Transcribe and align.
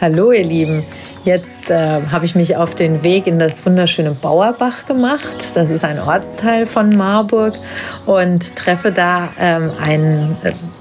Hallo 0.00 0.32
ihr 0.32 0.44
Lieben, 0.44 0.84
jetzt 1.24 1.70
äh, 1.70 2.02
habe 2.10 2.24
ich 2.24 2.34
mich 2.34 2.56
auf 2.56 2.74
den 2.74 3.02
Weg 3.02 3.26
in 3.26 3.38
das 3.38 3.64
wunderschöne 3.64 4.12
Bauerbach 4.12 4.86
gemacht. 4.86 5.54
Das 5.54 5.70
ist 5.70 5.84
ein 5.84 5.98
Ortsteil 5.98 6.66
von 6.66 6.90
Marburg 6.90 7.54
und 8.06 8.56
treffe 8.56 8.92
da 8.92 9.30
ähm, 9.38 9.72
einen 9.80 10.36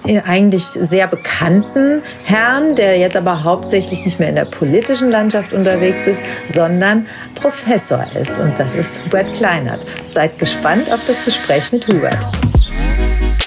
äh, 0.06 0.22
eigentlich 0.22 0.64
sehr 0.64 1.08
bekannten 1.08 2.02
Herrn, 2.26 2.76
der 2.76 2.98
jetzt 2.98 3.16
aber 3.16 3.44
hauptsächlich 3.44 4.04
nicht 4.06 4.20
mehr 4.20 4.30
in 4.30 4.36
der 4.36 4.46
politischen 4.46 5.12
Landschaft 5.12 5.54
unterwegs 5.54 6.08
ist, 6.08 6.20
sondern 6.48 7.08
Professor 7.36 8.06
ist 8.20 8.40
und 8.40 8.58
das 8.58 8.74
ist 8.76 9.06
Hubert 9.06 9.34
Kleinert. 9.34 9.86
Seid 10.06 10.38
gespannt 10.40 10.92
auf 10.92 11.04
das 11.06 11.24
Gespräch 11.24 11.72
mit 11.72 11.88
Hubert. 11.88 12.28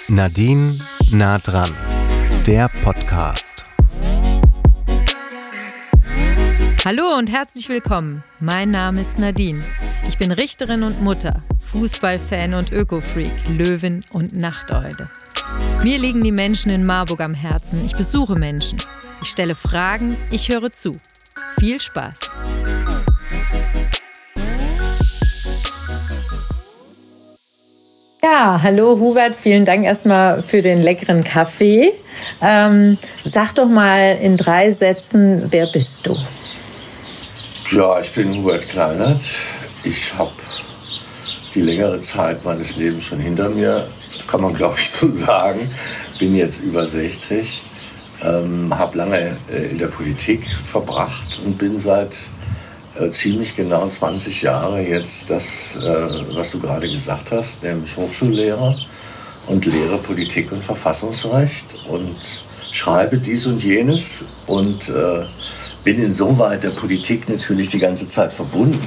Nadine 0.08 0.78
nah 1.10 1.38
dran, 1.38 1.70
der 2.46 2.70
Podcast. 2.82 3.53
Hallo 6.84 7.16
und 7.16 7.32
herzlich 7.32 7.70
willkommen. 7.70 8.22
Mein 8.40 8.70
Name 8.70 9.00
ist 9.00 9.18
Nadine. 9.18 9.64
Ich 10.06 10.18
bin 10.18 10.30
Richterin 10.30 10.82
und 10.82 11.00
Mutter, 11.00 11.42
Fußballfan 11.72 12.52
und 12.52 12.72
Ökofreak, 12.72 13.32
Löwin 13.56 14.04
und 14.12 14.36
Nachteule. 14.36 15.08
Mir 15.82 15.98
liegen 15.98 16.20
die 16.20 16.30
Menschen 16.30 16.70
in 16.70 16.84
Marburg 16.84 17.22
am 17.22 17.32
Herzen. 17.32 17.86
Ich 17.86 17.92
besuche 17.92 18.34
Menschen. 18.34 18.76
Ich 19.22 19.28
stelle 19.28 19.54
Fragen, 19.54 20.14
ich 20.30 20.50
höre 20.50 20.70
zu. 20.70 20.92
Viel 21.58 21.80
Spaß. 21.80 22.16
Ja, 28.22 28.60
hallo 28.62 28.98
Hubert, 28.98 29.36
vielen 29.36 29.64
Dank 29.64 29.86
erstmal 29.86 30.42
für 30.42 30.60
den 30.60 30.82
leckeren 30.82 31.24
Kaffee. 31.24 31.94
Ähm, 32.42 32.98
sag 33.24 33.54
doch 33.54 33.68
mal 33.68 34.18
in 34.20 34.36
drei 34.36 34.70
Sätzen, 34.70 35.46
wer 35.50 35.66
bist 35.68 36.06
du? 36.06 36.14
Ja, 37.70 37.98
ich 37.98 38.12
bin 38.12 38.32
Hubert 38.34 38.68
Kleinert. 38.68 39.22
Ich 39.84 40.12
habe 40.18 40.30
die 41.54 41.62
längere 41.62 42.00
Zeit 42.02 42.44
meines 42.44 42.76
Lebens 42.76 43.04
schon 43.04 43.20
hinter 43.20 43.48
mir, 43.48 43.88
kann 44.26 44.42
man 44.42 44.52
glaube 44.54 44.76
ich 44.78 44.90
so 44.90 45.10
sagen. 45.10 45.70
Bin 46.18 46.36
jetzt 46.36 46.60
über 46.60 46.86
60, 46.86 47.62
ähm, 48.22 48.76
habe 48.76 48.98
lange 48.98 49.38
äh, 49.50 49.70
in 49.70 49.78
der 49.78 49.86
Politik 49.86 50.46
verbracht 50.64 51.40
und 51.44 51.56
bin 51.56 51.78
seit 51.78 52.14
äh, 53.00 53.10
ziemlich 53.10 53.56
genau 53.56 53.88
20 53.88 54.42
Jahre 54.42 54.82
jetzt 54.82 55.30
das, 55.30 55.74
äh, 55.76 56.34
was 56.36 56.50
du 56.50 56.60
gerade 56.60 56.88
gesagt 56.88 57.32
hast, 57.32 57.62
nämlich 57.62 57.96
Hochschullehrer 57.96 58.76
und 59.46 59.64
lehre 59.64 59.98
Politik 59.98 60.52
und 60.52 60.62
Verfassungsrecht 60.62 61.66
und 61.88 62.16
schreibe 62.72 63.16
dies 63.18 63.46
und 63.46 63.64
jenes 63.64 64.22
und 64.46 64.90
äh, 64.90 65.24
bin 65.84 66.02
insoweit 66.02 66.64
der 66.64 66.70
Politik 66.70 67.28
natürlich 67.28 67.68
die 67.68 67.78
ganze 67.78 68.08
Zeit 68.08 68.32
verbunden, 68.32 68.80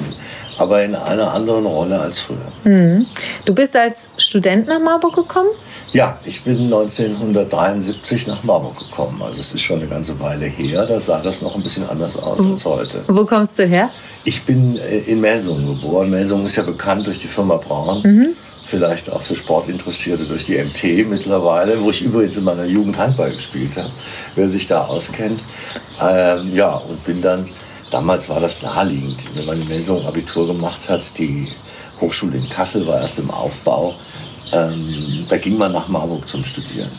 aber 0.57 0.83
in 0.83 0.95
einer 0.95 1.31
anderen 1.33 1.65
Rolle 1.65 1.99
als 1.99 2.19
früher. 2.19 2.51
Mhm. 2.63 3.05
Du 3.45 3.53
bist 3.53 3.75
als 3.75 4.09
Student 4.17 4.67
nach 4.67 4.79
Marburg 4.79 5.15
gekommen? 5.15 5.49
Ja, 5.93 6.17
ich 6.25 6.43
bin 6.43 6.65
1973 6.65 8.27
nach 8.27 8.43
Marburg 8.43 8.77
gekommen. 8.77 9.21
Also 9.21 9.39
es 9.39 9.53
ist 9.53 9.61
schon 9.61 9.79
eine 9.79 9.87
ganze 9.87 10.19
Weile 10.19 10.45
her. 10.45 10.85
Da 10.85 10.99
sah 10.99 11.21
das 11.21 11.41
noch 11.41 11.55
ein 11.55 11.63
bisschen 11.63 11.87
anders 11.87 12.17
aus 12.17 12.39
als 12.39 12.65
heute. 12.65 13.03
Wo 13.07 13.23
kommst 13.25 13.57
du 13.59 13.65
her? 13.65 13.89
Ich 14.25 14.43
bin 14.43 14.77
äh, 14.77 14.97
in 14.99 15.21
Melsungen 15.21 15.67
geboren. 15.67 16.09
Melsungen 16.09 16.45
ist 16.45 16.57
ja 16.57 16.63
bekannt 16.63 17.07
durch 17.07 17.19
die 17.19 17.27
Firma 17.27 17.55
Braun. 17.55 18.01
Mhm 18.03 18.35
vielleicht 18.67 19.09
auch 19.09 19.21
für 19.21 19.35
Sportinteressierte 19.35 20.25
durch 20.25 20.45
die 20.45 20.57
MT 20.57 21.07
mittlerweile, 21.09 21.81
wo 21.81 21.89
ich 21.89 22.01
übrigens 22.01 22.37
in 22.37 22.43
meiner 22.43 22.65
Jugend 22.65 22.97
Handball 22.97 23.31
gespielt 23.31 23.77
habe, 23.77 23.91
wer 24.35 24.47
sich 24.47 24.67
da 24.67 24.81
auskennt. 24.81 25.43
Ähm, 26.01 26.53
ja, 26.53 26.75
und 26.75 27.03
bin 27.05 27.21
dann, 27.21 27.49
damals 27.91 28.27
war 28.29 28.39
das 28.39 28.61
naheliegend, 28.61 29.17
wenn 29.35 29.45
man 29.45 29.61
in 29.61 29.67
Melsung 29.67 30.05
Abitur 30.05 30.47
gemacht 30.47 30.89
hat, 30.89 31.17
die 31.17 31.49
Hochschule 32.01 32.37
in 32.37 32.49
Kassel 32.49 32.85
war 32.85 33.01
erst 33.01 33.19
im 33.19 33.31
Aufbau, 33.31 33.95
ähm, 34.51 35.25
da 35.27 35.37
ging 35.37 35.57
man 35.57 35.71
nach 35.71 35.87
Marburg 35.87 36.27
zum 36.27 36.43
Studieren. 36.43 36.91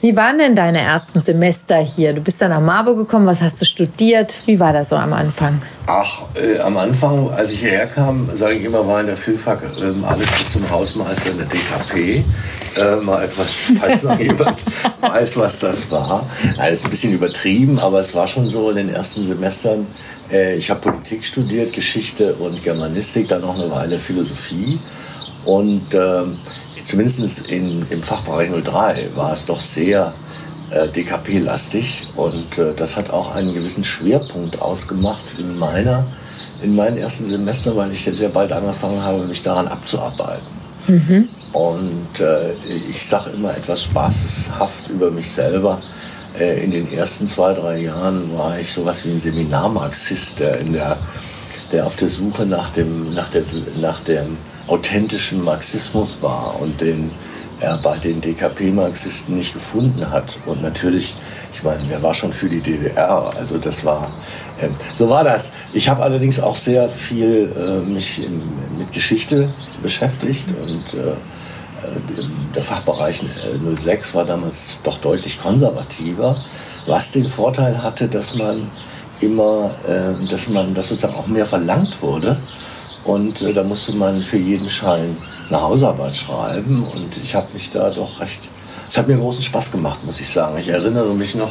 Wie 0.00 0.14
waren 0.14 0.38
denn 0.38 0.54
deine 0.54 0.80
ersten 0.80 1.22
Semester 1.22 1.78
hier? 1.78 2.12
Du 2.12 2.20
bist 2.20 2.40
dann 2.40 2.50
nach 2.50 2.60
Marburg 2.60 2.98
gekommen, 2.98 3.26
was 3.26 3.40
hast 3.40 3.60
du 3.60 3.64
studiert? 3.64 4.38
Wie 4.46 4.60
war 4.60 4.72
das 4.72 4.90
so 4.90 4.96
am 4.96 5.12
Anfang? 5.12 5.60
Ach, 5.88 6.22
äh, 6.36 6.60
am 6.60 6.76
Anfang, 6.76 7.28
als 7.32 7.50
ich 7.50 7.60
hierher 7.60 7.88
kam, 7.88 8.30
sage 8.36 8.58
ich 8.58 8.64
immer, 8.64 8.86
war 8.86 9.00
in 9.00 9.08
der 9.08 9.16
Vielfach 9.16 9.60
äh, 9.60 10.06
alles 10.06 10.30
bis 10.30 10.52
zum 10.52 10.70
Hausmeister 10.70 11.32
in 11.32 11.38
der 11.38 11.48
DKP. 11.48 12.24
Äh, 12.76 13.00
mal 13.00 13.24
etwas, 13.24 13.72
falls 13.80 14.04
noch 14.04 14.16
jemand 14.20 14.60
weiß, 15.00 15.36
was 15.36 15.58
das 15.58 15.90
war. 15.90 16.30
Alles 16.58 16.84
ein 16.84 16.90
bisschen 16.90 17.12
übertrieben, 17.12 17.80
aber 17.80 17.98
es 17.98 18.14
war 18.14 18.28
schon 18.28 18.46
so 18.46 18.70
in 18.70 18.76
den 18.76 18.90
ersten 18.90 19.26
Semestern. 19.26 19.88
Äh, 20.30 20.54
ich 20.54 20.70
habe 20.70 20.78
Politik 20.78 21.24
studiert, 21.24 21.72
Geschichte 21.72 22.34
und 22.34 22.62
Germanistik, 22.62 23.26
dann 23.26 23.40
noch 23.40 23.56
eine 23.56 23.68
Weile 23.68 23.98
Philosophie. 23.98 24.78
Und 25.44 25.92
ähm, 25.92 26.36
zumindest 26.88 27.48
in, 27.50 27.86
im 27.90 28.02
Fachbereich 28.02 28.50
03 28.50 29.10
war 29.14 29.32
es 29.32 29.44
doch 29.44 29.60
sehr 29.60 30.14
äh, 30.70 30.88
DKP-lastig 30.88 32.08
und 32.16 32.58
äh, 32.58 32.74
das 32.74 32.96
hat 32.96 33.10
auch 33.10 33.34
einen 33.34 33.54
gewissen 33.54 33.84
Schwerpunkt 33.84 34.60
ausgemacht 34.60 35.24
in 35.38 35.58
meiner 35.58 36.06
in 36.62 36.74
meinen 36.74 36.96
ersten 36.96 37.26
Semestern, 37.26 37.76
weil 37.76 37.92
ich 37.92 38.04
jetzt 38.06 38.18
sehr 38.18 38.28
bald 38.28 38.52
angefangen 38.52 39.02
habe, 39.02 39.24
mich 39.26 39.42
daran 39.42 39.68
abzuarbeiten. 39.68 40.46
Mhm. 40.86 41.28
Und 41.52 42.20
äh, 42.20 42.52
ich 42.88 43.06
sage 43.06 43.30
immer 43.30 43.56
etwas 43.56 43.84
spaßeshaft 43.84 44.88
über 44.88 45.10
mich 45.10 45.30
selber. 45.30 45.80
Äh, 46.38 46.64
in 46.64 46.70
den 46.70 46.92
ersten 46.92 47.28
zwei, 47.28 47.54
drei 47.54 47.80
Jahren 47.80 48.32
war 48.36 48.58
ich 48.58 48.72
sowas 48.72 49.04
wie 49.04 49.10
ein 49.10 49.20
Seminarmarxist, 49.20 50.38
der, 50.38 50.60
in 50.60 50.72
der, 50.72 50.96
der 51.72 51.86
auf 51.86 51.96
der 51.96 52.08
Suche 52.08 52.46
nach 52.46 52.70
dem, 52.70 53.14
nach 53.14 53.28
der, 53.30 53.42
nach 53.80 54.00
dem 54.04 54.36
authentischen 54.68 55.42
Marxismus 55.42 56.18
war 56.20 56.60
und 56.60 56.80
den 56.80 57.10
er 57.60 57.78
bei 57.78 57.98
den 57.98 58.20
DKP-Marxisten 58.20 59.36
nicht 59.36 59.52
gefunden 59.52 60.10
hat. 60.10 60.38
Und 60.46 60.62
natürlich, 60.62 61.16
ich 61.52 61.62
meine, 61.62 61.90
er 61.90 62.02
war 62.02 62.14
schon 62.14 62.32
für 62.32 62.48
die 62.48 62.60
DDR, 62.60 63.32
also 63.36 63.58
das 63.58 63.84
war, 63.84 64.12
äh, 64.60 64.68
so 64.96 65.08
war 65.08 65.24
das. 65.24 65.50
Ich 65.72 65.88
habe 65.88 66.02
allerdings 66.02 66.38
auch 66.38 66.56
sehr 66.56 66.88
viel 66.88 67.52
äh, 67.56 67.88
mich 67.88 68.24
in, 68.24 68.42
mit 68.78 68.92
Geschichte 68.92 69.52
beschäftigt 69.82 70.46
und 70.62 70.94
äh, 70.94 71.10
äh 71.10 71.14
der 72.54 72.62
Fachbereich 72.62 73.22
06 73.76 74.10
äh, 74.10 74.14
war 74.14 74.24
damals 74.24 74.78
doch 74.82 74.98
deutlich 74.98 75.40
konservativer, 75.40 76.36
was 76.86 77.10
den 77.10 77.26
Vorteil 77.26 77.82
hatte, 77.82 78.08
dass 78.08 78.34
man 78.34 78.68
immer, 79.20 79.70
äh, 79.86 80.28
dass 80.28 80.48
man, 80.48 80.74
dass 80.74 80.88
sozusagen 80.88 81.14
auch 81.14 81.26
mehr 81.26 81.46
verlangt 81.46 82.00
wurde 82.02 82.40
und 83.04 83.42
äh, 83.42 83.52
da 83.52 83.62
musste 83.64 83.92
man 83.92 84.20
für 84.20 84.36
jeden 84.36 84.68
Schein 84.68 85.16
eine 85.48 85.60
Hausarbeit 85.60 86.16
schreiben. 86.16 86.84
Und 86.94 87.16
ich 87.16 87.34
habe 87.34 87.48
mich 87.52 87.70
da 87.70 87.90
doch 87.90 88.20
recht. 88.20 88.40
Es 88.88 88.96
hat 88.96 89.08
mir 89.08 89.16
großen 89.16 89.42
Spaß 89.42 89.70
gemacht, 89.72 90.04
muss 90.04 90.20
ich 90.20 90.28
sagen. 90.28 90.58
Ich 90.58 90.68
erinnere 90.68 91.14
mich 91.14 91.34
noch, 91.34 91.50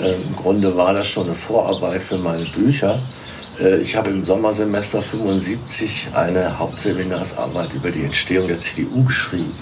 äh, 0.00 0.14
im 0.14 0.36
Grunde 0.36 0.76
war 0.76 0.92
das 0.92 1.06
schon 1.06 1.24
eine 1.24 1.34
Vorarbeit 1.34 2.02
für 2.02 2.18
meine 2.18 2.44
Bücher. 2.54 3.00
Äh, 3.60 3.78
ich 3.78 3.96
habe 3.96 4.10
im 4.10 4.24
Sommersemester 4.24 5.02
75 5.02 6.08
eine 6.14 6.58
Hauptseminarsarbeit 6.58 7.72
über 7.72 7.90
die 7.90 8.04
Entstehung 8.04 8.48
der 8.48 8.60
CDU 8.60 9.04
geschrieben. 9.04 9.52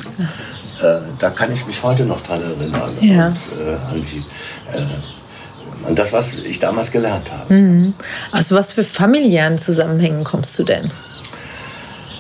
Äh, 0.80 1.00
da 1.18 1.30
kann 1.30 1.52
ich 1.52 1.66
mich 1.66 1.82
heute 1.82 2.04
noch 2.04 2.20
dran 2.20 2.42
erinnern. 2.42 2.96
Ja. 3.00 3.28
Und, 3.28 3.36
äh, 3.58 3.74
an 3.74 4.06
die, 4.12 4.76
äh, 4.76 5.86
an 5.86 5.94
das, 5.94 6.12
was 6.12 6.34
ich 6.34 6.58
damals 6.58 6.90
gelernt 6.90 7.30
habe. 7.32 7.54
Mhm. 7.54 7.94
Aus 8.32 8.52
was 8.52 8.72
für 8.72 8.84
familiären 8.84 9.58
Zusammenhängen 9.58 10.24
kommst 10.24 10.58
du 10.58 10.64
denn? 10.64 10.90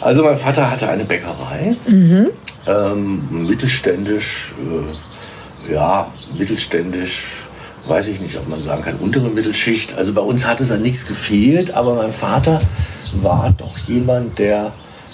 Also 0.06 0.22
mein 0.22 0.36
Vater 0.36 0.70
hatte 0.70 0.88
eine 0.88 1.04
Bäckerei, 1.04 1.74
mhm. 1.88 2.28
ähm, 2.68 3.48
mittelständisch, 3.48 4.54
äh, 5.68 5.72
ja, 5.72 6.12
mittelständisch, 6.38 7.24
weiß 7.88 8.06
ich 8.06 8.20
nicht, 8.20 8.36
ob 8.36 8.48
man 8.48 8.62
sagen 8.62 8.82
kann, 8.82 8.94
untere 9.00 9.28
Mittelschicht. 9.28 9.98
Also 9.98 10.12
bei 10.12 10.20
uns 10.20 10.46
hat 10.46 10.60
es 10.60 10.70
an 10.70 10.82
nichts 10.82 11.06
gefehlt, 11.06 11.74
aber 11.74 11.94
mein 11.96 12.12
Vater 12.12 12.60
war 13.14 13.52
doch 13.58 13.76
jemand, 13.88 14.38
der, 14.38 14.72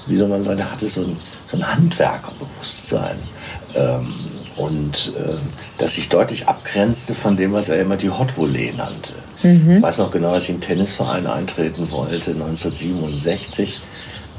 wie 0.08 0.16
soll 0.16 0.28
man 0.28 0.42
sagen, 0.42 0.58
der 0.58 0.70
hatte 0.70 0.86
so 0.86 1.00
ein, 1.00 1.16
so 1.46 1.56
ein 1.56 1.66
Handwerkerbewusstsein. 1.66 3.16
Ähm, 3.74 4.08
und 4.56 5.14
äh, 5.16 5.36
das 5.78 5.94
sich 5.94 6.10
deutlich 6.10 6.48
abgrenzte 6.48 7.14
von 7.14 7.38
dem, 7.38 7.54
was 7.54 7.70
er 7.70 7.80
immer 7.80 7.96
die 7.96 8.10
Hot 8.10 8.36
Volley 8.36 8.74
nannte. 8.76 9.14
Mhm. 9.42 9.76
Ich 9.76 9.82
weiß 9.82 9.96
noch 9.96 10.10
genau, 10.10 10.32
als 10.32 10.44
ich 10.44 10.50
in 10.50 10.56
den 10.56 10.60
Tennisverein 10.60 11.26
eintreten 11.26 11.90
wollte, 11.90 12.32
1967 12.32 13.80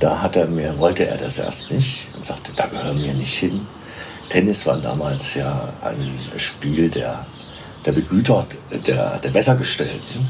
da 0.04 0.22
hat 0.22 0.36
er 0.36 0.48
mir, 0.48 0.78
wollte 0.80 1.08
er 1.08 1.16
das 1.16 1.40
erst 1.40 1.72
nicht 1.72 2.10
und 2.14 2.26
sagte, 2.26 2.52
da 2.56 2.68
gehören 2.68 3.02
wir 3.02 3.14
nicht 3.14 3.34
hin. 3.34 3.66
Tennis 4.28 4.66
war 4.66 4.78
damals 4.78 5.36
ja 5.36 5.70
ein 5.82 6.20
Spiel 6.36 6.90
der, 6.90 7.26
der 7.86 7.94
Begüter, 7.94 8.46
der, 8.86 9.20
der 9.20 9.30
Bessergestellten. 9.30 10.28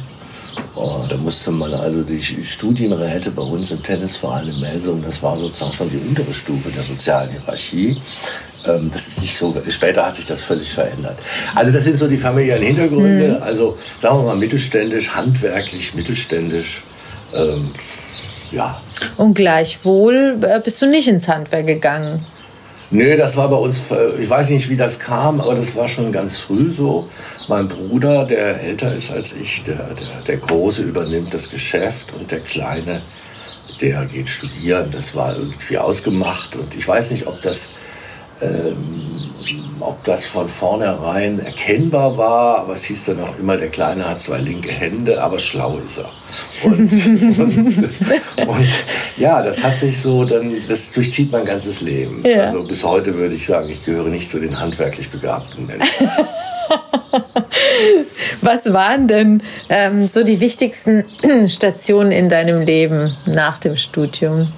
Oh, 0.75 1.03
da 1.09 1.17
musste 1.17 1.49
man 1.49 1.73
also 1.73 2.03
die 2.03 2.21
Studienräte 2.21 3.31
bei 3.31 3.41
uns 3.41 3.71
im 3.71 3.81
Tennisverein 3.81 4.47
in 4.47 4.59
Melsung, 4.59 5.01
das 5.01 5.23
war 5.23 5.35
sozusagen 5.35 5.73
schon 5.73 5.89
die 5.89 5.97
untere 5.97 6.31
Stufe 6.31 6.69
der 6.69 6.83
sozialen 6.83 7.31
Hierarchie. 7.31 7.99
Ähm, 8.67 8.91
das 8.91 9.07
ist 9.07 9.21
nicht 9.21 9.35
so, 9.35 9.55
später 9.69 10.05
hat 10.05 10.15
sich 10.15 10.27
das 10.27 10.41
völlig 10.41 10.71
verändert. 10.71 11.17
Also 11.55 11.71
das 11.71 11.83
sind 11.83 11.97
so 11.97 12.07
die 12.07 12.17
familiären 12.17 12.61
Hintergründe, 12.61 13.37
mhm. 13.37 13.43
also 13.43 13.75
sagen 13.97 14.19
wir 14.19 14.23
mal 14.23 14.35
mittelständisch, 14.35 15.09
handwerklich, 15.09 15.95
mittelständisch. 15.95 16.83
Ähm, 17.33 17.71
ja. 18.53 18.81
Und 19.17 19.33
gleichwohl 19.33 20.37
äh, 20.41 20.59
bist 20.59 20.81
du 20.81 20.85
nicht 20.85 21.07
ins 21.07 21.27
Handwerk 21.27 21.67
gegangen. 21.67 22.25
Nö, 22.91 23.17
das 23.17 23.35
war 23.35 23.49
bei 23.49 23.55
uns, 23.55 23.89
äh, 23.91 24.21
ich 24.21 24.29
weiß 24.29 24.51
nicht, 24.51 24.69
wie 24.69 24.77
das 24.77 24.99
kam, 24.99 25.41
aber 25.41 25.55
das 25.55 25.75
war 25.75 25.87
schon 25.87 26.11
ganz 26.11 26.37
früh 26.37 26.69
so. 26.69 27.09
Mein 27.47 27.67
Bruder, 27.67 28.25
der 28.25 28.61
älter 28.61 28.93
ist 28.93 29.11
als 29.11 29.33
ich, 29.33 29.63
der, 29.63 29.95
der, 29.95 30.21
der 30.27 30.37
Große 30.37 30.83
übernimmt 30.83 31.33
das 31.33 31.49
Geschäft 31.49 32.13
und 32.13 32.31
der 32.31 32.39
Kleine, 32.39 33.01
der 33.81 34.05
geht 34.05 34.27
studieren. 34.27 34.91
Das 34.91 35.15
war 35.15 35.35
irgendwie 35.35 35.77
ausgemacht 35.77 36.55
und 36.55 36.75
ich 36.75 36.87
weiß 36.87 37.09
nicht, 37.11 37.25
ob 37.25 37.41
das 37.41 37.69
ähm, 38.43 39.03
ob 39.79 40.03
das 40.03 40.25
von 40.25 40.47
vornherein 40.47 41.39
erkennbar 41.39 42.17
war, 42.17 42.59
aber 42.59 42.73
es 42.73 42.85
hieß 42.85 43.05
dann 43.05 43.21
auch 43.21 43.37
immer, 43.37 43.57
der 43.57 43.69
Kleine 43.69 44.07
hat 44.07 44.19
zwei 44.19 44.37
linke 44.37 44.71
Hände, 44.71 45.21
aber 45.21 45.39
schlau 45.39 45.79
ist 45.85 45.97
er. 45.97 46.09
Und, 46.65 47.39
und, 47.39 48.47
und, 48.47 48.69
ja, 49.17 49.41
das 49.41 49.63
hat 49.63 49.77
sich 49.77 49.99
so, 49.99 50.23
dann, 50.23 50.55
das 50.67 50.91
durchzieht 50.91 51.31
mein 51.31 51.45
ganzes 51.45 51.81
Leben. 51.81 52.23
Ja. 52.25 52.45
Also 52.45 52.67
bis 52.67 52.83
heute 52.83 53.15
würde 53.15 53.35
ich 53.35 53.45
sagen, 53.45 53.69
ich 53.69 53.83
gehöre 53.83 54.09
nicht 54.09 54.29
zu 54.29 54.39
den 54.39 54.59
handwerklich 54.59 55.09
begabten 55.09 55.67
Menschen. 55.67 56.09
Was 58.41 58.73
waren 58.73 59.07
denn 59.07 59.43
ähm, 59.69 60.07
so 60.07 60.23
die 60.23 60.39
wichtigsten 60.39 61.03
Stationen 61.47 62.11
in 62.11 62.29
deinem 62.29 62.61
Leben 62.61 63.15
nach 63.25 63.59
dem 63.59 63.77
Studium? 63.77 64.51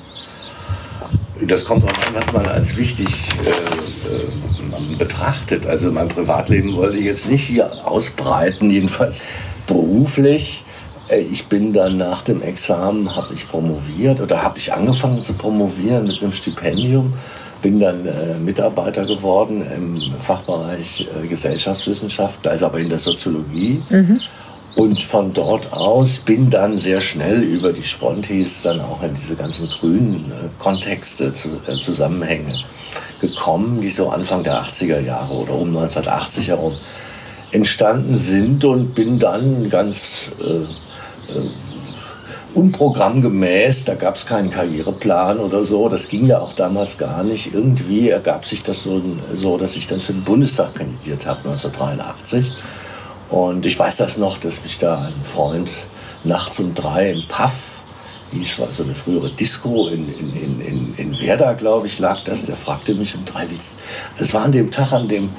Das 1.41 1.65
kommt 1.65 1.83
auch 1.83 1.89
an, 1.89 2.13
was 2.13 2.31
man 2.31 2.45
als 2.45 2.77
wichtig 2.77 3.07
äh, 3.43 3.49
äh, 3.49 4.95
betrachtet. 4.97 5.65
Also 5.65 5.91
mein 5.91 6.07
Privatleben 6.07 6.75
wollte 6.75 6.97
ich 6.97 7.05
jetzt 7.05 7.29
nicht 7.29 7.43
hier 7.43 7.69
ausbreiten, 7.85 8.71
jedenfalls 8.71 9.21
beruflich. 9.67 10.63
Äh, 11.09 11.19
ich 11.19 11.47
bin 11.47 11.73
dann 11.73 11.97
nach 11.97 12.21
dem 12.21 12.41
Examen, 12.41 13.15
habe 13.15 13.33
ich 13.33 13.47
promoviert 13.49 14.21
oder 14.21 14.43
habe 14.43 14.59
ich 14.59 14.73
angefangen 14.73 15.23
zu 15.23 15.33
promovieren 15.33 16.07
mit 16.07 16.21
einem 16.21 16.33
Stipendium. 16.33 17.13
Bin 17.61 17.79
dann 17.79 18.05
äh, 18.05 18.37
Mitarbeiter 18.37 19.05
geworden 19.05 19.65
im 19.75 19.95
Fachbereich 20.19 21.07
äh, 21.23 21.27
Gesellschaftswissenschaft, 21.27 22.39
da 22.43 22.51
ist 22.51 22.63
aber 22.63 22.79
in 22.79 22.89
der 22.89 22.99
Soziologie. 22.99 23.81
Mhm. 23.89 24.21
Und 24.75 25.01
von 25.03 25.31
dort 25.33 25.71
aus 25.71 26.19
bin 26.19 26.49
dann 26.49 26.75
sehr 26.75 26.99
schnell 26.99 27.41
über 27.41 27.71
die 27.71 27.83
Spontis 27.83 28.61
dann 28.61 28.81
auch 28.81 29.01
in 29.03 29.15
diese 29.15 29.35
ganzen 29.35 29.67
grünen 29.67 30.31
äh, 30.31 30.49
Kontexte, 30.61 31.33
äh, 31.67 31.75
Zusammenhänge 31.77 32.59
gekommen, 33.21 33.79
die 33.81 33.89
so 33.89 34.09
Anfang 34.09 34.43
der 34.43 34.61
80er 34.61 34.99
Jahre 34.99 35.33
oder 35.33 35.53
um 35.53 35.69
1980 35.69 36.49
herum 36.49 36.75
entstanden 37.51 38.17
sind 38.17 38.65
und 38.65 38.93
bin 38.93 39.17
dann 39.17 39.69
ganz 39.69 40.31
äh, 40.41 40.63
äh, 41.31 41.49
unprogrammgemäß, 42.53 43.85
da 43.85 43.95
gab 43.95 44.15
es 44.15 44.25
keinen 44.25 44.49
Karriereplan 44.49 45.39
oder 45.39 45.63
so, 45.63 45.87
das 45.87 46.09
ging 46.09 46.25
ja 46.27 46.39
auch 46.39 46.53
damals 46.53 46.97
gar 46.97 47.23
nicht. 47.23 47.53
Irgendwie 47.53 48.09
ergab 48.09 48.45
sich 48.45 48.63
das 48.63 48.83
so, 48.83 49.01
so 49.33 49.57
dass 49.57 49.77
ich 49.77 49.87
dann 49.87 50.01
für 50.01 50.13
den 50.13 50.23
Bundestag 50.23 50.75
kandidiert 50.75 51.25
habe 51.25 51.49
1983 51.49 52.51
und 53.29 53.65
ich 53.65 53.77
weiß 53.77 53.97
das 53.97 54.17
noch, 54.17 54.37
dass 54.37 54.61
mich 54.63 54.77
da 54.77 55.05
ein 55.05 55.23
Freund 55.23 55.69
nachts 56.23 56.59
um 56.59 56.73
drei 56.73 57.11
im 57.11 57.27
Puff, 57.27 57.75
hieß 58.31 58.59
war 58.59 58.71
so 58.71 58.83
eine 58.83 58.95
frühere 58.95 59.29
Disco 59.29 59.87
in, 59.87 60.07
in, 60.13 60.61
in, 60.61 60.95
in 60.97 61.19
Werder, 61.19 61.53
glaube 61.55 61.87
ich, 61.87 61.99
lag 61.99 62.23
das, 62.25 62.45
der 62.45 62.55
fragte 62.55 62.93
mich 62.93 63.15
um 63.15 63.25
drei, 63.25 63.49
wie 63.49 63.57
es 64.17 64.33
war 64.33 64.43
an 64.43 64.51
dem 64.51 64.71
Tag, 64.71 64.91
an 64.91 65.07
dem 65.07 65.29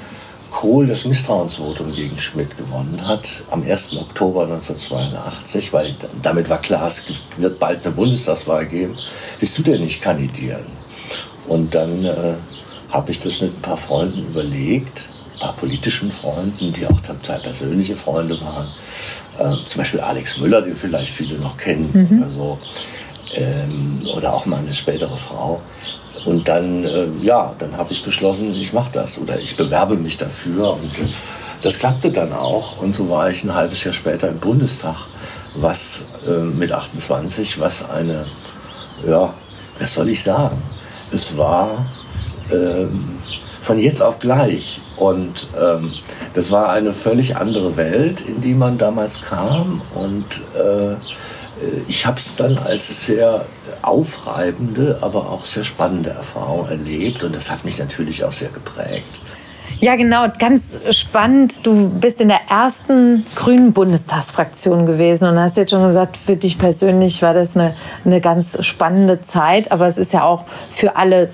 Kohl 0.50 0.86
das 0.86 1.04
Misstrauensvotum 1.04 1.92
gegen 1.92 2.18
Schmidt 2.18 2.56
gewonnen 2.56 3.06
hat, 3.06 3.42
am 3.50 3.62
1. 3.62 3.96
Oktober 3.96 4.44
1982, 4.44 5.72
weil 5.72 5.94
damit 6.22 6.48
war 6.48 6.60
klar, 6.60 6.86
es 6.86 7.02
wird 7.36 7.58
bald 7.58 7.84
eine 7.84 7.94
Bundestagswahl 7.94 8.64
geben. 8.66 8.94
Willst 9.38 9.58
du 9.58 9.62
denn 9.62 9.82
nicht 9.82 10.00
kandidieren? 10.00 10.64
Und 11.46 11.74
dann 11.74 12.04
äh, 12.04 12.34
habe 12.90 13.10
ich 13.10 13.20
das 13.20 13.40
mit 13.40 13.54
ein 13.54 13.62
paar 13.62 13.76
Freunden 13.76 14.28
überlegt 14.28 15.10
paar 15.38 15.54
politischen 15.54 16.10
Freunden, 16.10 16.72
die 16.72 16.86
auch 16.86 17.00
zum 17.02 17.22
Teil 17.22 17.40
persönliche 17.40 17.96
Freunde 17.96 18.38
waren. 18.40 18.68
Äh, 19.38 19.66
zum 19.66 19.78
Beispiel 19.78 20.00
Alex 20.00 20.38
Müller, 20.38 20.62
den 20.62 20.76
vielleicht 20.76 21.12
viele 21.12 21.38
noch 21.38 21.56
kennen, 21.56 21.90
mhm. 21.92 22.18
oder 22.18 22.28
so. 22.28 22.58
Ähm, 23.34 24.00
oder 24.14 24.32
auch 24.32 24.46
meine 24.46 24.74
spätere 24.74 25.16
Frau. 25.16 25.60
Und 26.24 26.48
dann, 26.48 26.84
äh, 26.84 27.06
ja, 27.22 27.54
dann 27.58 27.76
habe 27.76 27.92
ich 27.92 28.02
beschlossen, 28.02 28.48
ich 28.48 28.72
mache 28.72 28.90
das 28.92 29.18
oder 29.18 29.38
ich 29.38 29.56
bewerbe 29.56 29.96
mich 29.96 30.16
dafür. 30.16 30.74
Und 30.74 30.98
äh, 30.98 31.08
das 31.62 31.78
klappte 31.78 32.10
dann 32.10 32.32
auch. 32.32 32.78
Und 32.78 32.94
so 32.94 33.08
war 33.08 33.30
ich 33.30 33.44
ein 33.44 33.54
halbes 33.54 33.84
Jahr 33.84 33.92
später 33.92 34.28
im 34.28 34.38
Bundestag, 34.38 35.06
was 35.54 36.04
äh, 36.26 36.30
mit 36.30 36.72
28, 36.72 37.60
was 37.60 37.88
eine, 37.88 38.26
ja, 39.06 39.34
was 39.78 39.94
soll 39.94 40.08
ich 40.08 40.22
sagen? 40.22 40.62
Es 41.12 41.36
war 41.36 41.86
ähm, 42.52 43.18
von 43.60 43.78
jetzt 43.78 44.02
auf 44.02 44.18
gleich. 44.18 44.80
Und 44.96 45.48
ähm, 45.60 45.92
das 46.34 46.50
war 46.50 46.70
eine 46.70 46.92
völlig 46.92 47.36
andere 47.36 47.76
Welt, 47.76 48.22
in 48.22 48.40
die 48.40 48.54
man 48.54 48.78
damals 48.78 49.20
kam. 49.22 49.82
Und 49.94 50.42
äh, 50.54 50.96
ich 51.88 52.06
habe 52.06 52.18
es 52.18 52.34
dann 52.36 52.58
als 52.58 53.06
sehr 53.06 53.44
aufreibende, 53.82 54.98
aber 55.00 55.30
auch 55.30 55.44
sehr 55.44 55.64
spannende 55.64 56.10
Erfahrung 56.10 56.68
erlebt. 56.68 57.24
Und 57.24 57.34
das 57.34 57.50
hat 57.50 57.64
mich 57.64 57.78
natürlich 57.78 58.24
auch 58.24 58.32
sehr 58.32 58.50
geprägt. 58.50 59.20
Ja, 59.78 59.94
genau, 59.96 60.26
ganz 60.38 60.78
spannend. 60.92 61.66
Du 61.66 61.90
bist 61.90 62.22
in 62.22 62.28
der 62.28 62.40
ersten 62.48 63.26
grünen 63.34 63.74
Bundestagsfraktion 63.74 64.86
gewesen 64.86 65.28
und 65.28 65.38
hast 65.38 65.58
jetzt 65.58 65.70
schon 65.70 65.86
gesagt, 65.86 66.16
für 66.16 66.34
dich 66.34 66.58
persönlich 66.58 67.20
war 67.20 67.34
das 67.34 67.54
eine, 67.54 67.74
eine 68.04 68.22
ganz 68.22 68.64
spannende 68.64 69.20
Zeit, 69.22 69.70
aber 69.72 69.86
es 69.86 69.98
ist 69.98 70.14
ja 70.14 70.24
auch 70.24 70.46
für 70.70 70.96
alle 70.96 71.28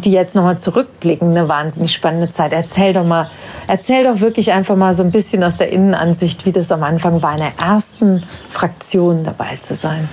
die 0.00 0.12
jetzt 0.12 0.34
nochmal 0.34 0.58
zurückblicken, 0.58 1.30
eine 1.30 1.48
wahnsinnig 1.48 1.92
spannende 1.92 2.30
Zeit. 2.30 2.52
Erzähl 2.52 2.92
doch 2.92 3.04
mal, 3.04 3.30
erzähl 3.66 4.04
doch 4.04 4.20
wirklich 4.20 4.52
einfach 4.52 4.76
mal 4.76 4.94
so 4.94 5.02
ein 5.02 5.10
bisschen 5.10 5.42
aus 5.44 5.56
der 5.56 5.70
Innenansicht, 5.70 6.46
wie 6.46 6.52
das 6.52 6.70
am 6.70 6.82
Anfang 6.82 7.22
war, 7.22 7.32
in 7.32 7.40
der 7.40 7.52
ersten 7.58 8.22
Fraktion 8.48 9.24
dabei 9.24 9.56
zu 9.56 9.74
sein. 9.74 10.08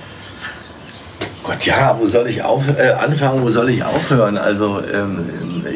Gott, 1.42 1.66
ja, 1.66 1.94
wo 2.00 2.06
soll 2.06 2.26
ich 2.28 2.42
auf, 2.42 2.62
äh, 2.78 2.92
anfangen, 2.92 3.42
wo 3.42 3.50
soll 3.50 3.68
ich 3.68 3.84
aufhören? 3.84 4.38
Also 4.38 4.80
ähm, 4.80 5.26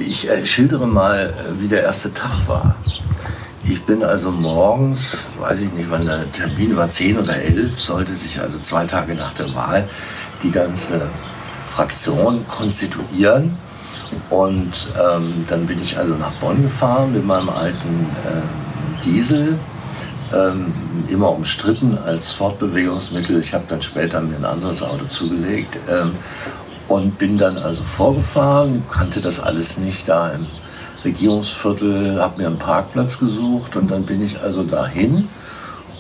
ich 0.06 0.28
äh, 0.28 0.46
schildere 0.46 0.86
mal, 0.86 1.26
äh, 1.26 1.60
wie 1.60 1.68
der 1.68 1.82
erste 1.82 2.12
Tag 2.14 2.46
war. 2.46 2.74
Ich 3.64 3.82
bin 3.82 4.02
also 4.02 4.30
morgens, 4.30 5.18
weiß 5.38 5.58
ich 5.58 5.70
nicht, 5.72 5.90
wann 5.90 6.06
der 6.06 6.32
Termin 6.32 6.74
war, 6.74 6.88
10 6.88 7.18
oder 7.18 7.36
11, 7.36 7.78
sollte 7.78 8.14
sich 8.14 8.40
also 8.40 8.58
zwei 8.60 8.86
Tage 8.86 9.14
nach 9.14 9.34
der 9.34 9.54
Wahl 9.54 9.86
die 10.42 10.50
ganze 10.50 11.10
Fraktion 11.68 12.48
konstituieren. 12.48 13.58
Und 14.30 14.92
ähm, 15.02 15.44
dann 15.48 15.66
bin 15.66 15.80
ich 15.82 15.98
also 15.98 16.14
nach 16.14 16.32
Bonn 16.40 16.62
gefahren 16.62 17.12
mit 17.12 17.24
meinem 17.26 17.48
alten 17.48 18.06
äh, 18.24 19.04
Diesel. 19.04 19.58
Ähm, 20.34 20.74
immer 21.08 21.30
umstritten 21.30 21.96
als 21.96 22.32
Fortbewegungsmittel. 22.32 23.40
Ich 23.40 23.54
habe 23.54 23.64
dann 23.66 23.80
später 23.80 24.20
mir 24.20 24.36
ein 24.36 24.44
anderes 24.44 24.82
Auto 24.82 25.06
zugelegt 25.06 25.78
ähm, 25.88 26.16
und 26.86 27.16
bin 27.16 27.38
dann 27.38 27.56
also 27.56 27.82
vorgefahren, 27.82 28.84
kannte 28.90 29.22
das 29.22 29.40
alles 29.40 29.78
nicht 29.78 30.06
da 30.06 30.30
im 30.30 30.46
Regierungsviertel, 31.04 32.20
habe 32.20 32.42
mir 32.42 32.48
einen 32.48 32.58
Parkplatz 32.58 33.18
gesucht 33.18 33.76
und 33.76 33.90
dann 33.90 34.04
bin 34.04 34.22
ich 34.22 34.40
also 34.40 34.64
dahin 34.64 35.28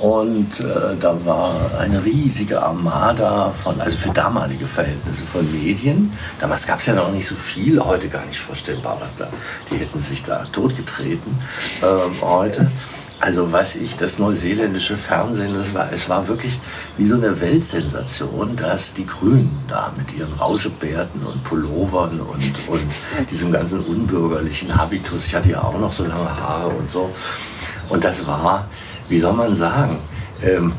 und 0.00 0.60
äh, 0.60 0.96
da 1.00 1.16
war 1.24 1.54
eine 1.78 2.04
riesige 2.04 2.62
Armada 2.62 3.50
von, 3.50 3.80
also 3.80 3.98
für 3.98 4.10
damalige 4.10 4.66
Verhältnisse 4.66 5.24
von 5.24 5.50
Medien. 5.50 6.12
Damals 6.40 6.66
gab 6.66 6.78
es 6.78 6.86
ja 6.86 6.94
noch 6.94 7.10
nicht 7.10 7.26
so 7.26 7.34
viel, 7.34 7.80
heute 7.80 8.08
gar 8.08 8.24
nicht 8.26 8.38
vorstellbar, 8.38 8.98
was 9.00 9.14
da, 9.16 9.28
die 9.70 9.76
hätten 9.76 9.98
sich 9.98 10.22
da 10.22 10.44
totgetreten 10.52 11.36
ähm, 11.82 12.12
heute. 12.20 12.70
Also 13.20 13.50
weiß 13.50 13.76
ich, 13.76 13.96
das 13.96 14.20
neuseeländische 14.20 14.96
Fernsehen, 14.96 15.54
das 15.54 15.74
war, 15.74 15.92
es 15.92 16.08
war 16.08 16.28
wirklich 16.28 16.60
wie 16.96 17.04
so 17.04 17.16
eine 17.16 17.40
Weltsensation, 17.40 18.54
dass 18.54 18.94
die 18.94 19.06
Grünen 19.06 19.58
da 19.66 19.92
mit 19.96 20.16
ihren 20.16 20.32
Rauschebärten 20.34 21.22
und 21.26 21.42
Pullovern 21.42 22.20
und, 22.20 22.68
und 22.68 22.86
diesem 23.28 23.50
ganzen 23.50 23.80
unbürgerlichen 23.80 24.76
Habitus, 24.76 25.26
ich 25.26 25.34
hatte 25.34 25.50
ja 25.50 25.62
auch 25.62 25.80
noch 25.80 25.90
so 25.90 26.04
lange 26.04 26.30
Haare 26.30 26.68
und 26.68 26.88
so. 26.88 27.10
Und 27.88 28.04
das 28.04 28.24
war, 28.24 28.68
wie 29.08 29.18
soll 29.18 29.32
man 29.32 29.54
sagen, 29.54 29.98
ähm, 30.42 30.72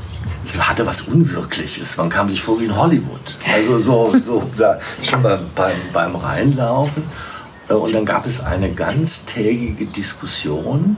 es 0.46 0.68
hatte 0.68 0.86
was 0.86 1.02
Unwirkliches. 1.02 1.98
Man 1.98 2.10
kam 2.10 2.30
sich 2.30 2.42
vor 2.42 2.60
wie 2.60 2.66
in 2.66 2.76
Hollywood. 2.76 3.38
Also 3.54 3.80
so, 3.80 4.14
so 4.18 4.44
da, 4.58 4.80
schon 5.02 5.22
beim, 5.22 5.42
beim, 5.56 5.76
beim 5.94 6.16
Reinlaufen. 6.16 7.04
Äh, 7.70 7.74
und 7.74 7.94
dann 7.94 8.06
gab 8.06 8.26
es 8.26 8.40
eine 8.42 8.72
ganztägige 8.72 9.86
Diskussion. 9.86 10.98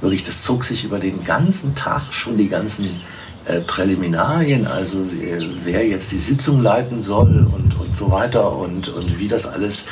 Wirklich, 0.00 0.22
das 0.22 0.42
zog 0.42 0.64
sich 0.64 0.84
über 0.84 0.98
den 0.98 1.24
ganzen 1.24 1.74
Tag 1.74 2.02
schon 2.12 2.36
die 2.36 2.48
ganzen 2.48 3.00
äh, 3.46 3.60
Präliminarien, 3.60 4.66
also 4.66 4.98
äh, 4.98 5.38
wer 5.62 5.86
jetzt 5.86 6.12
die 6.12 6.18
Sitzung 6.18 6.62
leiten 6.62 7.02
soll 7.02 7.46
und, 7.52 7.78
und 7.78 7.94
so 7.94 8.10
weiter 8.10 8.52
und, 8.56 8.88
und 8.88 9.18
wie 9.18 9.28
das 9.28 9.46
alles, 9.46 9.84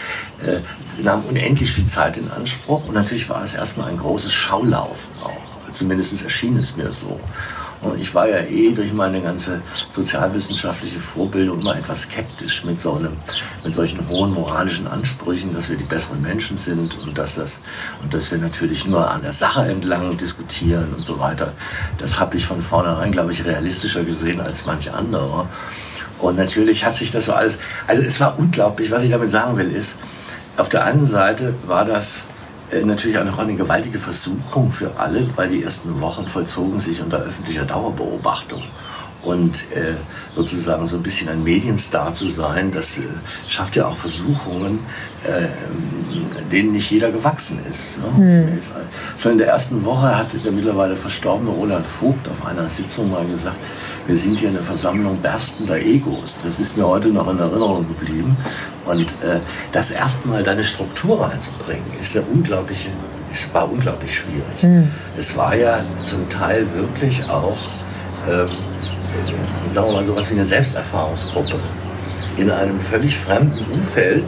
äh, 0.43 0.61
nahm 1.03 1.25
unendlich 1.29 1.71
viel 1.71 1.87
Zeit 1.87 2.17
in 2.17 2.31
Anspruch. 2.31 2.89
Und 2.89 2.95
natürlich 2.95 3.29
war 3.29 3.43
es 3.43 3.55
erstmal 3.55 3.91
ein 3.91 3.99
großes 3.99 4.33
Schaulaufen 4.33 5.11
auch. 5.23 5.52
Zumindest 5.73 6.23
erschien 6.23 6.57
es 6.57 6.77
mir 6.77 6.93
so. 6.93 7.19
Und 7.83 7.99
ich 7.99 8.15
war 8.15 8.29
ja 8.29 8.39
eh 8.39 8.71
durch 8.71 8.93
meine 8.93 9.21
ganze 9.21 9.61
sozialwissenschaftliche 9.91 11.01
Vorbildung 11.01 11.59
immer 11.59 11.77
etwas 11.77 12.03
skeptisch 12.03 12.65
mit 12.65 12.81
so 12.81 12.95
einem, 12.95 13.17
mit 13.65 13.75
solchen 13.75 14.09
hohen 14.09 14.33
moralischen 14.33 14.87
Ansprüchen, 14.87 15.53
dass 15.53 15.69
wir 15.69 15.77
die 15.77 15.85
besseren 15.85 16.23
Menschen 16.23 16.59
sind 16.59 16.97
und 17.05 17.19
dass 17.19 17.35
das, 17.35 17.73
und 18.01 18.15
dass 18.15 18.31
wir 18.31 18.39
natürlich 18.39 18.87
nur 18.87 19.11
an 19.11 19.23
der 19.23 19.33
Sache 19.33 19.63
entlang 19.63 20.17
diskutieren 20.17 20.85
und 20.95 21.03
so 21.03 21.19
weiter. 21.19 21.53
Das 21.99 22.21
habe 22.21 22.37
ich 22.37 22.47
von 22.47 22.63
vornherein, 22.63 23.11
glaube 23.11 23.33
ich, 23.33 23.45
realistischer 23.45 24.05
gesehen 24.05 24.41
als 24.41 24.65
manch 24.65 24.93
anderer. 24.93 25.49
Und 26.21 26.37
natürlich 26.37 26.85
hat 26.85 26.95
sich 26.95 27.11
das 27.11 27.27
so 27.27 27.33
alles, 27.33 27.59
also 27.89 28.01
es 28.03 28.21
war 28.21 28.39
unglaublich, 28.39 28.93
was 28.93 29.03
ich 29.03 29.11
damit 29.11 29.33
sagen 29.33 29.57
will, 29.57 29.73
ist, 29.73 29.99
auf 30.57 30.69
der 30.69 30.85
einen 30.85 31.09
Seite 31.09 31.55
war 31.67 31.85
das 31.85 32.25
natürlich 32.85 33.19
auch 33.19 33.39
eine 33.39 33.55
gewaltige 33.55 33.99
Versuchung 33.99 34.73
für 34.73 34.99
alle, 34.99 35.27
weil 35.37 35.49
die 35.49 35.63
ersten 35.63 36.01
Wochen 36.01 36.27
vollzogen 36.27 36.81
sich 36.81 37.03
unter 37.03 37.19
öffentlicher 37.19 37.65
Dauerbeobachtung. 37.65 38.63
Und 39.23 39.71
äh, 39.71 39.95
sozusagen 40.35 40.89
so 40.89 40.97
ein 40.97 41.03
bisschen 41.03 41.29
ein 41.29 41.45
Medienstar 41.45 42.13
zu 42.13 42.29
sein, 42.29 42.73
das 42.73 42.99
äh, 42.99 43.03
schafft 43.47 43.77
ja 43.77 43.87
auch 43.87 43.95
Versuchungen, 43.95 44.81
äh, 45.23 45.47
denen 46.51 46.73
nicht 46.73 46.91
jeder 46.91 47.13
gewachsen 47.13 47.61
ist. 47.71 47.99
Ne? 47.99 48.49
Hm. 48.51 48.59
Schon 49.19 49.33
in 49.33 49.39
der 49.39 49.47
ersten 49.47 49.85
Woche 49.85 50.19
hat 50.19 50.45
der 50.45 50.51
mittlerweile 50.51 50.97
verstorbene 50.97 51.51
Roland 51.51 51.87
Vogt 51.87 52.27
auf 52.29 52.45
einer 52.45 52.69
Sitzung 52.69 53.13
mal 53.13 53.25
gesagt, 53.27 53.59
wir 54.07 54.17
sind 54.17 54.39
hier 54.39 54.49
eine 54.49 54.63
Versammlung 54.63 55.19
berstender 55.19 55.79
Egos. 55.79 56.41
Das 56.43 56.59
ist 56.59 56.77
mir 56.77 56.87
heute 56.87 57.09
noch 57.09 57.29
in 57.29 57.39
Erinnerung 57.39 57.87
geblieben. 57.89 58.37
Und 58.85 59.13
äh, 59.23 59.41
das 59.71 59.91
erstmal 59.91 60.43
deine 60.43 60.65
Struktur 60.65 61.21
reinzubringen, 61.21 61.85
ist 61.99 62.15
ja 62.15 62.23
unglaublich, 62.33 62.89
es 63.31 63.53
war 63.55 63.71
unglaublich 63.71 64.15
schwierig. 64.15 64.63
Mhm. 64.63 64.91
Es 65.17 65.37
war 65.37 65.55
ja 65.55 65.85
zum 66.03 66.29
Teil 66.29 66.67
wirklich 66.75 67.29
auch, 67.29 67.59
ähm, 68.29 68.47
äh, 68.47 69.73
sagen 69.73 69.89
wir 69.89 69.95
mal, 69.95 70.05
sowas 70.05 70.29
wie 70.31 70.35
eine 70.35 70.45
Selbsterfahrungsgruppe 70.45 71.61
in 72.37 72.51
einem 72.51 72.81
völlig 72.81 73.17
fremden 73.19 73.65
Umfeld, 73.71 74.25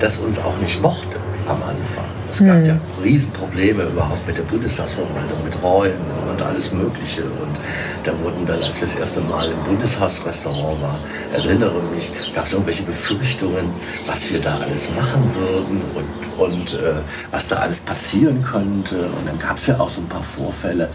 das 0.00 0.18
uns 0.18 0.38
auch 0.38 0.56
nicht 0.58 0.80
mochte 0.80 1.18
am 1.48 1.62
Anfang. 1.62 2.04
Es 2.34 2.44
gab 2.44 2.56
mhm. 2.56 2.66
ja 2.66 2.80
Riesenprobleme 3.00 3.84
überhaupt 3.84 4.26
mit 4.26 4.36
der 4.36 4.42
Bundestagsverwaltung, 4.42 5.44
mit 5.44 5.62
Räumen 5.62 5.94
und 6.28 6.42
alles 6.42 6.72
Mögliche. 6.72 7.22
Und 7.22 7.56
da 8.02 8.18
wurden 8.18 8.44
dann, 8.44 8.56
als 8.56 8.74
ich 8.74 8.80
das 8.80 8.96
erste 8.96 9.20
Mal 9.20 9.48
im 9.48 9.62
Bundeshausrestaurant 9.62 10.82
war, 10.82 10.98
erinnere 11.32 11.80
mich, 11.94 12.10
gab 12.34 12.46
es 12.46 12.52
irgendwelche 12.52 12.82
Befürchtungen, 12.82 13.72
was 14.08 14.32
wir 14.32 14.40
da 14.40 14.58
alles 14.58 14.90
machen 14.96 15.32
würden 15.32 15.80
und, 15.94 16.26
und 16.40 16.74
äh, 16.74 16.96
was 17.30 17.46
da 17.46 17.58
alles 17.58 17.82
passieren 17.82 18.42
könnte. 18.42 19.04
Und 19.04 19.28
dann 19.28 19.38
gab 19.38 19.58
es 19.58 19.68
ja 19.68 19.78
auch 19.78 19.90
so 19.90 20.00
ein 20.00 20.08
paar 20.08 20.24
Vorfälle. 20.24 20.88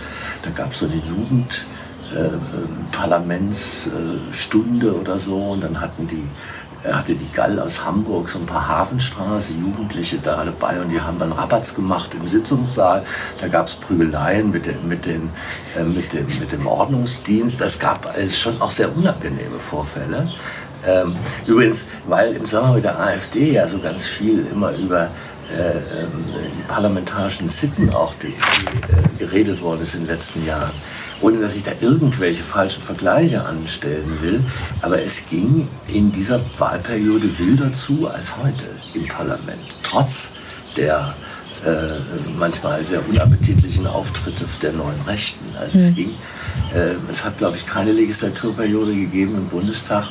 Da 0.44 0.50
gab 0.50 0.74
es 0.74 0.80
so 0.80 0.88
eine 0.88 0.96
Jugend. 0.96 1.66
Äh, 2.14 2.32
Parlamentsstunde 2.92 5.00
oder 5.00 5.18
so 5.20 5.52
und 5.52 5.62
dann 5.62 5.80
hatten 5.80 6.08
die 6.08 6.28
er 6.84 6.98
hatte 6.98 7.14
die 7.14 7.30
Gall 7.32 7.60
aus 7.60 7.84
Hamburg, 7.84 8.30
so 8.30 8.40
ein 8.40 8.46
paar 8.46 8.68
Hafenstraße, 8.68 9.54
Jugendliche 9.54 10.18
da 10.18 10.44
dabei 10.46 10.80
und 10.80 10.90
die 10.90 11.02
haben 11.02 11.20
dann 11.20 11.32
Rabatz 11.32 11.76
gemacht 11.76 12.16
im 12.16 12.28
Sitzungssaal. 12.28 13.04
Da 13.40 13.48
gab 13.48 13.68
es 13.68 13.76
Prügeleien 13.76 14.52
mit, 14.52 14.66
den, 14.66 14.88
mit, 14.88 15.06
den, 15.06 15.30
äh, 15.78 15.84
mit, 15.84 16.14
dem, 16.14 16.26
mit 16.40 16.52
dem 16.52 16.66
Ordnungsdienst. 16.66 17.60
Es 17.62 17.80
gab 17.80 18.06
also 18.16 18.34
schon 18.34 18.62
auch 18.62 18.72
sehr 18.72 18.96
unangenehme 18.96 19.60
Vorfälle. 19.60 20.32
Ähm, 20.88 21.18
übrigens, 21.46 21.88
weil 22.08 22.34
im 22.34 22.46
Sommer 22.46 22.74
mit 22.74 22.86
der 22.86 22.98
AfD 22.98 23.52
ja 23.52 23.68
so 23.68 23.80
ganz 23.80 24.08
viel 24.08 24.46
immer 24.50 24.72
über 24.72 25.10
äh, 25.52 26.04
ähm, 26.04 26.26
die 26.58 26.64
parlamentarischen 26.68 27.50
Sitten 27.50 27.90
auch 27.94 28.14
die, 28.22 28.28
die, 28.28 29.24
äh, 29.24 29.26
geredet 29.26 29.62
worden 29.62 29.82
ist 29.82 29.96
in 29.96 30.02
den 30.02 30.10
letzten 30.10 30.46
Jahren 30.46 30.72
ohne 31.22 31.40
dass 31.40 31.56
ich 31.56 31.64
da 31.64 31.72
irgendwelche 31.82 32.44
falschen 32.44 32.82
Vergleiche 32.82 33.44
anstellen 33.44 34.20
will. 34.22 34.44
Aber 34.82 35.02
es 35.02 35.28
ging 35.30 35.68
in 35.88 36.12
dieser 36.12 36.42
Wahlperiode 36.58 37.38
wilder 37.40 37.74
zu 37.74 38.08
als 38.08 38.36
heute 38.38 38.66
im 38.94 39.08
Parlament, 39.08 39.62
trotz 39.84 40.32
der 40.78 41.14
äh, 41.66 42.00
manchmal 42.38 42.86
sehr 42.86 43.08
unappetitlichen 43.08 43.86
Auftritte 43.86 44.46
der 44.62 44.72
neuen 44.74 45.02
Rechten. 45.06 45.46
Also 45.60 45.78
mhm. 45.78 45.84
es 45.84 45.96
ging, 45.96 46.10
äh, 46.74 46.94
es 47.12 47.26
hat 47.26 47.38
glaube 47.38 47.58
ich 47.58 47.66
keine 47.66 47.92
Legislaturperiode 47.92 48.96
gegeben 48.96 49.36
im 49.36 49.48
Bundestag, 49.48 50.06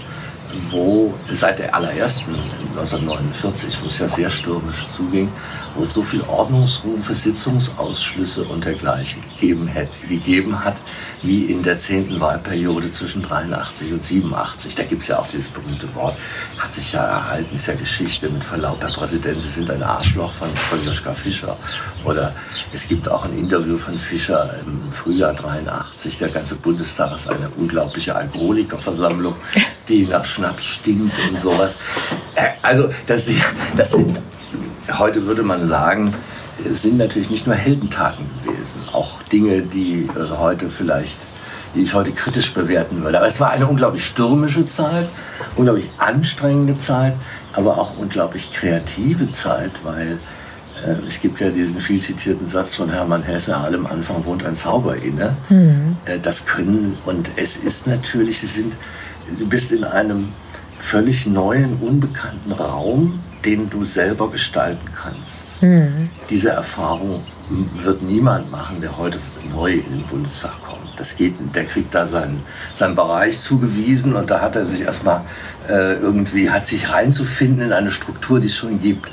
wo 0.71 1.15
seit 1.33 1.59
der 1.59 1.75
allerersten 1.75 2.35
1949, 2.71 3.79
wo 3.83 3.89
es 3.89 3.99
ja 3.99 4.09
sehr 4.09 4.31
stürmisch 4.31 4.87
zuging, 4.95 5.31
wo 5.75 5.83
es 5.83 5.93
so 5.93 6.03
viel 6.03 6.23
Ordnungsrufe, 6.23 7.13
Sitzungsausschlüsse 7.13 8.45
und 8.45 8.65
dergleichen 8.65 9.23
gegeben, 9.35 9.73
hat, 9.73 9.89
gegeben 10.09 10.65
hat, 10.65 10.77
wie 11.23 11.45
in 11.45 11.63
der 11.63 11.79
zehnten 11.79 12.21
Wahlperiode 12.21 12.91
zwischen 12.93 13.23
83 13.23 13.93
und 13.93 14.05
87. 14.05 14.75
Da 14.75 14.85
gibt 14.85 15.03
es 15.03 15.09
ja 15.09 15.19
auch 15.19 15.29
dieses 15.29 15.49
berühmte 15.49 15.93
Wort, 15.95 16.17
hat 16.59 16.73
sich 16.73 16.93
ja 16.93 17.05
erhalten, 17.05 17.55
ist 17.55 17.67
ja 17.67 17.75
Geschichte 17.75 18.29
mit 18.31 18.45
Verlaub, 18.45 18.81
Herr 18.81 18.89
Präsident, 18.89 19.41
Sie 19.41 19.49
sind 19.49 19.71
ein 19.71 19.83
Arschloch 19.83 20.33
von, 20.33 20.49
von 20.55 20.83
Joschka 20.83 21.15
Fischer. 21.15 21.57
Oder 22.05 22.35
es 22.73 22.89
gibt 22.89 23.09
auch 23.09 23.25
ein 23.25 23.33
Interview 23.33 23.77
von 23.77 23.99
Fischer 23.99 24.55
im 24.65 24.93
Frühjahr 24.93 25.35
83, 25.35 26.19
der 26.19 26.29
ganze 26.29 26.61
Bundestag 26.63 27.15
ist 27.17 27.29
eine 27.29 27.49
unglaubliche 27.61 28.15
Alkoholikerversammlung, 28.15 29.35
die 29.89 30.07
nach 30.07 30.25
Schnaps 30.39 30.65
stinkt 30.65 31.15
und 31.31 31.41
sowas. 31.41 31.77
Äh, 32.35 32.51
also 32.63 32.89
das, 33.07 33.29
das 33.77 33.93
sind, 33.93 34.19
heute 34.99 35.27
würde 35.27 35.43
man 35.43 35.67
sagen, 35.67 36.15
es 36.65 36.83
sind 36.83 36.99
natürlich 36.99 37.31
nicht 37.31 37.47
nur 37.47 37.57
Heldentaten 37.57 38.25
gewesen, 38.43 38.81
auch 38.93 39.23
Dinge, 39.25 39.63
die 39.63 40.05
äh, 40.05 40.39
heute 40.39 40.71
vielleicht, 40.71 41.19
die 41.75 41.83
ich 41.83 41.95
heute 41.95 42.13
kritisch 42.13 42.55
bewerten 42.55 43.03
würde. 43.03 43.19
Aber 43.19 43.27
es 43.27 43.41
war 43.41 43.51
eine 43.51 43.67
unglaublich 43.67 44.05
stürmische 44.05 44.67
Zeit, 44.67 45.09
unglaublich 45.57 45.87
anstrengende 45.99 46.79
Zeit, 46.79 47.15
aber 47.53 47.79
auch 47.79 47.99
unglaublich 47.99 48.53
kreative 48.53 49.31
Zeit, 49.33 49.73
weil 49.83 50.21
äh, 50.87 51.07
es 51.07 51.21
gibt 51.21 51.41
ja 51.41 51.51
diesen 51.51 51.81
viel 51.81 52.01
zitierten 52.01 52.47
Satz 52.47 52.77
von 52.77 52.91
Hermann 52.91 53.23
Hesse, 53.23 53.57
allem 53.57 53.87
Anfang 53.87 54.25
wohnt 54.25 54.45
ein 54.45 54.55
Zauber 54.55 54.97
inne. 54.97 55.37
Mhm. 55.49 55.97
Das 56.23 56.47
können, 56.47 56.97
und 57.07 57.33
es 57.37 57.57
ist 57.57 57.87
natürlich, 57.89 58.39
sie 58.39 58.47
sind, 58.47 58.75
du 59.37 59.47
bist 59.47 59.73
in 59.73 59.85
einem 59.85 60.33
völlig 60.79 61.27
neuen, 61.27 61.79
unbekannten 61.81 62.53
Raum, 62.53 63.21
den 63.45 63.69
du 63.71 63.85
selber 63.85 64.31
gestalten 64.31 64.89
kannst. 64.95 65.63
Mhm. 65.63 66.11
Diese 66.31 66.51
Erfahrung 66.51 67.25
wird 67.83 68.03
niemand 68.03 68.51
machen, 68.51 68.81
der 68.81 68.97
heute 68.97 69.19
neu 69.53 69.73
in 69.75 69.91
den 69.91 70.03
Bundestag 70.05 70.53
kommt. 70.63 70.68
Das 70.99 71.17
geht, 71.17 71.35
der 71.55 71.65
kriegt 71.65 71.95
da 71.95 72.07
seinen, 72.07 72.43
seinen 72.75 72.95
Bereich 72.95 73.41
zugewiesen 73.41 74.15
und 74.15 74.31
da 74.31 74.41
hat 74.41 74.57
er 74.57 74.67
sich 74.67 74.83
erstmal 74.83 75.23
äh, 75.69 75.95
irgendwie, 75.95 76.51
hat 76.51 76.67
sich 76.67 76.91
reinzufinden 76.91 77.67
in 77.67 77.73
eine 77.73 77.91
Struktur, 77.91 78.41
die 78.41 78.47
es 78.47 78.57
schon 78.57 78.81
gibt. 78.81 79.11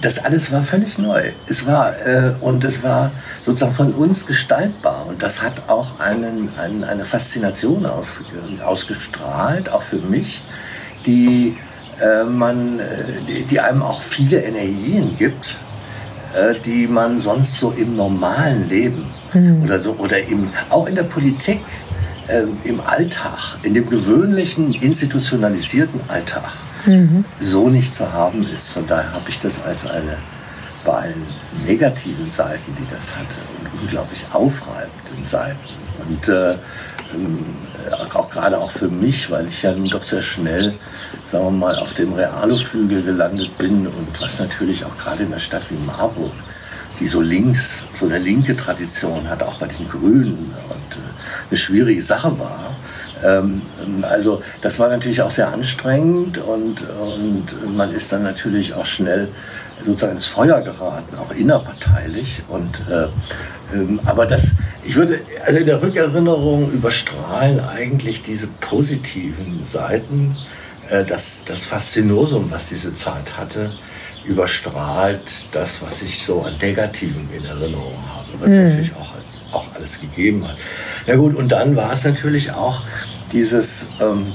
Das 0.00 0.24
alles 0.24 0.52
war 0.52 0.62
völlig 0.62 0.98
neu. 0.98 1.30
Es 1.46 1.66
war, 1.66 1.96
äh, 2.06 2.34
und 2.40 2.64
es 2.64 2.82
war 2.82 3.12
sozusagen 3.44 3.72
von 3.72 3.92
uns 3.94 4.26
gestaltbar 4.26 5.06
und 5.06 5.22
das 5.22 5.42
hat 5.42 5.68
auch 5.68 6.00
einen, 6.00 6.50
einen, 6.58 6.84
eine 6.84 7.04
Faszination 7.04 7.86
aus, 7.86 8.22
ausgestrahlt, 8.64 9.70
auch 9.70 9.82
für 9.82 9.98
mich, 9.98 10.44
die 11.06 11.56
äh, 12.00 12.24
man, 12.24 12.80
äh, 12.80 13.42
die, 13.48 13.60
einem 13.60 13.82
auch 13.82 14.02
viele 14.02 14.42
Energien 14.42 15.16
gibt, 15.16 15.56
äh, 16.34 16.54
die 16.64 16.86
man 16.86 17.20
sonst 17.20 17.58
so 17.58 17.70
im 17.70 17.96
normalen 17.96 18.68
Leben 18.68 19.06
mhm. 19.34 19.62
oder 19.64 19.78
so 19.78 19.92
oder 19.92 20.22
im, 20.22 20.50
auch 20.70 20.86
in 20.86 20.94
der 20.94 21.04
Politik, 21.04 21.60
äh, 22.28 22.44
im 22.64 22.80
Alltag, 22.80 23.58
in 23.62 23.74
dem 23.74 23.88
gewöhnlichen 23.88 24.72
institutionalisierten 24.72 26.00
Alltag 26.08 26.52
mhm. 26.86 27.24
so 27.40 27.68
nicht 27.68 27.94
zu 27.94 28.12
haben 28.12 28.46
ist. 28.54 28.70
Von 28.70 28.86
daher 28.86 29.12
habe 29.12 29.28
ich 29.28 29.38
das 29.38 29.62
als 29.62 29.86
eine 29.86 30.16
bei 30.84 30.92
allen 30.92 31.22
negativen 31.66 32.30
Seiten, 32.30 32.76
die 32.78 32.86
das 32.94 33.16
hatte, 33.16 33.38
und 33.58 33.80
unglaublich 33.80 34.26
aufreibenden 34.32 35.24
Seiten. 35.24 35.58
Und 36.06 36.28
äh, 36.28 36.50
ähm, 37.14 37.38
auch 38.12 38.28
gerade 38.28 38.58
auch 38.58 38.70
für 38.70 38.88
mich, 38.88 39.30
weil 39.30 39.46
ich 39.46 39.62
ja 39.62 39.72
nun 39.72 39.88
doch 39.88 40.02
sehr 40.02 40.20
schnell 40.20 40.74
sagen 41.24 41.44
wir 41.44 41.50
mal, 41.50 41.78
auf 41.78 41.94
dem 41.94 42.12
Realo-Flügel 42.12 43.02
gelandet 43.02 43.56
bin 43.58 43.86
und 43.86 44.20
was 44.20 44.38
natürlich 44.38 44.84
auch 44.84 44.96
gerade 44.96 45.22
in 45.22 45.28
einer 45.28 45.40
Stadt 45.40 45.62
wie 45.70 45.84
Marburg, 45.84 46.32
die 47.00 47.06
so 47.06 47.20
links, 47.20 47.82
so 47.94 48.06
eine 48.06 48.18
linke 48.18 48.56
Tradition 48.56 49.28
hat, 49.28 49.42
auch 49.42 49.58
bei 49.58 49.66
den 49.66 49.88
Grünen 49.88 50.54
und 50.68 50.96
äh, 50.96 51.48
eine 51.48 51.56
schwierige 51.56 52.02
Sache 52.02 52.38
war. 52.38 52.76
Ähm, 53.24 53.62
also 54.02 54.42
das 54.60 54.78
war 54.78 54.88
natürlich 54.88 55.22
auch 55.22 55.30
sehr 55.30 55.48
anstrengend 55.48 56.38
und, 56.38 56.86
und 56.88 57.76
man 57.76 57.92
ist 57.92 58.12
dann 58.12 58.22
natürlich 58.22 58.74
auch 58.74 58.86
schnell 58.86 59.28
sozusagen 59.84 60.12
ins 60.12 60.26
Feuer 60.26 60.60
geraten, 60.60 61.16
auch 61.16 61.32
innerparteilich. 61.32 62.42
Und, 62.48 62.82
äh, 62.88 63.08
ähm, 63.74 64.00
aber 64.04 64.26
das, 64.26 64.52
ich 64.84 64.96
würde, 64.96 65.20
also 65.44 65.58
in 65.58 65.66
der 65.66 65.82
Rückerinnerung 65.82 66.70
überstrahlen 66.70 67.60
eigentlich 67.60 68.22
diese 68.22 68.46
positiven 68.46 69.64
Seiten, 69.64 70.36
äh, 70.90 71.04
das, 71.04 71.42
das 71.44 71.64
Faszinosum, 71.64 72.50
was 72.50 72.68
diese 72.68 72.94
Zeit 72.94 73.36
hatte, 73.36 73.72
überstrahlt 74.26 75.46
das, 75.52 75.82
was 75.82 76.02
ich 76.02 76.24
so 76.24 76.42
an 76.42 76.56
Negativen 76.60 77.28
in 77.32 77.44
Erinnerung 77.44 77.98
habe, 78.08 78.28
was 78.40 78.48
mhm. 78.48 78.68
natürlich 78.68 78.92
auch, 78.94 79.12
auch 79.54 79.74
alles 79.74 80.00
gegeben 80.00 80.46
hat. 80.46 80.56
Ja 81.06 81.16
gut, 81.16 81.34
und 81.34 81.52
dann 81.52 81.76
war 81.76 81.92
es 81.92 82.04
natürlich 82.04 82.52
auch 82.52 82.82
dieses 83.32 83.88
ähm, 84.00 84.34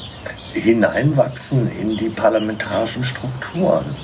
Hineinwachsen 0.53 1.69
in 1.79 1.98
die 1.98 2.10
parlamentarischen 2.10 3.03
Strukturen. 3.03 3.96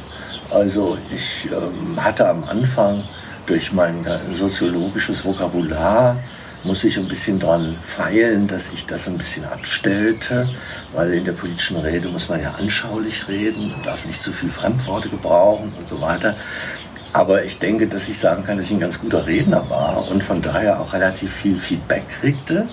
Also 0.51 0.97
ich 1.13 1.49
ähm, 1.51 2.03
hatte 2.03 2.27
am 2.29 2.43
Anfang 2.43 3.03
durch 3.45 3.73
mein 3.73 4.05
soziologisches 4.33 5.23
Vokabular 5.23 6.17
muss 6.65 6.83
ich 6.83 6.97
ein 6.97 7.07
bisschen 7.07 7.39
dran 7.39 7.77
feilen, 7.81 8.47
dass 8.47 8.71
ich 8.73 8.85
das 8.85 9.07
ein 9.07 9.17
bisschen 9.17 9.45
abstellte, 9.45 10.49
weil 10.93 11.13
in 11.13 11.23
der 11.23 11.33
politischen 11.33 11.77
Rede 11.77 12.07
muss 12.09 12.27
man 12.29 12.41
ja 12.41 12.51
anschaulich 12.51 13.27
reden 13.27 13.73
und 13.73 13.85
darf 13.85 14.05
nicht 14.05 14.21
zu 14.21 14.31
viel 14.31 14.49
Fremdworte 14.49 15.09
gebrauchen 15.09 15.73
und 15.77 15.87
so 15.87 16.01
weiter. 16.01 16.35
Aber 17.13 17.45
ich 17.45 17.59
denke, 17.59 17.87
dass 17.87 18.09
ich 18.09 18.17
sagen 18.17 18.43
kann, 18.43 18.57
dass 18.57 18.65
ich 18.65 18.73
ein 18.73 18.79
ganz 18.79 18.99
guter 18.99 19.25
Redner 19.25 19.69
war 19.69 20.07
und 20.09 20.21
von 20.21 20.41
daher 20.41 20.81
auch 20.81 20.91
relativ 20.91 21.33
viel 21.33 21.55
Feedback 21.55 22.03
kriegte. 22.09 22.67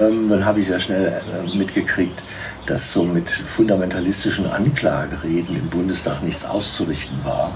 Ähm, 0.00 0.28
dann 0.28 0.44
habe 0.44 0.60
ich 0.60 0.66
sehr 0.68 0.80
schnell 0.80 1.06
äh, 1.06 1.56
mitgekriegt, 1.56 2.22
dass 2.66 2.92
so 2.92 3.02
mit 3.02 3.30
fundamentalistischen 3.30 4.46
Anklagereden 4.46 5.56
im 5.56 5.68
Bundestag 5.68 6.22
nichts 6.22 6.44
auszurichten 6.44 7.18
war, 7.24 7.50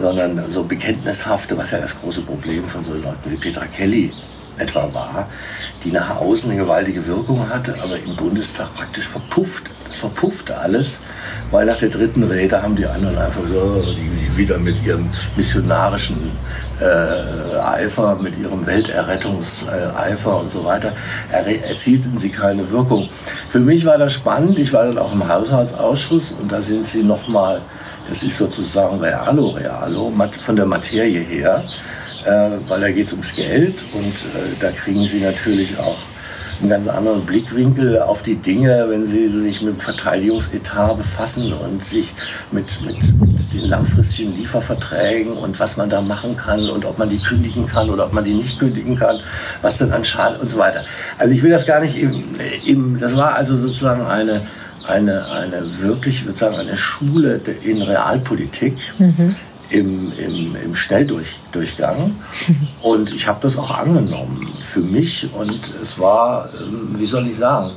sondern 0.00 0.50
so 0.50 0.64
bekenntnishafte, 0.64 1.56
was 1.56 1.70
ja 1.70 1.80
das 1.80 2.00
große 2.00 2.22
Problem 2.22 2.66
von 2.66 2.82
so 2.82 2.94
Leuten 2.94 3.30
wie 3.30 3.36
Petra 3.36 3.66
Kelly 3.66 4.12
etwa 4.58 4.92
war, 4.92 5.28
die 5.84 5.90
nach 5.90 6.20
außen 6.20 6.50
eine 6.50 6.60
gewaltige 6.60 7.06
Wirkung 7.06 7.48
hatte, 7.48 7.74
aber 7.82 7.98
im 7.98 8.16
Bundestag 8.16 8.74
praktisch 8.74 9.08
verpufft. 9.08 9.64
Das 9.84 9.96
verpuffte 9.96 10.58
alles, 10.58 11.00
weil 11.50 11.66
nach 11.66 11.78
der 11.78 11.90
dritten 11.90 12.24
Rede 12.24 12.60
haben 12.60 12.74
die 12.74 12.86
anderen 12.86 13.16
einfach 13.18 13.42
so, 13.42 13.82
die 13.82 14.36
wieder 14.36 14.58
mit 14.58 14.84
ihrem 14.84 15.08
missionarischen 15.36 16.32
äh, 16.80 17.58
Eifer, 17.58 18.16
mit 18.20 18.38
ihrem 18.38 18.66
Welterrettungseifer 18.66 20.40
und 20.40 20.50
so 20.50 20.64
weiter, 20.64 20.92
erzielten 21.30 22.18
sie 22.18 22.30
keine 22.30 22.70
Wirkung. 22.70 23.08
Für 23.48 23.60
mich 23.60 23.86
war 23.86 23.98
das 23.98 24.12
spannend. 24.12 24.58
Ich 24.58 24.72
war 24.72 24.84
dann 24.84 24.98
auch 24.98 25.12
im 25.12 25.26
Haushaltsausschuss 25.26 26.32
und 26.32 26.50
da 26.50 26.60
sind 26.60 26.84
sie 26.84 27.02
nochmal, 27.02 27.62
das 28.08 28.22
ist 28.22 28.36
sozusagen 28.36 29.00
realo, 29.00 29.50
realo, 29.50 30.12
von 30.44 30.56
der 30.56 30.66
Materie 30.66 31.20
her 31.20 31.62
äh, 31.64 31.85
weil 32.68 32.80
da 32.80 32.90
geht 32.90 33.06
es 33.06 33.12
ums 33.12 33.34
Geld 33.34 33.84
und 33.92 34.06
äh, 34.06 34.56
da 34.60 34.70
kriegen 34.70 35.06
sie 35.06 35.20
natürlich 35.20 35.78
auch 35.78 35.98
einen 36.60 36.70
ganz 36.70 36.88
anderen 36.88 37.24
Blickwinkel 37.24 38.00
auf 38.00 38.22
die 38.22 38.36
Dinge, 38.36 38.86
wenn 38.88 39.04
sie 39.04 39.28
sich 39.28 39.60
mit 39.60 39.74
dem 39.74 39.80
Verteidigungsetat 39.80 40.96
befassen 40.96 41.52
und 41.52 41.84
sich 41.84 42.14
mit, 42.50 42.80
mit, 42.82 42.96
mit, 43.20 43.52
den 43.52 43.68
langfristigen 43.68 44.34
Lieferverträgen 44.36 45.36
und 45.36 45.60
was 45.60 45.76
man 45.76 45.90
da 45.90 46.00
machen 46.00 46.36
kann 46.36 46.68
und 46.70 46.84
ob 46.84 46.98
man 46.98 47.10
die 47.10 47.18
kündigen 47.18 47.66
kann 47.66 47.90
oder 47.90 48.06
ob 48.06 48.12
man 48.12 48.24
die 48.24 48.34
nicht 48.34 48.58
kündigen 48.58 48.96
kann, 48.96 49.20
was 49.62 49.78
dann 49.78 49.92
an 49.92 50.04
Schaden 50.04 50.40
und 50.40 50.48
so 50.48 50.58
weiter. 50.58 50.84
Also 51.18 51.34
ich 51.34 51.42
will 51.42 51.50
das 51.50 51.66
gar 51.66 51.80
nicht 51.80 51.98
im, 51.98 52.24
im 52.64 52.98
das 52.98 53.16
war 53.16 53.34
also 53.34 53.56
sozusagen 53.56 54.06
eine, 54.06 54.40
eine, 54.88 55.30
eine 55.30 55.62
wirklich, 55.80 56.24
sozusagen 56.26 56.56
eine 56.56 56.76
Schule 56.76 57.40
in 57.64 57.82
Realpolitik. 57.82 58.76
Mhm 58.98 59.36
im, 59.70 60.12
im, 60.18 60.56
im 60.56 60.74
Schnelldurchgang. 60.74 62.14
Und 62.82 63.12
ich 63.12 63.26
habe 63.26 63.38
das 63.40 63.58
auch 63.58 63.70
angenommen 63.70 64.48
für 64.62 64.80
mich. 64.80 65.28
Und 65.34 65.72
es 65.82 65.98
war, 65.98 66.48
ähm, 66.60 66.94
wie 66.96 67.06
soll 67.06 67.26
ich 67.26 67.36
sagen, 67.36 67.72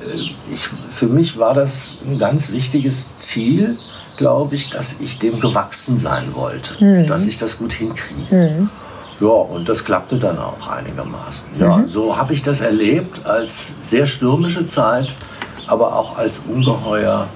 äh, 0.00 0.52
ich, 0.52 0.66
für 0.66 1.06
mich 1.06 1.38
war 1.38 1.54
das 1.54 1.96
ein 2.08 2.18
ganz 2.18 2.50
wichtiges 2.50 3.16
Ziel, 3.16 3.76
glaube 4.16 4.54
ich, 4.54 4.70
dass 4.70 4.96
ich 5.00 5.18
dem 5.18 5.40
gewachsen 5.40 5.98
sein 5.98 6.34
wollte, 6.34 6.82
mhm. 6.82 7.06
dass 7.06 7.26
ich 7.26 7.38
das 7.38 7.58
gut 7.58 7.72
hinkriege. 7.72 8.34
Mhm. 8.34 8.70
Ja, 9.20 9.28
und 9.28 9.68
das 9.68 9.84
klappte 9.84 10.18
dann 10.18 10.38
auch 10.38 10.68
einigermaßen. 10.68 11.48
Ja, 11.58 11.78
mhm. 11.78 11.88
so 11.88 12.16
habe 12.16 12.34
ich 12.34 12.42
das 12.42 12.60
erlebt 12.60 13.24
als 13.24 13.72
sehr 13.80 14.06
stürmische 14.06 14.66
Zeit, 14.66 15.14
aber 15.66 15.96
auch 15.96 16.18
als 16.18 16.42
ungeheuer 16.46 17.28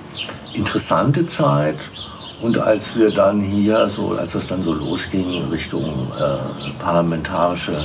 interessante 0.55 1.27
Zeit 1.27 1.77
und 2.41 2.59
als 2.59 2.97
wir 2.97 3.11
dann 3.11 3.41
hier, 3.41 3.89
so 3.89 4.13
als 4.13 4.35
es 4.35 4.47
dann 4.47 4.63
so 4.63 4.73
losging 4.73 5.49
Richtung 5.51 5.85
äh, 6.19 6.83
parlamentarische 6.83 7.85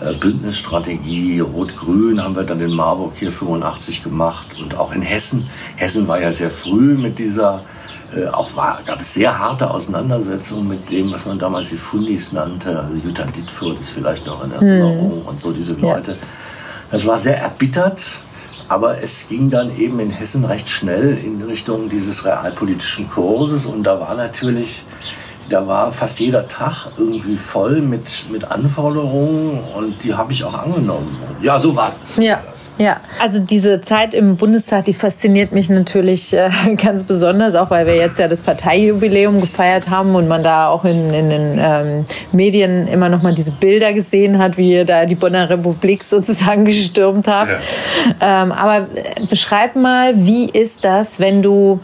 äh, 0.00 0.14
Bündnisstrategie 0.14 1.40
Rot-Grün, 1.40 2.22
haben 2.22 2.34
wir 2.34 2.44
dann 2.44 2.60
in 2.60 2.72
Marburg 2.72 3.12
hier 3.16 3.30
85 3.30 4.02
gemacht 4.02 4.46
und 4.60 4.76
auch 4.76 4.92
in 4.92 5.02
Hessen. 5.02 5.48
Hessen 5.76 6.08
war 6.08 6.20
ja 6.20 6.32
sehr 6.32 6.50
früh 6.50 6.96
mit 6.96 7.18
dieser, 7.18 7.62
äh, 8.16 8.26
auch 8.28 8.56
war, 8.56 8.80
gab 8.86 9.00
es 9.02 9.12
sehr 9.12 9.38
harte 9.38 9.70
Auseinandersetzungen 9.70 10.68
mit 10.68 10.90
dem, 10.90 11.12
was 11.12 11.26
man 11.26 11.38
damals 11.38 11.68
die 11.68 11.76
Fundis 11.76 12.32
nannte. 12.32 12.80
Also 12.80 12.94
Jutta 13.04 13.24
Dittfurt 13.24 13.78
ist 13.78 13.90
vielleicht 13.90 14.26
noch 14.26 14.42
in 14.42 14.52
Erinnerung 14.52 15.20
hm. 15.20 15.26
und 15.26 15.40
so 15.40 15.52
diese 15.52 15.74
Leute. 15.74 16.12
Ja. 16.12 16.18
Das 16.90 17.06
war 17.06 17.18
sehr 17.18 17.38
erbittert 17.38 18.18
aber 18.72 19.02
es 19.02 19.28
ging 19.28 19.50
dann 19.50 19.78
eben 19.78 20.00
in 20.00 20.08
Hessen 20.08 20.46
recht 20.46 20.66
schnell 20.66 21.18
in 21.18 21.42
Richtung 21.42 21.90
dieses 21.90 22.24
realpolitischen 22.24 23.06
Kurses. 23.06 23.66
Und 23.66 23.82
da 23.82 24.00
war 24.00 24.14
natürlich, 24.14 24.82
da 25.48 25.66
war 25.66 25.92
fast 25.92 26.20
jeder 26.20 26.46
Tag 26.48 26.88
irgendwie 26.96 27.36
voll 27.36 27.80
mit, 27.80 28.24
mit 28.30 28.50
Anforderungen 28.50 29.60
und 29.76 30.02
die 30.02 30.14
habe 30.14 30.32
ich 30.32 30.44
auch 30.44 30.54
angenommen. 30.54 31.16
Ja, 31.42 31.58
so 31.58 31.74
war 31.74 31.92
das. 32.00 32.16
Ja. 32.22 32.40
Ja, 32.78 33.00
also 33.20 33.38
diese 33.38 33.82
Zeit 33.82 34.14
im 34.14 34.36
Bundestag, 34.36 34.86
die 34.86 34.94
fasziniert 34.94 35.52
mich 35.52 35.68
natürlich 35.68 36.32
äh, 36.32 36.48
ganz 36.82 37.04
besonders, 37.04 37.54
auch 37.54 37.70
weil 37.70 37.86
wir 37.86 37.96
jetzt 37.96 38.18
ja 38.18 38.28
das 38.28 38.40
Parteijubiläum 38.40 39.40
gefeiert 39.40 39.90
haben 39.90 40.14
und 40.14 40.26
man 40.26 40.42
da 40.42 40.68
auch 40.68 40.84
in, 40.84 41.12
in 41.12 41.28
den 41.28 41.60
ähm, 41.60 42.04
Medien 42.32 42.88
immer 42.88 43.10
noch 43.10 43.22
mal 43.22 43.34
diese 43.34 43.52
Bilder 43.52 43.92
gesehen 43.92 44.38
hat, 44.38 44.56
wie 44.56 44.72
ihr 44.72 44.84
da 44.86 45.04
die 45.04 45.14
Bonner 45.14 45.50
Republik 45.50 46.02
sozusagen 46.02 46.64
gestürmt 46.64 47.28
habt. 47.28 47.52
Ja. 48.20 48.42
Ähm, 48.44 48.52
aber 48.52 48.86
beschreib 49.28 49.76
mal, 49.76 50.14
wie 50.24 50.46
ist 50.46 50.82
das, 50.82 51.20
wenn 51.20 51.42
du 51.42 51.78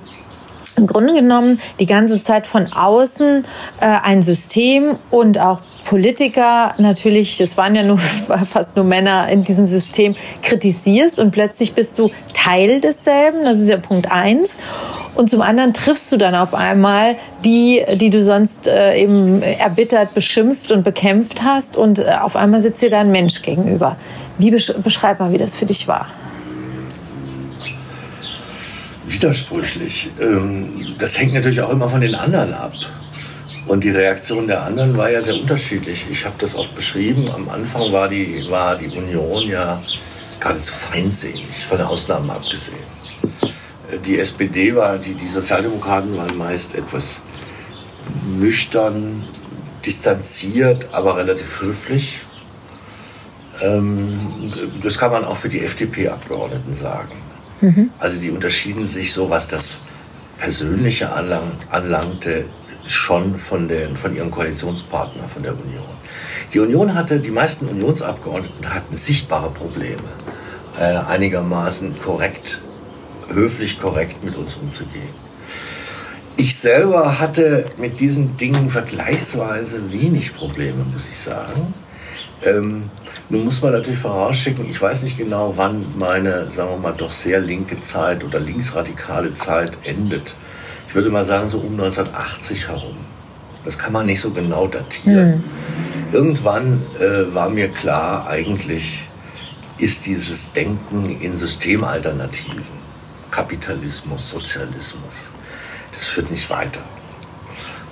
im 0.79 0.87
Grunde 0.87 1.13
genommen 1.13 1.61
die 1.79 1.87
ganze 1.87 2.23
Zeit 2.23 2.47
von 2.47 2.73
außen 2.73 3.45
äh, 3.81 3.87
ein 3.87 4.23
System 4.23 4.97
und 5.11 5.39
auch 5.39 5.61
Politiker 5.85 6.75
natürlich, 6.79 7.37
das 7.37 7.57
waren 7.57 7.75
ja 7.75 7.83
nur 7.83 7.99
fast 7.99 8.77
nur 8.77 8.85
Männer 8.85 9.29
in 9.29 9.45
diesem 9.45 9.67
System, 9.67 10.15
kritisierst 10.43 11.19
und 11.19 11.33
plötzlich 11.33 11.75
bist 11.75 11.99
du 11.99 12.11
Teil 12.33 12.81
desselben. 12.81 13.45
Das 13.45 13.59
ist 13.59 13.69
ja 13.69 13.77
Punkt 13.77 14.11
eins. 14.11 14.59
Und 15.15 15.29
zum 15.29 15.43
anderen 15.43 15.75
triffst 15.75 16.13
du 16.13 16.17
dann 16.17 16.35
auf 16.35 16.55
einmal 16.55 17.17
die, 17.45 17.85
die 17.97 18.11
du 18.11 18.23
sonst 18.23 18.69
äh, 18.69 18.97
eben 18.97 19.43
erbittert, 19.43 20.15
beschimpft 20.15 20.71
und 20.71 20.85
bekämpft 20.85 21.43
hast 21.43 21.77
und 21.77 21.99
äh, 21.99 22.17
auf 22.21 22.37
einmal 22.37 22.61
sitzt 22.61 22.83
dir 22.83 22.91
da 22.91 23.01
ein 23.01 23.11
Mensch 23.11 23.43
gegenüber. 23.43 23.97
Wie 24.39 24.51
beschreib 24.51 25.19
mal, 25.19 25.33
wie 25.33 25.39
das 25.39 25.57
für 25.57 25.67
dich 25.67 25.89
war? 25.89 26.07
Widersprüchlich. 29.11 30.11
Ähm, 30.21 30.95
das 30.99 31.19
hängt 31.19 31.35
natürlich 31.35 31.61
auch 31.61 31.71
immer 31.71 31.89
von 31.89 32.01
den 32.01 32.15
anderen 32.15 32.55
ab. 32.55 32.73
Und 33.67 33.85
die 33.85 33.91
Reaktion 33.91 34.47
der 34.47 34.63
anderen 34.63 34.97
war 34.97 35.11
ja 35.11 35.21
sehr 35.21 35.35
unterschiedlich. 35.35 36.07
Ich 36.11 36.25
habe 36.25 36.37
das 36.39 36.55
oft 36.55 36.75
beschrieben. 36.75 37.31
Am 37.35 37.49
Anfang 37.49 37.93
war 37.93 38.09
die, 38.09 38.47
war 38.49 38.77
die 38.77 38.89
Union 38.97 39.47
ja 39.47 39.83
geradezu 40.41 40.73
feindselig, 40.73 41.45
von 41.69 41.81
Ausnahmen 41.81 42.31
abgesehen. 42.31 42.79
Äh, 43.91 43.99
die 43.99 44.19
SPD 44.19 44.75
war, 44.75 44.99
die, 44.99 45.15
die 45.15 45.29
Sozialdemokraten 45.29 46.17
waren 46.17 46.37
meist 46.37 46.75
etwas 46.75 47.21
nüchtern, 48.39 49.25
distanziert, 49.85 50.89
aber 50.93 51.17
relativ 51.17 51.61
höflich. 51.61 52.21
Ähm, 53.61 54.53
das 54.83 54.99
kann 54.99 55.11
man 55.11 55.25
auch 55.25 55.37
für 55.37 55.49
die 55.49 55.61
FDP-Abgeordneten 55.61 56.75
sagen. 56.75 57.28
Mhm. 57.61 57.91
Also 57.99 58.19
die 58.19 58.31
unterschieden 58.31 58.89
sich 58.89 59.13
so, 59.13 59.31
was 59.31 59.49
das 59.49 59.79
Persönliche 60.39 61.13
anlang, 61.13 61.53
anlangte, 61.71 62.45
schon 62.87 63.37
von, 63.37 63.69
den, 63.69 63.97
von 63.97 64.15
ihrem 64.17 64.31
Koalitionspartner, 64.31 65.29
von 65.29 65.43
der 65.43 65.53
Union. 65.53 65.85
Die 66.53 66.61
Union 66.61 66.95
hatte, 66.95 67.21
die 67.21 67.31
meisten 67.31 67.67
Unionsabgeordneten 67.69 68.73
hatten 68.73 68.97
sichtbare 68.97 69.51
Probleme, 69.51 70.03
äh, 70.79 70.97
einigermaßen 70.97 71.99
korrekt, 71.99 72.63
höflich 73.29 73.79
korrekt 73.79 74.25
mit 74.25 74.37
uns 74.37 74.57
umzugehen. 74.57 75.29
Ich 76.37 76.57
selber 76.57 77.19
hatte 77.19 77.67
mit 77.79 78.01
diesen 78.01 78.37
Dingen 78.37 78.71
vergleichsweise 78.71 79.93
wenig 79.93 80.35
Probleme, 80.35 80.85
muss 80.85 81.09
ich 81.09 81.17
sagen. 81.17 81.75
Ähm, 82.45 82.91
nun 83.29 83.45
muss 83.45 83.61
man 83.63 83.73
natürlich 83.73 83.99
vorausschicken, 83.99 84.69
ich 84.69 84.81
weiß 84.81 85.03
nicht 85.03 85.19
genau, 85.19 85.55
wann 85.57 85.99
meine, 85.99 86.51
sagen 86.51 86.71
wir 86.71 86.77
mal, 86.79 86.95
doch 86.97 87.13
sehr 87.13 87.41
linke 87.41 87.81
Zeit 87.81 88.25
oder 88.25 88.41
linksradikale 88.41 89.35
Zeit 89.35 89.73
endet. 89.85 90.35
Ich 90.87 90.95
würde 90.95 91.11
mal 91.11 91.25
sagen, 91.25 91.49
so 91.49 91.59
um 91.59 91.73
1980 91.73 92.69
herum. 92.69 92.97
Das 93.65 93.77
kann 93.77 93.93
man 93.93 94.07
nicht 94.07 94.21
so 94.21 94.31
genau 94.31 94.67
datieren. 94.67 95.39
Mhm. 95.39 96.15
Irgendwann 96.15 96.81
äh, 96.99 97.35
war 97.35 97.51
mir 97.51 97.69
klar, 97.69 98.27
eigentlich 98.29 99.09
ist 99.77 100.07
dieses 100.07 100.53
Denken 100.53 101.21
in 101.21 101.39
Systemalternativen, 101.39 102.65
Kapitalismus, 103.31 104.31
Sozialismus, 104.31 105.33
das 105.93 106.07
führt 106.07 106.31
nicht 106.31 106.49
weiter. 106.51 106.81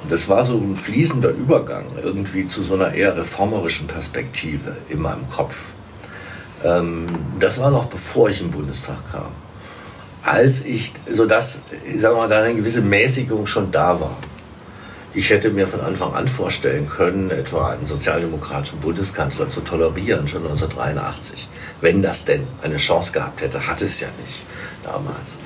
Das 0.08 0.28
war 0.28 0.44
so 0.44 0.56
ein 0.56 0.76
fließender 0.76 1.30
Übergang 1.30 1.86
irgendwie 2.02 2.46
zu 2.46 2.62
so 2.62 2.74
einer 2.74 2.92
eher 2.92 3.16
reformerischen 3.16 3.86
Perspektive 3.86 4.76
in 4.88 5.00
meinem 5.00 5.28
Kopf. 5.30 5.56
Ähm, 6.64 7.06
das 7.38 7.60
war 7.60 7.70
noch 7.70 7.86
bevor 7.86 8.28
ich 8.30 8.40
im 8.40 8.50
Bundestag 8.50 8.98
kam. 9.10 9.32
Als 10.22 10.64
ich, 10.64 10.92
sodass, 11.10 11.62
sagen 11.96 12.16
wir 12.16 12.22
mal, 12.22 12.28
da 12.28 12.42
eine 12.42 12.54
gewisse 12.54 12.80
Mäßigung 12.80 13.46
schon 13.46 13.70
da 13.70 14.00
war. 14.00 14.16
Ich 15.14 15.30
hätte 15.30 15.50
mir 15.50 15.66
von 15.66 15.80
Anfang 15.80 16.12
an 16.12 16.28
vorstellen 16.28 16.86
können, 16.88 17.30
etwa 17.30 17.70
einen 17.70 17.86
sozialdemokratischen 17.86 18.80
Bundeskanzler 18.80 19.48
zu 19.48 19.62
tolerieren, 19.62 20.28
schon 20.28 20.42
1983. 20.42 21.48
Wenn 21.80 22.02
das 22.02 22.26
denn 22.26 22.46
eine 22.62 22.76
Chance 22.76 23.12
gehabt 23.12 23.40
hätte, 23.40 23.66
hat 23.66 23.80
es 23.80 24.00
ja 24.00 24.08
nicht 24.22 24.42
damals. 24.84 25.38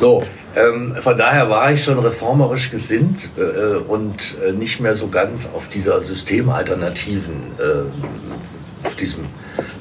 So, 0.00 0.22
ähm, 0.56 0.96
von 0.98 1.18
daher 1.18 1.50
war 1.50 1.70
ich 1.70 1.84
schon 1.84 1.98
reformerisch 1.98 2.70
gesinnt 2.70 3.28
äh, 3.36 3.76
und 3.76 4.36
äh, 4.42 4.52
nicht 4.52 4.80
mehr 4.80 4.94
so 4.94 5.08
ganz 5.08 5.46
auf 5.54 5.68
dieser 5.68 6.02
systemalternativen, 6.02 7.34
äh, 7.58 8.86
auf 8.86 8.96
diesem 8.96 9.26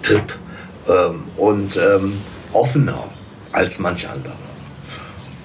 Trip 0.02 0.38
ähm, 0.90 1.24
und 1.38 1.78
ähm, 1.78 2.18
offener 2.52 3.06
als 3.54 3.80
manch 3.80 4.10
andere. 4.10 4.34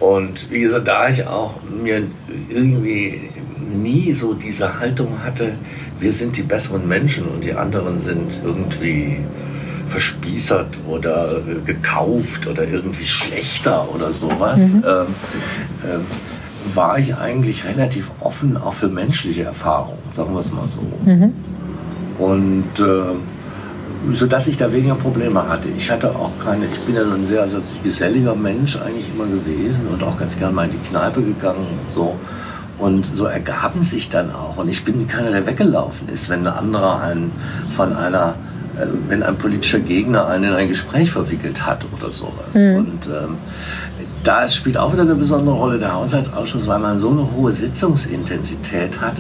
Und 0.01 0.51
wie 0.51 0.63
gesagt, 0.63 0.89
da 0.89 1.09
ich 1.09 1.25
auch 1.25 1.55
mir 1.63 2.09
irgendwie 2.49 3.31
nie 3.61 4.11
so 4.11 4.35
diese 4.35 4.81
Haltung 4.81 5.23
hatte, 5.25 5.53
wir 6.01 6.11
sind 6.11 6.37
die 6.37 6.43
besseren 6.43 6.89
Menschen 6.89 7.29
und 7.29 7.45
die 7.45 7.55
anderen 7.55 8.01
sind 8.01 8.41
irgendwie 8.45 9.21
verspießert 9.87 10.81
oder 10.89 11.39
äh, 11.39 11.61
gekauft 11.65 12.47
oder 12.47 12.67
irgendwie 12.67 13.05
schlechter 13.05 13.93
oder 13.95 14.13
sowas, 14.13 14.59
mhm. 14.59 14.85
ähm, 14.87 15.07
äh, 15.83 16.75
war 16.75 16.99
ich 16.99 17.15
eigentlich 17.17 17.65
relativ 17.65 18.11
offen 18.21 18.57
auch 18.57 18.73
für 18.73 18.89
menschliche 18.89 19.43
Erfahrungen, 19.43 19.99
sagen 20.11 20.33
wir 20.33 20.41
es 20.41 20.53
mal 20.53 20.69
so. 20.69 20.81
Mhm. 21.05 21.33
Und 22.19 22.79
äh, 22.79 23.15
so 24.13 24.27
dass 24.27 24.47
ich 24.47 24.57
da 24.57 24.73
weniger 24.73 24.97
Probleme 24.97 25.49
hatte. 25.49 25.71
Ich 25.71 25.91
hatte 25.91 26.11
auch 26.11 26.33
keine, 26.43 26.67
ich 26.67 26.79
bin 26.81 26.95
ja 26.95 27.03
ein 27.03 27.27
sehr, 27.27 27.49
sehr 27.49 27.61
geselliger 27.83 28.35
Mensch 28.35 28.77
eigentlich 28.77 29.09
immer 29.15 29.27
gewesen 29.27 29.87
und 29.89 30.03
auch 30.03 30.19
ganz 30.19 30.39
gern 30.39 30.55
mal 30.55 30.67
in 30.67 30.73
die 30.73 30.89
Kneipe 30.89 31.23
gegangen 31.23 31.67
und 31.81 31.91
so. 31.91 32.17
Und 32.77 33.07
so 33.07 33.27
ergaben 33.27 33.85
sich 33.85 34.11
dann 34.11 34.33
auch. 34.33 34.57
Und 34.57 34.69
ich 34.69 34.85
bin 34.85 35.07
keiner, 35.07 35.31
der 35.31 35.47
weggelaufen 35.47 36.09
ist, 36.09 36.29
wenn 36.29 36.47
ein 36.47 36.53
anderer 36.53 37.01
einen 37.01 37.33
von 37.75 37.95
einer 37.95 38.35
wenn 39.09 39.23
ein 39.23 39.37
politischer 39.37 39.81
Gegner 39.81 40.27
einen 40.27 40.45
in 40.45 40.53
ein 40.55 40.69
Gespräch 40.69 41.11
verwickelt 41.11 41.65
hat 41.67 41.87
oder 41.97 42.11
sowas. 42.13 42.55
Mhm. 42.55 42.77
Und 42.77 43.07
ähm, 43.07 43.37
da 44.23 44.49
spielt 44.49 44.77
auch 44.77 44.93
wieder 44.93 45.03
eine 45.03 45.15
besondere 45.15 45.55
Rolle 45.55 45.79
der 45.79 45.95
Haushaltsausschuss, 45.95 46.67
weil 46.67 46.79
man 46.79 46.99
so 46.99 47.11
eine 47.11 47.31
hohe 47.33 47.53
Sitzungsintensität 47.53 49.01
hat, 49.01 49.17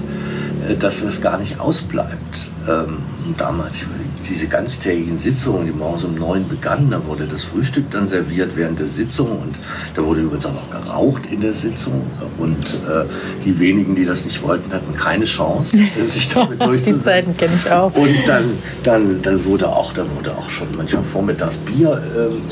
äh, 0.68 0.74
dass 0.76 1.02
es 1.02 1.20
gar 1.20 1.38
nicht 1.38 1.60
ausbleibt. 1.60 2.48
Ähm, 2.68 2.98
damals 3.36 3.86
diese 4.28 4.48
ganztägigen 4.48 5.18
Sitzungen, 5.18 5.66
die 5.66 5.72
morgens 5.72 6.04
um 6.04 6.14
neun 6.14 6.48
begannen, 6.48 6.90
da 6.90 7.04
wurde 7.06 7.26
das 7.26 7.44
Frühstück 7.44 7.90
dann 7.90 8.08
serviert 8.08 8.56
während 8.56 8.78
der 8.78 8.86
Sitzung 8.86 9.32
und 9.32 9.54
da 9.94 10.04
wurde 10.04 10.22
übrigens 10.22 10.46
auch 10.46 10.54
noch 10.54 10.70
geraucht 10.70 11.26
in 11.26 11.40
der 11.40 11.52
Sitzung 11.52 12.02
und 12.38 12.64
äh, 12.88 13.04
die 13.44 13.58
wenigen, 13.58 13.94
die 13.94 14.04
das 14.04 14.24
nicht 14.24 14.42
wollten, 14.42 14.72
hatten 14.72 14.94
keine 14.94 15.24
Chance, 15.24 15.76
sich 16.06 16.28
damit 16.28 16.60
durchzusetzen. 16.60 16.98
die 16.98 17.04
Zeiten 17.04 17.36
kenne 17.36 17.52
ich 17.56 17.70
auch. 17.70 17.94
Und 17.94 18.16
dann, 18.26 18.44
dann, 18.82 19.22
dann 19.22 19.44
wurde 19.44 19.68
auch, 19.68 19.92
da 19.92 20.04
wurde 20.16 20.36
auch 20.36 20.48
schon 20.48 20.68
manchmal 20.76 21.02
vormittags 21.02 21.56
Bier 21.56 22.02
ähm, 22.16 22.42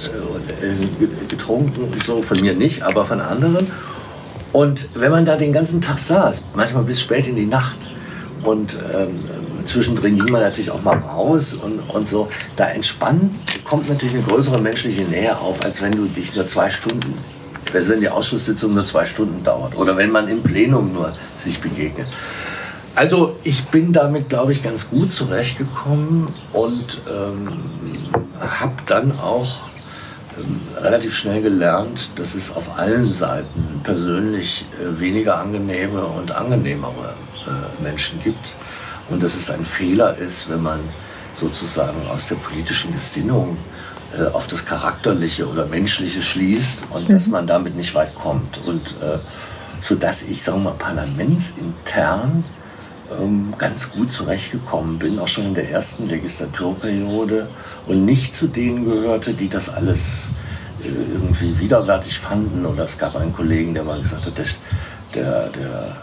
äh, 0.62 1.26
getrunken 1.28 1.82
und 1.82 2.04
so, 2.04 2.22
von 2.22 2.40
mir 2.40 2.54
nicht, 2.54 2.82
aber 2.82 3.04
von 3.04 3.20
anderen. 3.20 3.66
Und 4.52 4.88
wenn 4.94 5.10
man 5.10 5.24
da 5.24 5.36
den 5.36 5.52
ganzen 5.52 5.80
Tag 5.80 5.98
saß, 5.98 6.42
manchmal 6.54 6.84
bis 6.84 7.00
spät 7.00 7.26
in 7.26 7.36
die 7.36 7.46
Nacht, 7.46 7.76
und 8.44 8.78
ähm, 8.94 9.20
zwischendrin 9.64 10.16
ging 10.16 10.30
man 10.30 10.40
natürlich 10.40 10.70
auch 10.70 10.82
mal 10.82 10.98
raus 10.98 11.54
und, 11.54 11.80
und 11.90 12.08
so. 12.08 12.28
Da 12.56 12.66
entspannt 12.66 13.32
kommt 13.64 13.88
natürlich 13.88 14.14
eine 14.14 14.24
größere 14.24 14.60
menschliche 14.60 15.02
Nähe 15.02 15.38
auf, 15.38 15.64
als 15.64 15.82
wenn 15.82 15.92
du 15.92 16.06
dich 16.06 16.34
nur 16.34 16.46
zwei 16.46 16.70
Stunden, 16.70 17.14
also 17.72 17.90
wenn 17.90 18.00
die 18.00 18.08
Ausschusssitzung 18.08 18.74
nur 18.74 18.84
zwei 18.84 19.04
Stunden 19.04 19.42
dauert 19.42 19.76
oder 19.76 19.96
wenn 19.96 20.10
man 20.10 20.28
im 20.28 20.42
Plenum 20.42 20.92
nur 20.92 21.12
sich 21.36 21.60
begegnet. 21.60 22.06
Also 22.94 23.36
ich 23.42 23.64
bin 23.66 23.92
damit, 23.92 24.28
glaube 24.28 24.52
ich, 24.52 24.62
ganz 24.62 24.90
gut 24.90 25.12
zurechtgekommen 25.12 26.28
und 26.52 27.00
ähm, 27.08 27.48
habe 28.38 28.74
dann 28.84 29.18
auch 29.18 29.60
ähm, 30.38 30.60
relativ 30.78 31.14
schnell 31.16 31.40
gelernt, 31.40 32.10
dass 32.16 32.34
es 32.34 32.54
auf 32.54 32.78
allen 32.78 33.14
Seiten 33.14 33.80
persönlich 33.82 34.66
äh, 34.78 35.00
weniger 35.00 35.38
angenehme 35.38 36.04
und 36.04 36.32
angenehmere 36.32 37.14
äh, 37.46 37.82
Menschen 37.82 38.20
gibt 38.20 38.54
und 39.08 39.22
dass 39.22 39.34
es 39.34 39.50
ein 39.50 39.64
Fehler 39.64 40.16
ist, 40.16 40.48
wenn 40.48 40.62
man 40.62 40.80
sozusagen 41.34 42.06
aus 42.06 42.28
der 42.28 42.36
politischen 42.36 42.92
Gesinnung 42.92 43.56
äh, 44.18 44.24
auf 44.32 44.46
das 44.46 44.64
Charakterliche 44.64 45.48
oder 45.48 45.66
Menschliche 45.66 46.20
schließt 46.20 46.84
und 46.90 47.08
mhm. 47.08 47.12
dass 47.12 47.26
man 47.28 47.46
damit 47.46 47.76
nicht 47.76 47.94
weit 47.94 48.14
kommt. 48.14 48.60
Und 48.66 48.94
äh, 49.02 49.18
so 49.80 49.94
dass 49.94 50.22
ich, 50.22 50.42
sagen 50.42 50.62
wir 50.62 50.70
mal, 50.70 50.76
parlamentsintern 50.78 52.44
ähm, 53.18 53.54
ganz 53.58 53.90
gut 53.90 54.12
zurechtgekommen 54.12 54.98
bin, 54.98 55.18
auch 55.18 55.28
schon 55.28 55.46
in 55.46 55.54
der 55.54 55.70
ersten 55.70 56.08
Legislaturperiode 56.08 57.48
und 57.86 58.04
nicht 58.04 58.34
zu 58.34 58.46
denen 58.46 58.84
gehörte, 58.84 59.34
die 59.34 59.48
das 59.48 59.68
alles 59.68 60.30
äh, 60.82 60.88
irgendwie 60.88 61.58
widerwärtig 61.58 62.18
fanden. 62.18 62.64
Oder 62.66 62.84
es 62.84 62.98
gab 62.98 63.16
einen 63.16 63.32
Kollegen, 63.32 63.74
der 63.74 63.84
mal 63.84 64.00
gesagt 64.00 64.26
hat, 64.26 64.38
der, 64.38 64.46
der, 65.14 65.48
der 65.48 65.96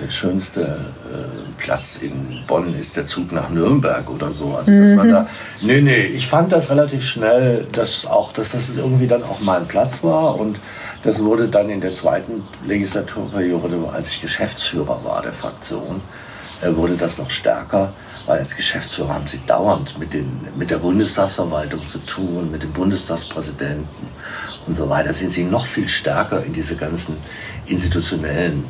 der 0.00 0.10
schönste 0.10 0.62
äh, 0.62 1.60
Platz 1.60 1.96
in 1.96 2.42
Bonn 2.46 2.74
ist 2.78 2.96
der 2.96 3.06
Zug 3.06 3.32
nach 3.32 3.50
Nürnberg 3.50 4.08
oder 4.10 4.32
so. 4.32 4.56
Also 4.56 4.72
dass 4.72 4.90
man 4.92 5.08
mhm. 5.08 5.12
da. 5.12 5.26
Nee, 5.60 5.80
nee, 5.80 6.04
ich 6.04 6.26
fand 6.26 6.52
das 6.52 6.70
relativ 6.70 7.04
schnell, 7.04 7.66
dass 7.72 8.06
auch, 8.06 8.32
dass 8.32 8.52
das 8.52 8.76
irgendwie 8.76 9.06
dann 9.06 9.22
auch 9.22 9.40
mein 9.40 9.66
Platz 9.66 10.02
war. 10.02 10.38
Und 10.38 10.58
das 11.02 11.22
wurde 11.22 11.48
dann 11.48 11.70
in 11.70 11.80
der 11.80 11.92
zweiten 11.92 12.42
Legislaturperiode, 12.66 13.88
als 13.92 14.12
ich 14.12 14.22
Geschäftsführer 14.22 15.00
war 15.04 15.22
der 15.22 15.32
Fraktion, 15.32 16.02
äh, 16.62 16.74
wurde 16.74 16.96
das 16.96 17.18
noch 17.18 17.30
stärker, 17.30 17.92
weil 18.26 18.38
als 18.38 18.54
Geschäftsführer 18.54 19.14
haben 19.14 19.26
sie 19.26 19.40
dauernd 19.46 19.98
mit, 19.98 20.12
den, 20.12 20.46
mit 20.56 20.70
der 20.70 20.78
Bundestagsverwaltung 20.78 21.86
zu 21.88 21.98
tun, 21.98 22.50
mit 22.50 22.62
dem 22.62 22.72
Bundestagspräsidenten 22.72 23.88
und 24.66 24.74
so 24.74 24.88
weiter. 24.88 25.12
Sind 25.12 25.32
sie 25.32 25.44
noch 25.44 25.66
viel 25.66 25.88
stärker 25.88 26.44
in 26.44 26.52
diese 26.52 26.76
ganzen 26.76 27.16
institutionellen 27.66 28.64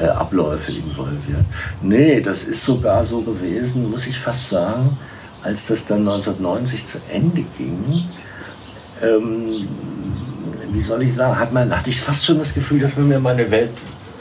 äh, 0.00 0.06
Abläufe 0.06 0.72
involviert. 0.72 1.44
Nee, 1.82 2.20
das 2.20 2.44
ist 2.44 2.64
sogar 2.64 3.04
so 3.04 3.20
gewesen, 3.20 3.90
muss 3.90 4.06
ich 4.06 4.18
fast 4.18 4.48
sagen, 4.48 4.98
als 5.42 5.66
das 5.66 5.86
dann 5.86 6.00
1990 6.00 6.86
zu 6.86 6.98
Ende 7.10 7.44
ging. 7.56 8.04
Ähm, 9.02 9.68
wie 10.72 10.80
soll 10.80 11.02
ich 11.02 11.14
sagen, 11.14 11.38
hat 11.38 11.52
man, 11.52 11.76
hatte 11.76 11.90
ich 11.90 12.00
fast 12.00 12.24
schon 12.24 12.38
das 12.38 12.52
Gefühl, 12.52 12.80
dass 12.80 12.96
man 12.96 13.08
mir 13.08 13.20
meine 13.20 13.50
Welt 13.50 13.70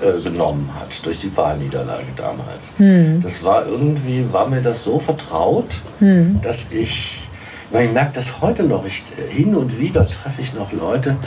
äh, 0.02 0.22
genommen 0.22 0.70
hat 0.80 1.06
durch 1.06 1.20
die 1.20 1.36
Wahlniederlage 1.36 2.08
damals. 2.16 2.74
Hm. 2.78 3.22
Das 3.22 3.44
war 3.44 3.66
irgendwie, 3.66 4.26
war 4.32 4.48
mir 4.48 4.62
das 4.62 4.84
so 4.84 5.00
vertraut, 5.00 5.70
hm. 6.00 6.40
dass 6.42 6.68
ich 6.72 7.20
weil 7.72 7.88
ich 7.88 7.92
merke 7.92 8.12
das 8.14 8.42
heute 8.42 8.64
noch. 8.64 8.86
Ich, 8.86 9.04
äh, 9.18 9.34
hin 9.34 9.56
und 9.56 9.80
wieder 9.80 10.08
treffe 10.08 10.42
ich 10.42 10.54
noch 10.54 10.72
Leute, 10.72 11.18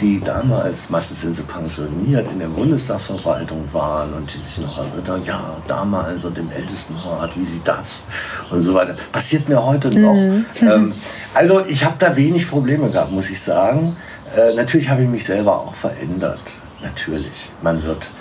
die 0.00 0.20
damals, 0.20 0.90
meistens 0.90 1.22
sind 1.22 1.34
sie 1.34 1.42
pensioniert, 1.42 2.28
in 2.28 2.38
der 2.38 2.48
Bundestagsverwaltung 2.48 3.64
waren 3.72 4.12
und 4.14 4.32
die 4.32 4.38
sich 4.38 4.58
noch 4.58 4.78
erinnern, 4.78 5.22
ja, 5.24 5.56
damals 5.66 6.24
und 6.24 6.36
im 6.38 6.50
Ältestenrat, 6.50 7.36
wie 7.36 7.44
sie 7.44 7.60
das 7.64 8.04
und 8.50 8.62
so 8.62 8.74
weiter. 8.74 8.96
Passiert 9.12 9.48
mir 9.48 9.64
heute 9.64 9.88
noch. 9.98 10.14
Mhm. 10.14 10.44
Ähm, 10.66 10.94
also 11.34 11.64
ich 11.66 11.84
habe 11.84 11.94
da 11.98 12.16
wenig 12.16 12.50
Probleme 12.50 12.90
gehabt, 12.90 13.12
muss 13.12 13.30
ich 13.30 13.40
sagen. 13.40 13.96
Äh, 14.36 14.54
natürlich 14.54 14.88
habe 14.88 15.02
ich 15.02 15.08
mich 15.08 15.24
selber 15.24 15.54
auch 15.54 15.74
verändert. 15.74 16.40
Natürlich. 16.82 17.50
Man 17.62 17.82
wird, 17.84 18.12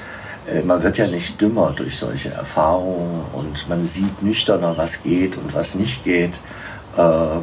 äh, 0.48 0.62
man 0.62 0.84
wird 0.84 0.98
ja 0.98 1.08
nicht 1.08 1.42
dümmer 1.42 1.74
durch 1.76 1.98
solche 1.98 2.30
Erfahrungen 2.30 3.22
und 3.34 3.68
man 3.68 3.88
sieht 3.88 4.22
nüchterner, 4.22 4.78
was 4.78 5.02
geht 5.02 5.38
und 5.38 5.56
was 5.56 5.74
nicht 5.76 6.04
geht 6.04 6.40
äh, 6.98 7.42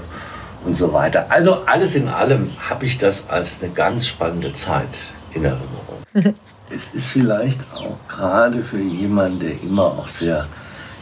und 0.64 0.74
so 0.74 0.92
weiter. 0.92 1.26
Also 1.28 1.62
alles 1.66 1.94
in 1.94 2.08
allem 2.08 2.50
habe 2.58 2.84
ich 2.84 2.98
das 2.98 3.28
als 3.28 3.58
eine 3.62 3.72
ganz 3.72 4.06
spannende 4.06 4.52
Zeit 4.52 5.12
in 5.32 5.44
Erinnerung. 5.44 6.02
es 6.70 6.94
ist 6.94 7.08
vielleicht 7.08 7.60
auch 7.74 7.96
gerade 8.08 8.62
für 8.62 8.80
jemanden, 8.80 9.40
der 9.40 9.62
immer 9.62 9.84
auch 9.84 10.08
sehr 10.08 10.46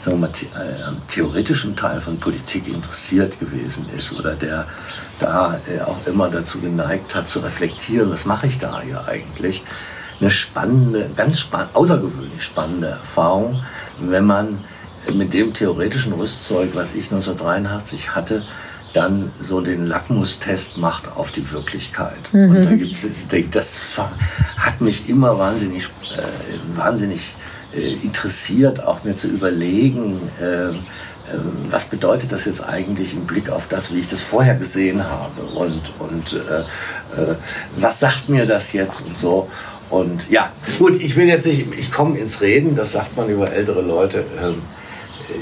sagen 0.01 0.21
wir 0.21 0.29
mal, 0.29 0.79
äh, 0.79 0.83
am 0.83 1.07
theoretischen 1.09 1.77
Teil 1.77 2.01
von 2.01 2.19
Politik 2.19 2.69
interessiert 2.69 3.39
gewesen 3.39 3.87
ist 3.95 4.19
oder 4.19 4.35
der 4.35 4.67
da 5.19 5.59
äh, 5.69 5.81
auch 5.83 6.07
immer 6.07 6.31
dazu 6.31 6.61
geneigt 6.61 7.15
hat 7.15 7.29
zu 7.29 7.41
reflektieren, 7.41 8.11
was 8.11 8.25
mache 8.25 8.47
ich 8.47 8.59
da 8.59 8.81
hier 8.81 9.07
eigentlich, 9.07 9.63
eine 10.19 10.31
spannende, 10.31 11.11
ganz 11.17 11.41
spannende, 11.41 11.77
außergewöhnlich 11.77 12.43
spannende 12.43 12.89
Erfahrung, 12.89 13.63
wenn 14.01 14.25
man 14.25 14.65
mit 15.15 15.33
dem 15.33 15.55
theoretischen 15.55 16.13
Rüstzeug, 16.13 16.71
was 16.75 16.95
ich 16.95 17.11
1983 17.11 18.15
hatte, 18.15 18.45
dann 18.93 19.31
so 19.41 19.61
den 19.61 19.87
Lackmustest 19.87 20.77
macht 20.77 21.09
auf 21.17 21.31
die 21.31 21.51
Wirklichkeit. 21.53 22.33
Mhm. 22.33 22.51
Und 22.51 22.65
da 22.65 22.75
gibt's, 22.75 23.07
das 23.53 23.81
hat 24.57 24.81
mich 24.81 25.09
immer 25.09 25.39
wahnsinnig, 25.39 25.89
äh, 26.17 26.77
wahnsinnig 26.77 27.35
äh, 27.75 27.95
interessiert, 27.95 28.83
auch 28.83 29.05
mir 29.05 29.17
zu 29.17 29.29
überlegen, 29.29 30.21
äh, 30.41 30.75
was 31.71 31.85
bedeutet 31.85 32.33
das 32.33 32.45
jetzt 32.45 32.63
eigentlich 32.63 33.15
im 33.15 33.25
Blick 33.25 33.51
auf 33.51 33.69
das, 33.69 33.93
wie 33.93 33.99
ich 33.99 34.09
das 34.09 34.23
vorher 34.23 34.57
gesehen 34.57 35.05
habe 35.09 35.43
und, 35.43 35.93
und 36.01 36.35
äh, 36.35 36.61
äh, 37.21 37.37
was 37.79 38.01
sagt 38.01 38.29
mir 38.29 38.47
das 38.47 38.73
jetzt 38.73 39.01
und 39.03 39.17
so. 39.17 39.49
Und 39.91 40.29
ja, 40.31 40.53
gut, 40.79 41.01
ich 41.01 41.17
will 41.17 41.27
jetzt 41.27 41.47
nicht, 41.47 41.67
ich 41.77 41.91
komme 41.91 42.19
ins 42.19 42.41
Reden, 42.41 42.77
das 42.77 42.93
sagt 42.93 43.17
man 43.17 43.29
über 43.29 43.53
ältere 43.53 43.83
Leute. 43.83 44.25
Ähm, 44.41 44.63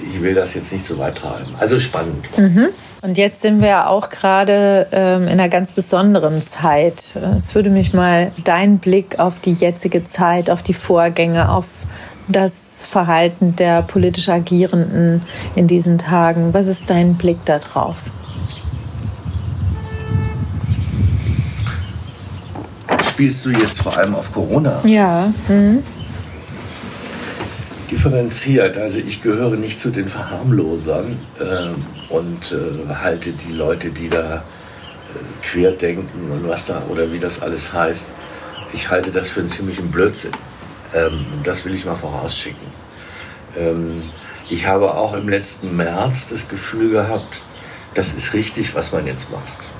ich 0.07 0.23
will 0.23 0.35
das 0.35 0.55
jetzt 0.55 0.73
nicht 0.73 0.87
so 0.87 0.99
weit 0.99 1.17
treiben. 1.17 1.55
Also 1.59 1.79
spannend. 1.79 2.27
Mhm. 2.37 2.69
Und 3.01 3.17
jetzt 3.17 3.43
sind 3.43 3.61
wir 3.63 3.89
auch 3.89 4.09
gerade 4.09 4.89
ähm, 4.91 5.23
in 5.23 5.29
einer 5.29 5.49
ganz 5.49 5.73
besonderen 5.73 6.45
Zeit. 6.47 7.15
Es 7.37 7.55
würde 7.55 7.71
mich 7.71 7.93
mal 7.95 8.33
dein 8.45 8.79
Blick 8.79 9.19
auf 9.19 9.39
die 9.39 9.53
jetzige 9.53 10.05
Zeit, 10.05 10.51
auf 10.51 10.63
die 10.63 10.75
Vorgänge, 10.75 11.51
auf 11.51 11.87
das 12.27 12.85
Verhalten 12.89 13.57
der 13.57 13.83
politisch 13.83 14.29
Agierenden 14.29 15.23
in 15.55 15.67
diesen 15.67 15.99
Tagen. 15.99 16.53
Was 16.53 16.67
ist 16.67 16.85
dein 16.89 17.15
Blick 17.15 17.45
darauf? 17.45 18.11
Spielst 23.09 23.47
du 23.47 23.51
jetzt 23.51 23.83
vor 23.83 23.97
allem 23.97 24.15
auf 24.15 24.33
Corona? 24.33 24.81
Ja. 24.85 25.33
Mhm. 25.49 25.83
Differenziert. 27.91 28.77
Also 28.77 28.99
ich 28.99 29.23
gehöre 29.23 29.57
nicht 29.57 29.81
zu 29.81 29.91
den 29.91 30.09
Verharmlosern 30.09 31.19
äh, 31.39 32.13
und 32.13 32.53
äh, 32.53 32.95
halte 32.95 33.33
die 33.33 33.53
Leute, 33.53 33.91
die 33.91 34.09
da 34.09 34.37
äh, 34.37 34.41
querdenken 35.43 36.31
und 36.31 36.49
was 36.49 36.65
da 36.65 36.83
oder 36.89 37.13
wie 37.13 37.19
das 37.19 37.41
alles 37.41 37.73
heißt, 37.73 38.07
ich 38.73 38.91
halte 38.91 39.11
das 39.11 39.29
für 39.29 39.41
einen 39.41 39.49
ziemlichen 39.49 39.91
Blödsinn. 39.91 40.33
Ähm, 40.95 41.27
das 41.43 41.65
will 41.65 41.75
ich 41.75 41.85
mal 41.85 41.97
vorausschicken. 41.97 42.67
Ähm, 43.57 44.03
ich 44.51 44.67
habe 44.67 44.95
auch 44.95 45.15
im 45.15 45.29
letzten 45.29 45.77
März 45.77 46.29
das 46.29 46.49
Gefühl 46.49 46.91
gehabt, 46.91 47.43
das 47.95 48.13
ist 48.15 48.35
richtig, 48.35 48.75
was 48.75 48.93
man 48.93 49.07
jetzt 49.07 49.31
macht. 49.31 49.71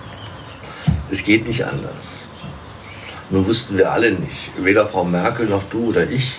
Es 1.11 1.25
geht 1.25 1.47
nicht 1.47 1.65
anders. 1.65 2.27
Nun 3.31 3.47
wussten 3.47 3.77
wir 3.77 3.93
alle 3.93 4.13
nicht, 4.13 4.53
weder 4.59 4.87
Frau 4.87 5.05
Merkel 5.05 5.47
noch 5.47 5.63
du 5.65 5.89
oder 5.89 6.09
ich, 6.09 6.39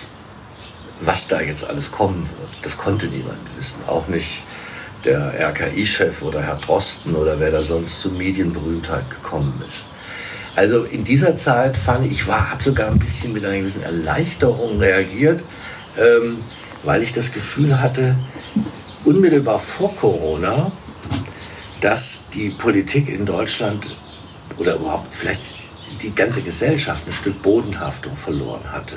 was 1.02 1.28
da 1.28 1.40
jetzt 1.40 1.64
alles 1.68 1.90
kommen 1.90 2.28
wird. 2.38 2.50
Das 2.62 2.76
konnte 2.76 3.06
niemand 3.06 3.38
wissen, 3.58 3.80
auch 3.86 4.08
nicht 4.08 4.42
der 5.04 5.32
RKI-Chef 5.50 6.22
oder 6.22 6.42
Herr 6.42 6.56
Drosten 6.56 7.14
oder 7.14 7.40
wer 7.40 7.50
da 7.50 7.62
sonst 7.62 8.00
zur 8.00 8.12
Medienberühmtheit 8.12 9.08
gekommen 9.08 9.62
ist. 9.66 9.86
Also 10.56 10.84
in 10.84 11.04
dieser 11.04 11.36
Zeit 11.36 11.76
fand 11.76 12.06
ich, 12.06 12.12
ich 12.12 12.26
habe 12.26 12.62
sogar 12.62 12.88
ein 12.88 12.98
bisschen 12.98 13.32
mit 13.32 13.44
einer 13.44 13.58
gewissen 13.58 13.82
Erleichterung 13.82 14.78
reagiert, 14.78 15.42
ähm, 15.98 16.38
weil 16.82 17.02
ich 17.02 17.12
das 17.12 17.32
Gefühl 17.32 17.80
hatte, 17.80 18.14
unmittelbar 19.04 19.58
vor 19.58 19.94
Corona, 19.96 20.70
dass 21.80 22.20
die 22.34 22.50
Politik 22.50 23.08
in 23.08 23.24
Deutschland 23.24 23.96
oder 24.58 24.74
überhaupt 24.74 25.14
vielleicht 25.14 25.42
die 26.02 26.14
ganze 26.14 26.42
Gesellschaft 26.42 27.06
ein 27.06 27.12
Stück 27.12 27.42
Bodenhaftung 27.42 28.16
verloren 28.16 28.70
hatte. 28.70 28.96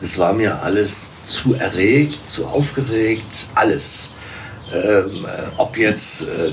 Es 0.00 0.18
war 0.18 0.32
mir 0.32 0.62
alles 0.62 1.08
zu 1.26 1.54
erregt, 1.54 2.18
zu 2.30 2.46
aufgeregt, 2.46 3.46
alles 3.54 4.08
ähm, 4.70 5.26
ob 5.56 5.78
jetzt 5.78 6.22
äh, 6.22 6.52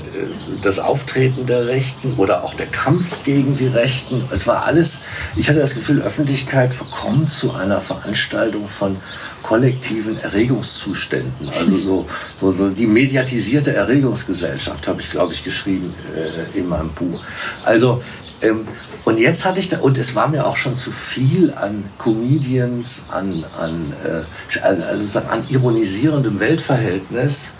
das 0.62 0.78
Auftreten 0.78 1.44
der 1.44 1.66
Rechten 1.66 2.14
oder 2.14 2.44
auch 2.44 2.54
der 2.54 2.66
Kampf 2.66 3.04
gegen 3.24 3.58
die 3.58 3.66
Rechten. 3.66 4.24
Es 4.32 4.46
war 4.46 4.64
alles, 4.64 5.00
ich 5.36 5.50
hatte 5.50 5.58
das 5.58 5.74
Gefühl, 5.74 6.00
Öffentlichkeit 6.00 6.72
verkommt 6.72 7.30
zu 7.30 7.52
einer 7.52 7.78
Veranstaltung 7.78 8.68
von 8.68 8.96
kollektiven 9.42 10.18
Erregungszuständen. 10.18 11.48
Also 11.48 11.76
so, 11.76 12.06
so, 12.34 12.52
so 12.52 12.70
die 12.70 12.86
mediatisierte 12.86 13.74
Erregungsgesellschaft 13.74 14.88
habe 14.88 15.02
ich, 15.02 15.10
glaube 15.10 15.34
ich, 15.34 15.44
geschrieben 15.44 15.94
äh, 16.14 16.58
in 16.58 16.68
meinem 16.68 16.92
Buch. 16.92 17.22
Also 17.64 18.02
ähm, 18.40 18.66
und 19.06 19.20
jetzt 19.20 19.44
hatte 19.44 19.60
ich 19.60 19.68
da, 19.68 19.78
und 19.78 19.98
es 19.98 20.16
war 20.16 20.26
mir 20.26 20.44
auch 20.44 20.56
schon 20.56 20.76
zu 20.76 20.90
viel 20.90 21.54
an 21.54 21.84
Comedians, 21.96 23.04
an, 23.08 23.44
an, 23.56 23.92
äh, 24.04 24.58
also 24.58 25.20
an 25.20 25.48
ironisierendem 25.48 26.40
Weltverhältnis, 26.40 27.52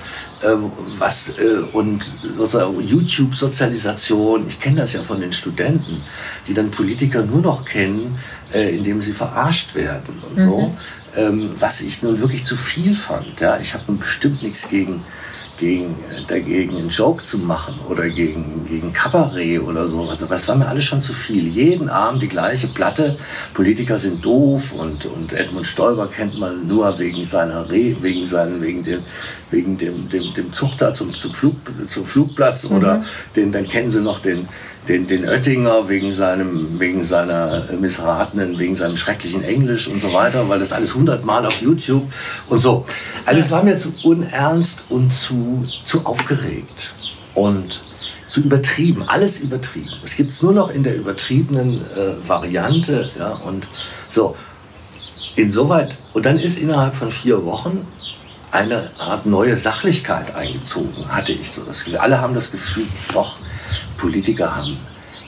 äh, 0.42 0.48
was 0.98 1.38
äh, 1.38 1.61
und 1.72 2.04
sozusagen 2.37 2.80
YouTube-Sozialisation, 2.80 4.48
ich 4.48 4.59
kenne 4.59 4.80
das 4.80 4.94
ja 4.94 5.04
von 5.04 5.20
den 5.20 5.30
Studenten, 5.30 6.02
die 6.48 6.52
dann 6.52 6.72
Politiker 6.72 7.22
nur 7.22 7.42
noch 7.42 7.64
kennen, 7.64 8.18
äh, 8.52 8.76
indem 8.76 9.00
sie 9.00 9.12
verarscht 9.12 9.76
werden 9.76 10.20
und 10.28 10.40
so, 10.40 10.59
mhm. 10.59 10.76
ähm, 11.16 11.50
was 11.61 11.80
ich 11.80 12.02
nun 12.02 12.18
wirklich 12.18 12.44
zu 12.44 12.56
viel 12.56 12.92
fand. 12.92 13.38
Ja, 13.38 13.56
ich 13.61 13.72
habe 13.72 13.92
bestimmt 13.92 14.42
nichts 14.42 14.68
gegen 14.68 15.04
gegen, 15.57 15.97
dagegen 16.29 16.77
einen 16.77 16.88
Joke 16.88 17.25
zu 17.25 17.38
machen 17.38 17.79
oder 17.88 18.09
gegen, 18.09 18.66
gegen 18.69 18.92
Kabarett 18.92 19.61
oder 19.61 19.87
sowas. 19.87 20.23
Aber 20.23 20.35
das 20.35 20.47
war 20.49 20.57
mir 20.57 20.69
alles 20.69 20.85
schon 20.85 21.03
zu 21.03 21.12
viel. 21.12 21.47
Jeden 21.49 21.88
Abend 21.88 22.23
die 22.23 22.29
gleiche 22.29 22.69
Platte. 22.69 23.16
Politiker 23.55 23.99
sind 23.99 24.25
doof 24.25 24.73
und, 24.73 25.07
und 25.07 25.33
Edmund 25.33 25.66
Stoiber 25.66 26.09
kennt 26.09 26.38
man 26.38 26.66
nur 26.66 26.99
wegen 26.99 27.25
seiner 27.25 27.69
Re, 27.71 27.97
wegen 28.01 28.27
seinen, 28.27 28.61
wegen 28.62 28.85
dem, 28.85 29.03
wegen 29.51 29.77
dem, 29.77 30.09
dem, 30.09 30.35
dem 30.35 30.53
Zuchter 30.53 30.95
zum, 30.95 31.12
zum, 31.14 31.33
Flug, 31.33 31.55
zum 31.87 32.07
Flugplatz 32.07 32.64
mhm. 32.64 32.77
oder 32.77 33.05
den, 33.35 33.53
dann 33.53 33.66
kennen 33.66 33.90
sie 33.90 34.01
noch 34.01 34.21
den, 34.21 34.47
den, 34.88 35.07
den 35.07 35.29
Oettinger 35.29 35.88
wegen 35.88 36.12
seinem, 36.12 36.79
wegen 36.79 37.03
seiner 37.03 37.64
missratenen, 37.79 38.59
wegen 38.59 38.75
seinem 38.75 38.96
schrecklichen 38.96 39.42
Englisch 39.42 39.88
und 39.88 40.01
so 40.01 40.12
weiter, 40.12 40.49
weil 40.49 40.59
das 40.59 40.72
alles 40.72 40.94
hundertmal 40.94 41.44
auf 41.44 41.61
YouTube 41.61 42.05
und 42.49 42.59
so. 42.59 42.87
Alles 43.25 43.51
war 43.51 43.62
mir 43.62 43.77
zu 43.77 43.92
unernst 44.05 44.85
und 44.88 45.12
zu, 45.12 45.64
zu 45.85 46.05
aufgeregt 46.07 46.94
und 47.35 47.83
zu 48.29 48.40
übertrieben, 48.40 49.05
alles 49.07 49.40
übertrieben. 49.40 49.90
Es 50.05 50.16
gibt 50.16 50.31
es 50.31 50.42
nur 50.42 50.53
noch 50.53 50.70
in 50.70 50.83
der 50.83 50.96
übertriebenen 50.96 51.81
äh, 51.81 52.29
Variante, 52.29 53.11
ja, 53.18 53.35
und 53.35 53.68
so. 54.09 54.37
Insoweit, 55.37 55.96
und 56.12 56.27
dann 56.27 56.38
ist 56.38 56.59
innerhalb 56.59 56.94
von 56.94 57.11
vier 57.11 57.44
Wochen 57.44 57.87
eine 58.51 58.90
Art 58.99 59.27
neue 59.27 59.57
Sachlichkeit 59.57 60.35
eingezogen, 60.35 61.09
hatte 61.09 61.33
ich 61.33 61.51
so 61.51 61.62
das 61.62 61.85
Gefühl. 61.85 61.99
Alle 61.99 62.20
haben 62.20 62.35
das 62.35 62.51
Gefühl, 62.51 62.87
doch, 63.12 63.37
Politiker 63.96 64.56
haben 64.56 64.76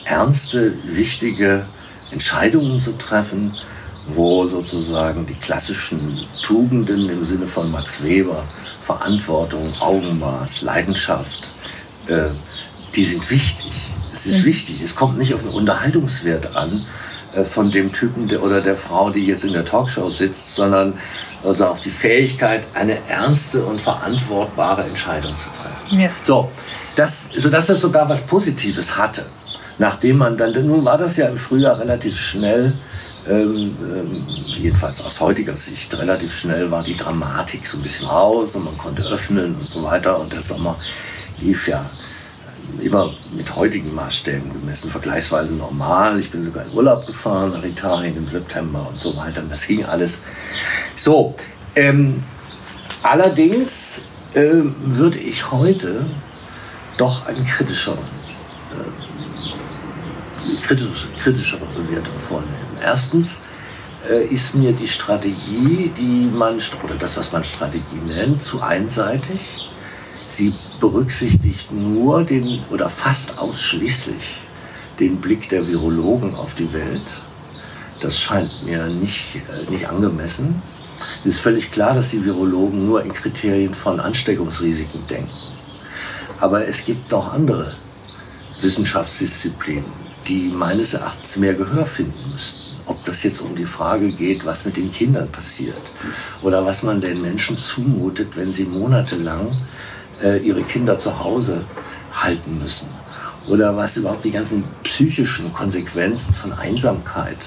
ernste, 0.05 0.75
wichtige 0.85 1.67
Entscheidungen 2.11 2.81
zu 2.81 2.93
treffen, 2.93 3.57
wo 4.09 4.47
sozusagen 4.47 5.27
die 5.27 5.35
klassischen 5.35 6.27
Tugenden 6.43 7.11
im 7.11 7.25
Sinne 7.25 7.47
von 7.47 7.71
Max 7.71 8.03
Weber, 8.03 8.45
Verantwortung, 8.81 9.71
Augenmaß, 9.81 10.63
Leidenschaft, 10.63 11.53
äh, 12.09 12.31
die 12.95 13.05
sind 13.05 13.31
wichtig. 13.31 13.71
Es 14.13 14.25
ist 14.25 14.41
mhm. 14.41 14.47
wichtig. 14.47 14.81
Es 14.83 14.95
kommt 14.95 15.19
nicht 15.19 15.35
auf 15.35 15.43
den 15.43 15.51
Unterhaltungswert 15.51 16.57
an 16.57 16.85
äh, 17.35 17.45
von 17.45 17.71
dem 17.71 17.93
Typen 17.93 18.29
der, 18.29 18.43
oder 18.43 18.63
der 18.63 18.77
Frau, 18.77 19.11
die 19.11 19.27
jetzt 19.27 19.45
in 19.45 19.53
der 19.53 19.67
Talkshow 19.67 20.09
sitzt, 20.09 20.55
sondern 20.55 20.95
also 21.45 21.67
auf 21.67 21.81
die 21.81 21.91
Fähigkeit, 21.91 22.67
eine 22.75 23.07
ernste 23.09 23.65
und 23.65 23.81
verantwortbare 23.81 24.85
Entscheidung 24.85 25.35
zu 25.39 25.51
treffen. 25.51 26.01
Ja. 26.01 26.11
So, 26.23 26.51
das, 26.99 27.29
sodass 27.35 27.67
das 27.67 27.81
sogar 27.81 28.09
was 28.09 28.23
Positives 28.23 28.97
hatte. 28.97 29.27
Nachdem 29.79 30.17
man 30.19 30.37
dann, 30.37 30.53
nun 30.67 30.85
war 30.85 30.99
das 30.99 31.17
ja 31.17 31.29
im 31.29 31.37
Frühjahr 31.37 31.79
relativ 31.79 32.17
schnell, 32.19 32.73
ähm, 33.29 33.77
ähm, 33.81 34.25
jedenfalls 34.45 35.01
aus 35.03 35.21
heutiger 35.21 35.57
Sicht, 35.57 35.97
relativ 35.97 36.35
schnell 36.35 36.69
war 36.73 36.83
die 36.83 36.97
Dramatik 36.97 37.65
so 37.65 37.77
ein 37.77 37.85
bisschen 37.85 38.09
raus 38.09 38.57
und 38.57 38.65
man 38.65 38.77
konnte 38.77 39.03
öffnen 39.03 39.55
und 39.55 39.69
so 39.69 39.85
weiter. 39.85 40.19
Und 40.19 40.33
der 40.33 40.41
Sommer 40.41 40.77
lief 41.39 41.69
ja 41.69 41.89
immer 42.81 43.13
mit 43.37 43.55
heutigen 43.55 43.95
Maßstäben 43.95 44.53
gemessen, 44.53 44.91
vergleichsweise 44.91 45.55
normal. 45.55 46.19
Ich 46.19 46.33
bin 46.33 46.45
sogar 46.45 46.67
in 46.67 46.73
Urlaub 46.73 47.07
gefahren 47.07 47.53
nach 47.53 47.63
Italien 47.63 48.17
im 48.17 48.29
September 48.29 48.85
und 48.89 48.99
so 48.99 49.17
weiter. 49.17 49.43
Und 49.43 49.53
das 49.53 49.65
ging 49.65 49.85
alles 49.85 50.23
so. 50.97 51.37
Ähm, 51.77 52.25
allerdings 53.05 54.03
äh, 54.35 54.51
würde 54.81 55.19
ich 55.19 55.53
heute 55.53 56.07
doch 56.99 57.27
eine 57.27 57.43
kritischere, 57.45 57.99
äh, 58.73 58.85
kritisch, 60.67 61.09
kritischere 61.19 61.65
Bewertung 61.75 62.19
vornehmen. 62.19 62.77
Erstens 62.83 63.41
äh, 64.09 64.27
ist 64.27 64.55
mir 64.55 64.73
die 64.73 64.87
Strategie, 64.87 65.91
die 65.97 66.31
man, 66.33 66.61
oder 66.85 66.95
das, 66.99 67.17
was 67.17 67.33
man 67.33 67.45
Strategie 67.45 68.01
nennt, 68.07 68.43
zu 68.43 68.61
einseitig. 68.61 69.71
Sie 70.29 70.55
berücksichtigt 70.81 71.73
nur 71.73 72.23
den, 72.25 72.63
oder 72.71 72.89
fast 72.91 73.39
ausschließlich 73.39 74.43
den 75.01 75.21
Blick 75.21 75.49
der 75.49 75.67
Virologen 75.67 76.35
auf 76.35 76.55
die 76.55 76.73
Welt. 76.73 77.23
Das 78.01 78.19
scheint 78.19 78.65
mir 78.65 78.87
nicht, 78.87 79.37
äh, 79.37 79.71
nicht 79.71 79.89
angemessen. 79.89 80.63
Es 81.25 81.35
ist 81.35 81.41
völlig 81.41 81.71
klar, 81.71 81.95
dass 81.95 82.11
die 82.11 82.25
Virologen 82.25 82.87
nur 82.87 83.03
in 83.03 83.13
Kriterien 83.13 83.73
von 83.73 84.01
Ansteckungsrisiken 84.01 85.07
denken. 85.07 85.58
Aber 86.41 86.67
es 86.67 86.85
gibt 86.85 87.11
noch 87.11 87.33
andere 87.33 87.73
Wissenschaftsdisziplinen, 88.61 89.93
die 90.27 90.49
meines 90.49 90.95
Erachtens 90.95 91.37
mehr 91.37 91.55
Gehör 91.55 91.85
finden 91.85 92.31
müssten. 92.31 92.77
Ob 92.87 93.05
das 93.05 93.23
jetzt 93.23 93.41
um 93.41 93.55
die 93.55 93.67
Frage 93.67 94.13
geht, 94.13 94.47
was 94.47 94.65
mit 94.65 94.77
den 94.77 94.91
Kindern 94.93 95.31
passiert 95.31 95.83
oder 96.43 96.65
was 96.65 96.83
man 96.83 97.01
den 97.01 97.21
Menschen 97.21 97.59
zumutet, 97.59 98.37
wenn 98.37 98.53
sie 98.53 98.65
monatelang 98.65 99.57
äh, 100.23 100.39
ihre 100.39 100.63
Kinder 100.63 100.99
zu 100.99 101.19
Hause 101.19 101.65
halten 102.13 102.59
müssen. 102.59 102.89
Oder 103.49 103.77
was 103.77 103.97
überhaupt 103.97 104.25
die 104.25 104.31
ganzen 104.31 104.65
psychischen 104.85 105.53
Konsequenzen 105.53 106.35
von 106.35 106.53
Einsamkeit 106.53 107.39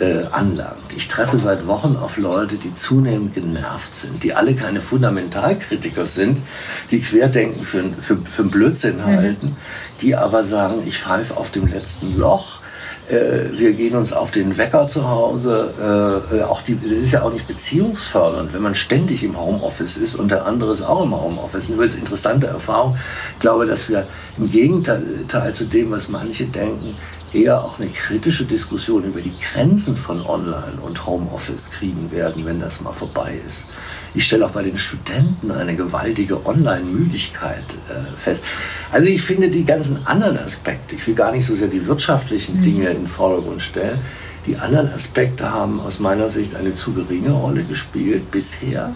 äh, 0.00 0.24
anlangt. 0.30 0.92
Ich 0.94 1.08
treffe 1.08 1.38
seit 1.38 1.66
Wochen 1.66 1.96
auf 1.96 2.16
Leute, 2.16 2.56
die 2.56 2.74
zunehmend 2.74 3.34
genervt 3.34 3.96
sind, 3.96 4.22
die 4.22 4.34
alle 4.34 4.54
keine 4.54 4.80
Fundamentalkritiker 4.80 6.06
sind, 6.06 6.42
die 6.90 7.00
Querdenken 7.00 7.62
für, 7.64 7.84
für, 7.98 8.18
für 8.24 8.44
Blödsinn 8.44 8.98
mhm. 8.98 9.06
halten, 9.06 9.52
die 10.00 10.14
aber 10.16 10.44
sagen, 10.44 10.82
ich 10.86 10.98
pfeife 10.98 11.36
auf 11.36 11.50
dem 11.50 11.66
letzten 11.66 12.16
Loch, 12.16 12.60
äh, 13.08 13.56
wir 13.56 13.72
gehen 13.72 13.94
uns 13.94 14.12
auf 14.12 14.30
den 14.32 14.58
Wecker 14.58 14.88
zu 14.88 15.08
Hause. 15.08 16.22
Äh, 16.32 16.42
auch 16.42 16.62
die, 16.62 16.78
das 16.80 16.92
ist 16.92 17.12
ja 17.12 17.22
auch 17.22 17.32
nicht 17.32 17.46
beziehungsfördernd, 17.46 18.52
wenn 18.52 18.62
man 18.62 18.74
ständig 18.74 19.22
im 19.22 19.38
Homeoffice 19.38 19.96
ist 19.96 20.16
und 20.16 20.30
der 20.30 20.44
andere 20.44 20.72
ist 20.72 20.82
auch 20.82 21.04
im 21.04 21.14
Homeoffice. 21.14 21.70
Eine 21.70 21.80
ganz 21.80 21.94
interessante 21.94 22.48
Erfahrung. 22.48 22.96
Ich 23.34 23.40
glaube, 23.40 23.66
dass 23.66 23.88
wir 23.88 24.06
im 24.38 24.50
Gegenteil 24.50 25.54
zu 25.54 25.64
dem, 25.64 25.90
was 25.90 26.08
manche 26.08 26.46
denken, 26.46 26.96
eher 27.32 27.62
auch 27.62 27.78
eine 27.78 27.88
kritische 27.90 28.44
Diskussion 28.44 29.04
über 29.04 29.20
die 29.20 29.34
Grenzen 29.38 29.96
von 29.96 30.24
Online 30.24 30.80
und 30.82 31.06
Homeoffice 31.06 31.70
kriegen 31.70 32.10
werden, 32.10 32.44
wenn 32.44 32.60
das 32.60 32.80
mal 32.80 32.92
vorbei 32.92 33.38
ist. 33.46 33.66
Ich 34.14 34.24
stelle 34.24 34.46
auch 34.46 34.50
bei 34.50 34.62
den 34.62 34.78
Studenten 34.78 35.50
eine 35.50 35.74
gewaltige 35.74 36.46
Online-Müdigkeit 36.46 37.78
äh, 37.88 38.16
fest. 38.16 38.44
Also 38.90 39.06
ich 39.08 39.22
finde 39.22 39.48
die 39.48 39.64
ganzen 39.64 40.06
anderen 40.06 40.38
Aspekte, 40.38 40.94
ich 40.94 41.06
will 41.06 41.14
gar 41.14 41.32
nicht 41.32 41.44
so 41.44 41.54
sehr 41.54 41.68
die 41.68 41.86
wirtschaftlichen 41.86 42.60
mhm. 42.60 42.62
Dinge 42.62 42.88
in 42.88 42.98
den 42.98 43.08
Vordergrund 43.08 43.60
stellen, 43.60 43.98
die 44.46 44.56
anderen 44.56 44.92
Aspekte 44.92 45.52
haben 45.52 45.80
aus 45.80 45.98
meiner 45.98 46.28
Sicht 46.28 46.54
eine 46.54 46.74
zu 46.74 46.92
geringe 46.92 47.32
Rolle 47.32 47.64
gespielt 47.64 48.30
bisher. 48.30 48.94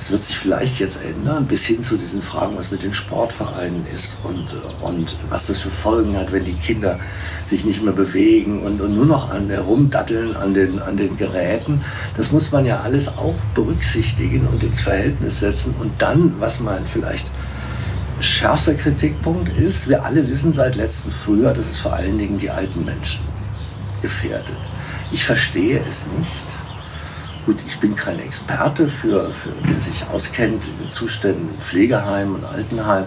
Das 0.00 0.10
wird 0.10 0.24
sich 0.24 0.38
vielleicht 0.38 0.80
jetzt 0.80 1.04
ändern, 1.04 1.46
bis 1.46 1.66
hin 1.66 1.82
zu 1.82 1.98
diesen 1.98 2.22
Fragen, 2.22 2.56
was 2.56 2.70
mit 2.70 2.82
den 2.82 2.94
Sportvereinen 2.94 3.84
ist 3.94 4.16
und, 4.24 4.56
und 4.80 5.14
was 5.28 5.48
das 5.48 5.58
für 5.58 5.68
Folgen 5.68 6.16
hat, 6.16 6.32
wenn 6.32 6.46
die 6.46 6.54
Kinder 6.54 6.98
sich 7.44 7.66
nicht 7.66 7.82
mehr 7.82 7.92
bewegen 7.92 8.62
und, 8.62 8.80
und 8.80 8.96
nur 8.96 9.04
noch 9.04 9.30
an 9.30 9.50
herumdatteln 9.50 10.34
an 10.36 10.54
den, 10.54 10.78
an 10.78 10.96
den 10.96 11.18
Geräten. 11.18 11.84
Das 12.16 12.32
muss 12.32 12.50
man 12.50 12.64
ja 12.64 12.80
alles 12.80 13.08
auch 13.08 13.34
berücksichtigen 13.54 14.46
und 14.46 14.64
ins 14.64 14.80
Verhältnis 14.80 15.40
setzen. 15.40 15.74
Und 15.78 15.92
dann, 16.00 16.32
was 16.40 16.60
man 16.60 16.86
vielleicht 16.86 17.30
schärfster 18.20 18.72
Kritikpunkt 18.72 19.50
ist, 19.50 19.86
wir 19.86 20.02
alle 20.02 20.26
wissen 20.26 20.54
seit 20.54 20.76
letztem 20.76 21.10
Frühjahr, 21.10 21.52
dass 21.52 21.68
es 21.68 21.78
vor 21.78 21.92
allen 21.92 22.16
Dingen 22.16 22.38
die 22.38 22.48
alten 22.48 22.86
Menschen 22.86 23.26
gefährdet. 24.00 24.56
Ich 25.12 25.26
verstehe 25.26 25.78
es 25.86 26.06
nicht 26.18 26.69
Gut, 27.46 27.56
ich 27.66 27.78
bin 27.80 27.96
kein 27.96 28.18
Experte, 28.18 28.86
für, 28.86 29.30
für, 29.30 29.50
der 29.66 29.80
sich 29.80 30.06
auskennt 30.06 30.66
in 30.66 30.76
den 30.78 30.90
Zuständen 30.90 31.54
im 31.54 31.58
Pflegeheim 31.58 32.34
und 32.34 32.44
Altenheim, 32.44 33.06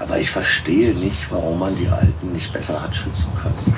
aber 0.00 0.18
ich 0.18 0.30
verstehe 0.30 0.94
nicht, 0.94 1.30
warum 1.30 1.58
man 1.58 1.76
die 1.76 1.88
Alten 1.88 2.32
nicht 2.32 2.52
besser 2.52 2.80
hat 2.80 2.96
schützen 2.96 3.28
können. 3.40 3.76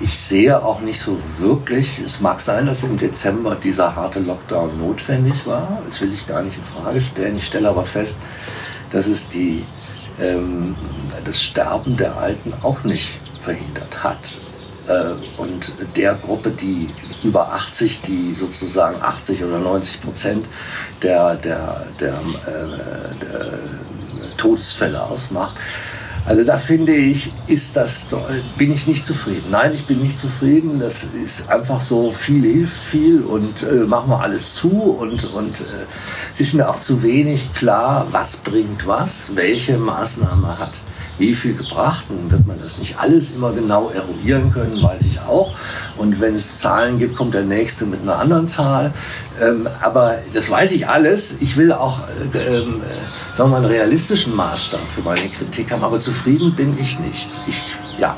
Ich 0.00 0.16
sehe 0.16 0.62
auch 0.62 0.80
nicht 0.80 1.00
so 1.00 1.18
wirklich, 1.38 1.98
es 1.98 2.20
mag 2.20 2.40
sein, 2.40 2.66
dass 2.66 2.84
im 2.84 2.96
Dezember 2.96 3.56
dieser 3.56 3.96
harte 3.96 4.20
Lockdown 4.20 4.78
notwendig 4.78 5.46
war, 5.46 5.82
das 5.84 6.00
will 6.00 6.12
ich 6.12 6.26
gar 6.26 6.42
nicht 6.42 6.56
in 6.56 6.64
Frage 6.64 7.00
stellen. 7.00 7.36
Ich 7.36 7.46
stelle 7.46 7.68
aber 7.68 7.84
fest, 7.84 8.16
dass 8.90 9.08
es 9.08 9.28
die, 9.28 9.64
ähm, 10.20 10.76
das 11.24 11.42
Sterben 11.42 11.96
der 11.96 12.16
Alten 12.16 12.54
auch 12.62 12.84
nicht 12.84 13.18
verhindert 13.40 14.04
hat. 14.04 14.36
Äh, 14.88 15.40
und 15.40 15.74
der 15.96 16.14
Gruppe, 16.14 16.50
die 16.50 16.90
über 17.22 17.52
80, 17.52 18.02
die 18.02 18.34
sozusagen 18.34 19.00
80 19.00 19.44
oder 19.44 19.58
90 19.58 20.00
Prozent 20.00 20.46
der, 21.02 21.36
der, 21.36 21.86
der, 22.00 22.14
äh, 22.14 23.24
der 23.24 24.36
Todesfälle 24.36 25.02
ausmacht. 25.02 25.56
Also 26.26 26.42
da 26.42 26.56
finde 26.56 26.94
ich, 26.94 27.34
ist 27.48 27.76
das, 27.76 28.06
bin 28.56 28.72
ich 28.72 28.86
nicht 28.86 29.04
zufrieden. 29.04 29.50
Nein, 29.50 29.74
ich 29.74 29.84
bin 29.84 30.00
nicht 30.00 30.18
zufrieden. 30.18 30.78
Das 30.78 31.04
ist 31.04 31.50
einfach 31.50 31.80
so, 31.80 32.12
viel 32.12 32.42
hilft 32.42 32.82
viel 32.82 33.22
und 33.22 33.62
äh, 33.62 33.84
machen 33.84 34.10
wir 34.10 34.20
alles 34.20 34.54
zu 34.54 34.70
und, 34.70 35.32
und 35.34 35.60
äh, 35.60 35.86
es 36.32 36.40
ist 36.40 36.54
mir 36.54 36.68
auch 36.68 36.80
zu 36.80 37.02
wenig 37.02 37.52
klar, 37.52 38.06
was 38.10 38.38
bringt 38.38 38.86
was, 38.86 39.36
welche 39.36 39.76
Maßnahme 39.76 40.58
hat 40.58 40.80
wie 41.18 41.34
viel 41.34 41.54
gebracht. 41.54 42.04
Nun 42.08 42.30
wird 42.30 42.46
man 42.46 42.58
das 42.60 42.78
nicht 42.78 42.98
alles 42.98 43.30
immer 43.30 43.52
genau 43.52 43.90
eruieren 43.90 44.52
können, 44.52 44.82
weiß 44.82 45.02
ich 45.02 45.20
auch. 45.20 45.54
Und 45.96 46.20
wenn 46.20 46.34
es 46.34 46.58
Zahlen 46.58 46.98
gibt, 46.98 47.16
kommt 47.16 47.34
der 47.34 47.44
nächste 47.44 47.86
mit 47.86 48.02
einer 48.02 48.18
anderen 48.18 48.48
Zahl. 48.48 48.92
Ähm, 49.40 49.68
aber 49.80 50.18
das 50.32 50.50
weiß 50.50 50.72
ich 50.72 50.88
alles. 50.88 51.36
Ich 51.40 51.56
will 51.56 51.72
auch, 51.72 52.00
äh, 52.34 52.38
ähm, 52.38 52.82
äh, 52.82 53.36
sagen 53.36 53.50
wir 53.50 53.54
mal, 53.54 53.56
einen 53.58 53.66
realistischen 53.66 54.34
Maßstab 54.34 54.88
für 54.88 55.02
meine 55.02 55.28
Kritik 55.30 55.70
haben. 55.70 55.84
Aber 55.84 56.00
zufrieden 56.00 56.54
bin 56.54 56.78
ich 56.78 56.98
nicht. 56.98 57.28
Ich, 57.46 57.62
ja. 57.98 58.16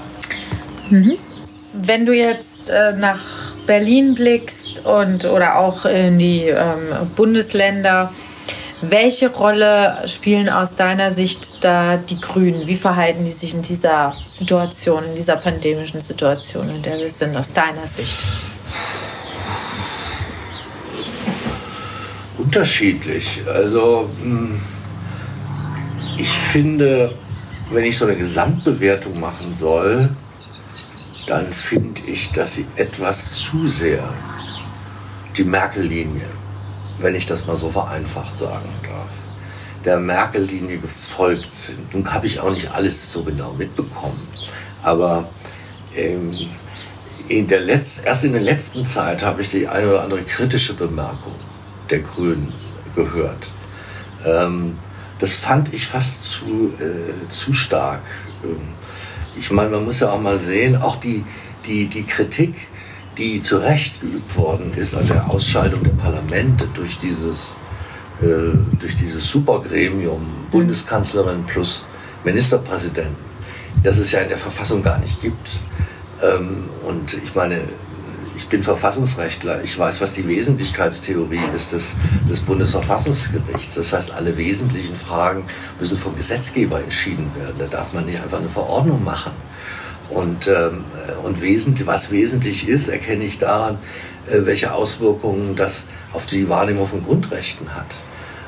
Mhm. 0.90 1.18
Wenn 1.72 2.06
du 2.06 2.14
jetzt 2.14 2.70
äh, 2.70 2.96
nach 2.96 3.20
Berlin 3.66 4.14
blickst 4.14 4.86
und 4.86 5.26
oder 5.26 5.58
auch 5.58 5.84
in 5.84 6.18
die 6.18 6.44
ähm, 6.44 7.10
Bundesländer, 7.14 8.12
welche 8.82 9.30
Rolle 9.30 10.02
spielen 10.06 10.48
aus 10.50 10.74
deiner 10.74 11.10
Sicht 11.10 11.64
da 11.64 11.96
die 11.96 12.20
Grünen? 12.20 12.66
Wie 12.66 12.76
verhalten 12.76 13.24
die 13.24 13.30
sich 13.30 13.54
in 13.54 13.62
dieser 13.62 14.14
Situation, 14.26 15.04
in 15.04 15.14
dieser 15.14 15.36
pandemischen 15.36 16.02
Situation, 16.02 16.68
in 16.68 16.82
der 16.82 16.98
wir 16.98 17.10
sind, 17.10 17.34
aus 17.36 17.52
deiner 17.52 17.86
Sicht? 17.86 18.18
Unterschiedlich. 22.36 23.40
Also 23.46 24.10
hm, 24.20 24.60
ich 26.18 26.28
finde, 26.28 27.14
wenn 27.70 27.84
ich 27.84 27.96
so 27.96 28.04
eine 28.04 28.16
Gesamtbewertung 28.16 29.18
machen 29.18 29.54
soll, 29.54 30.10
dann 31.26 31.46
finde 31.48 32.02
ich, 32.06 32.30
dass 32.32 32.54
sie 32.54 32.66
etwas 32.76 33.40
zu 33.40 33.66
sehr 33.66 34.04
die 35.36 35.44
Merkel-Linie 35.44 36.35
wenn 36.98 37.14
ich 37.14 37.26
das 37.26 37.46
mal 37.46 37.56
so 37.56 37.70
vereinfacht 37.70 38.36
sagen 38.36 38.68
darf, 38.82 39.10
der 39.84 39.98
Merkel-Linie 39.98 40.78
gefolgt 40.78 41.54
sind. 41.54 41.94
Nun 41.94 42.12
habe 42.12 42.26
ich 42.26 42.40
auch 42.40 42.50
nicht 42.50 42.70
alles 42.70 43.12
so 43.12 43.22
genau 43.22 43.52
mitbekommen, 43.52 44.20
aber 44.82 45.28
ähm, 45.94 46.30
in 47.28 47.46
der 47.48 47.60
Letz-, 47.60 48.02
erst 48.04 48.24
in 48.24 48.32
der 48.32 48.42
letzten 48.42 48.84
Zeit 48.84 49.22
habe 49.24 49.42
ich 49.42 49.48
die 49.48 49.68
eine 49.68 49.90
oder 49.90 50.02
andere 50.02 50.22
kritische 50.22 50.74
Bemerkung 50.74 51.34
der 51.90 52.00
Grünen 52.00 52.52
gehört. 52.94 53.50
Ähm, 54.24 54.78
das 55.18 55.36
fand 55.36 55.72
ich 55.72 55.86
fast 55.86 56.22
zu, 56.22 56.72
äh, 56.78 57.28
zu 57.28 57.52
stark. 57.52 58.02
Ähm, 58.44 58.60
ich 59.36 59.50
meine, 59.50 59.70
man 59.70 59.84
muss 59.84 60.00
ja 60.00 60.10
auch 60.10 60.20
mal 60.20 60.38
sehen, 60.38 60.76
auch 60.76 60.96
die, 60.96 61.24
die, 61.66 61.86
die 61.86 62.04
Kritik, 62.04 62.54
die 63.18 63.40
zu 63.40 63.58
Recht 63.58 64.00
geübt 64.00 64.36
worden 64.36 64.72
ist 64.76 64.94
an 64.94 65.06
der 65.06 65.28
Ausschaltung 65.30 65.82
der 65.82 65.90
Parlamente 65.90 66.68
durch 66.74 66.98
dieses, 66.98 67.56
äh, 68.20 68.56
durch 68.78 68.96
dieses 68.96 69.28
Supergremium 69.28 70.26
Bundeskanzlerin 70.50 71.44
plus 71.44 71.84
Ministerpräsidenten, 72.24 73.16
das 73.82 73.98
es 73.98 74.12
ja 74.12 74.20
in 74.20 74.28
der 74.28 74.38
Verfassung 74.38 74.82
gar 74.82 74.98
nicht 74.98 75.20
gibt. 75.20 75.60
Ähm, 76.22 76.64
und 76.86 77.14
ich 77.22 77.34
meine, 77.34 77.60
ich 78.36 78.46
bin 78.48 78.62
Verfassungsrechtler, 78.62 79.62
ich 79.64 79.78
weiß, 79.78 80.00
was 80.02 80.12
die 80.12 80.28
Wesentlichkeitstheorie 80.28 81.40
ist 81.54 81.72
des, 81.72 81.94
des 82.28 82.40
Bundesverfassungsgerichts. 82.40 83.74
Das 83.74 83.92
heißt, 83.94 84.10
alle 84.10 84.36
wesentlichen 84.36 84.94
Fragen 84.94 85.44
müssen 85.80 85.96
vom 85.96 86.14
Gesetzgeber 86.16 86.80
entschieden 86.80 87.30
werden. 87.34 87.54
Da 87.58 87.66
darf 87.66 87.94
man 87.94 88.04
nicht 88.04 88.20
einfach 88.20 88.38
eine 88.38 88.50
Verordnung 88.50 89.02
machen. 89.02 89.32
Und, 90.10 90.48
ähm, 90.48 90.84
und 91.24 91.40
wesentlich, 91.40 91.86
was 91.86 92.10
wesentlich 92.10 92.68
ist, 92.68 92.88
erkenne 92.88 93.24
ich 93.24 93.38
daran, 93.38 93.78
äh, 94.26 94.44
welche 94.44 94.72
Auswirkungen 94.72 95.56
das 95.56 95.84
auf 96.12 96.26
die 96.26 96.48
Wahrnehmung 96.48 96.86
von 96.86 97.04
Grundrechten 97.04 97.74
hat. 97.74 98.02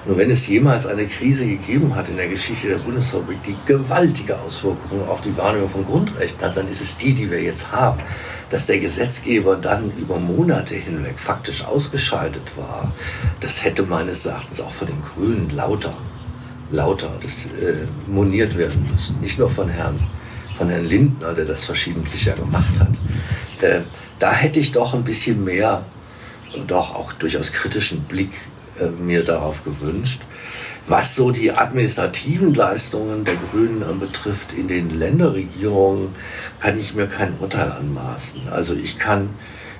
Nur 0.06 0.16
wenn 0.16 0.30
es 0.30 0.46
jemals 0.46 0.86
eine 0.86 1.06
Krise 1.06 1.46
gegeben 1.46 1.94
hat 1.94 2.08
in 2.08 2.16
der 2.16 2.28
Geschichte 2.28 2.68
der 2.68 2.78
Bundesrepublik, 2.78 3.42
die 3.42 3.56
gewaltige 3.66 4.38
Auswirkungen 4.38 5.06
auf 5.06 5.20
die 5.20 5.36
Wahrnehmung 5.36 5.68
von 5.68 5.84
Grundrechten 5.84 6.40
hat, 6.42 6.56
dann 6.56 6.68
ist 6.68 6.80
es 6.80 6.96
die, 6.96 7.12
die 7.12 7.30
wir 7.30 7.42
jetzt 7.42 7.72
haben. 7.72 8.00
Dass 8.48 8.66
der 8.66 8.78
Gesetzgeber 8.78 9.56
dann 9.56 9.92
über 9.98 10.18
Monate 10.18 10.74
hinweg 10.76 11.18
faktisch 11.18 11.64
ausgeschaltet 11.64 12.52
war, 12.56 12.92
das 13.40 13.64
hätte 13.64 13.82
meines 13.82 14.24
Erachtens 14.24 14.60
auch 14.60 14.70
von 14.70 14.86
den 14.86 15.02
Grünen 15.02 15.50
lauter, 15.50 15.92
lauter 16.70 17.10
das, 17.20 17.44
äh, 17.46 17.86
moniert 18.06 18.56
werden 18.56 18.88
müssen. 18.90 19.20
Nicht 19.20 19.38
nur 19.38 19.50
von 19.50 19.68
Herrn 19.68 19.98
von 20.58 20.68
Herrn 20.68 20.86
Lindner, 20.86 21.34
der 21.34 21.44
das 21.44 21.64
verschiedentlich 21.64 22.24
ja 22.24 22.34
gemacht 22.34 22.80
hat. 22.80 23.62
Äh, 23.62 23.82
da 24.18 24.32
hätte 24.32 24.58
ich 24.58 24.72
doch 24.72 24.92
ein 24.92 25.04
bisschen 25.04 25.44
mehr, 25.44 25.84
doch 26.66 26.94
auch 26.96 27.12
durchaus 27.12 27.52
kritischen 27.52 28.02
Blick 28.02 28.32
äh, 28.80 28.88
mir 28.88 29.24
darauf 29.24 29.64
gewünscht. 29.64 30.20
Was 30.88 31.14
so 31.14 31.30
die 31.30 31.52
administrativen 31.52 32.54
Leistungen 32.54 33.24
der 33.24 33.36
Grünen 33.36 33.84
anbetrifft 33.84 34.52
in 34.52 34.66
den 34.66 34.98
Länderregierungen, 34.98 36.16
kann 36.60 36.78
ich 36.78 36.94
mir 36.94 37.06
kein 37.06 37.38
Urteil 37.38 37.70
anmaßen. 37.70 38.48
Also 38.50 38.74
ich 38.74 38.98
kann, 38.98 39.28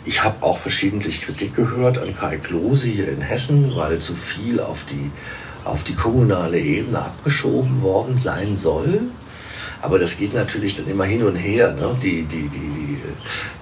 ich 0.05 0.23
habe 0.23 0.45
auch 0.45 0.59
verschiedentlich 0.59 1.23
Kritik 1.23 1.57
gehört 1.57 1.99
an 1.99 2.15
Kai 2.15 2.37
Klose 2.37 2.89
hier 2.89 3.09
in 3.09 3.23
Hessen, 3.23 3.75
weil 3.75 3.99
zu 3.99 4.15
viel 4.15 4.61
auf 4.61 4.85
die, 4.85 5.11
auf 5.65 5.83
die 5.83 5.95
kommunale 5.95 6.61
Ebene 6.61 7.01
abgeschoben 7.01 7.83
worden 7.83 8.15
sein 8.15 8.57
soll. 8.59 9.01
Aber 9.81 9.99
das 9.99 10.17
geht 10.17 10.35
natürlich 10.35 10.77
dann 10.77 10.89
immer 10.89 11.05
hin 11.05 11.23
und 11.23 11.37
her. 11.37 11.73
Ne? 11.73 11.97
Die, 12.03 12.23
die, 12.23 12.49
die, 12.49 12.99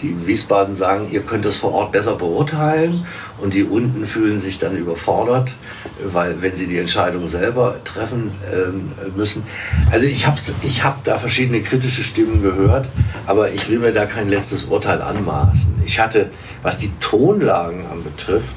die 0.01 0.09
in 0.09 0.27
Wiesbaden 0.27 0.75
sagen, 0.75 1.09
ihr 1.11 1.23
könnt 1.23 1.45
es 1.45 1.59
vor 1.59 1.73
Ort 1.73 1.93
besser 1.93 2.15
beurteilen 2.15 3.07
und 3.39 3.55
die 3.55 3.65
unten 3.65 4.07
fühlen 4.07 4.41
sich 4.41 4.59
dann 4.59 4.77
überfordert, 4.77 5.55
weil 6.03 6.41
wenn 6.41 6.57
sie 6.57 6.67
die 6.67 6.79
Entscheidung 6.79 7.29
selber 7.29 7.77
treffen 7.85 8.33
ähm, 8.53 8.93
müssen. 9.15 9.43
Also 9.91 10.07
ich 10.07 10.27
habe 10.27 10.39
ich 10.63 10.85
hab 10.85 11.05
da 11.05 11.19
verschiedene 11.19 11.61
kritische 11.63 12.03
Stimmen 12.03 12.43
gehört, 12.43 12.89
aber 13.27 13.53
ich 13.53 13.69
will 13.69 13.79
mir 13.79 13.93
da 13.93 14.07
kein 14.07 14.29
letztes 14.29 14.65
Urteil 14.65 15.03
anmaßen. 15.03 15.75
Ich 15.85 15.99
hatte, 16.01 16.31
was 16.63 16.79
die 16.79 16.93
Tonlagen 17.01 17.87
anbetrifft, 17.91 18.57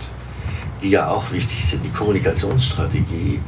die 0.81 0.89
ja 0.89 1.09
auch 1.09 1.31
wichtig 1.31 1.65
sind, 1.65 1.83
die 1.83 1.89
Kommunikationsstrategie, 1.89 3.39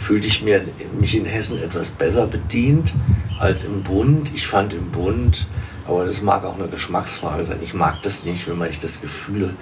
fühlte 0.00 0.26
ich 0.26 0.42
mir, 0.42 0.64
mich 0.98 1.14
in 1.14 1.26
Hessen 1.26 1.62
etwas 1.62 1.90
besser 1.90 2.26
bedient 2.26 2.94
als 3.38 3.64
im 3.64 3.82
Bund. 3.82 4.32
Ich 4.34 4.46
fand 4.46 4.72
im 4.72 4.90
Bund, 4.90 5.46
aber 5.86 6.06
das 6.06 6.22
mag 6.22 6.44
auch 6.44 6.58
eine 6.58 6.68
Geschmacksfrage 6.68 7.44
sein, 7.44 7.58
ich 7.62 7.74
mag 7.74 8.02
das 8.02 8.24
nicht, 8.24 8.48
wenn 8.48 8.56
man 8.56 8.70
ich 8.70 8.80
das 8.80 9.00
Gefühl, 9.00 9.54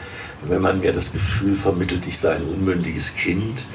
wenn 0.47 0.63
man 0.63 0.81
mir 0.81 0.93
das 0.93 1.13
Gefühl 1.13 1.57
vermittelt, 1.57 2.07
ich 2.07 2.19
sei 2.19 2.37
ein 2.37 2.45
unmündiges 2.45 3.17
Kind 3.17 3.67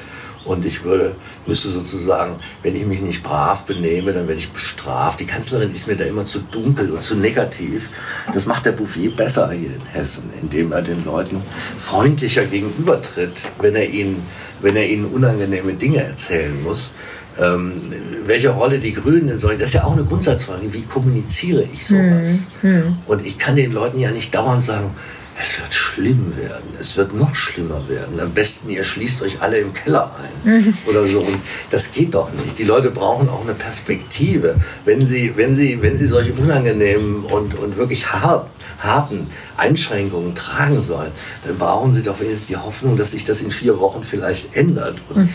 und 0.44 0.64
ich 0.64 0.84
würde, 0.84 1.14
müsste 1.46 1.68
sozusagen, 1.70 2.36
wenn 2.62 2.76
ich 2.76 2.84
mich 2.86 3.00
nicht 3.00 3.22
brav 3.22 3.64
benehme, 3.64 4.12
dann 4.12 4.28
werde 4.28 4.40
ich 4.40 4.50
bestraft. 4.50 5.20
Die 5.20 5.26
Kanzlerin 5.26 5.72
ist 5.72 5.86
mir 5.86 5.96
da 5.96 6.04
immer 6.04 6.24
zu 6.24 6.40
dunkel 6.40 6.90
und 6.90 7.02
zu 7.02 7.14
negativ. 7.14 7.90
Das 8.32 8.46
macht 8.46 8.66
der 8.66 8.72
Bouffier 8.72 9.10
besser 9.10 9.50
hier 9.50 9.70
in 9.70 9.86
Hessen, 9.92 10.24
indem 10.40 10.72
er 10.72 10.82
den 10.82 11.04
Leuten 11.04 11.40
freundlicher 11.78 12.44
gegenübertritt, 12.44 13.48
wenn 13.60 13.76
er 13.76 13.88
ihnen, 13.88 14.22
wenn 14.60 14.76
er 14.76 14.88
ihnen 14.88 15.06
unangenehme 15.06 15.72
Dinge 15.74 16.02
erzählen 16.02 16.62
muss. 16.62 16.92
Ähm, 17.40 17.82
welche 18.26 18.50
Rolle 18.50 18.78
die 18.78 18.92
Grünen 18.92 19.28
in 19.28 19.38
solchen, 19.38 19.58
das 19.58 19.68
ist 19.68 19.74
ja 19.74 19.84
auch 19.84 19.94
eine 19.94 20.04
Grundsatzfrage, 20.04 20.72
wie 20.72 20.82
kommuniziere 20.82 21.64
ich 21.72 21.84
sowas? 21.84 22.38
Mhm. 22.62 22.98
Und 23.06 23.26
ich 23.26 23.38
kann 23.38 23.56
den 23.56 23.72
Leuten 23.72 23.98
ja 23.98 24.12
nicht 24.12 24.32
dauernd 24.32 24.64
sagen, 24.64 24.94
es 25.40 25.60
wird 25.60 25.74
schlimm 25.74 26.36
werden, 26.36 26.74
es 26.78 26.96
wird 26.96 27.12
noch 27.12 27.34
schlimmer 27.34 27.88
werden. 27.88 28.20
Am 28.20 28.32
besten, 28.32 28.70
ihr 28.70 28.84
schließt 28.84 29.20
euch 29.22 29.42
alle 29.42 29.58
im 29.58 29.72
Keller 29.72 30.14
ein 30.16 30.74
oder 30.86 31.06
so. 31.06 31.20
Und 31.20 31.38
das 31.70 31.92
geht 31.92 32.14
doch 32.14 32.30
nicht. 32.32 32.58
Die 32.58 32.64
Leute 32.64 32.90
brauchen 32.90 33.28
auch 33.28 33.42
eine 33.42 33.54
Perspektive. 33.54 34.56
Wenn 34.84 35.04
sie, 35.04 35.36
wenn 35.36 35.54
sie, 35.56 35.82
wenn 35.82 35.98
sie 35.98 36.06
solche 36.06 36.32
unangenehmen 36.34 37.24
und, 37.24 37.54
und 37.58 37.76
wirklich 37.76 38.12
hart, 38.12 38.48
harten 38.78 39.28
Einschränkungen 39.56 40.34
tragen 40.34 40.80
sollen, 40.80 41.12
dann 41.44 41.58
brauchen 41.58 41.92
sie 41.92 42.02
doch 42.02 42.20
wenigstens 42.20 42.48
die 42.48 42.56
Hoffnung, 42.56 42.96
dass 42.96 43.10
sich 43.10 43.24
das 43.24 43.40
in 43.40 43.50
vier 43.50 43.80
Wochen 43.80 44.04
vielleicht 44.04 44.54
ändert. 44.56 44.98
Und 45.08 45.22
mhm. 45.22 45.28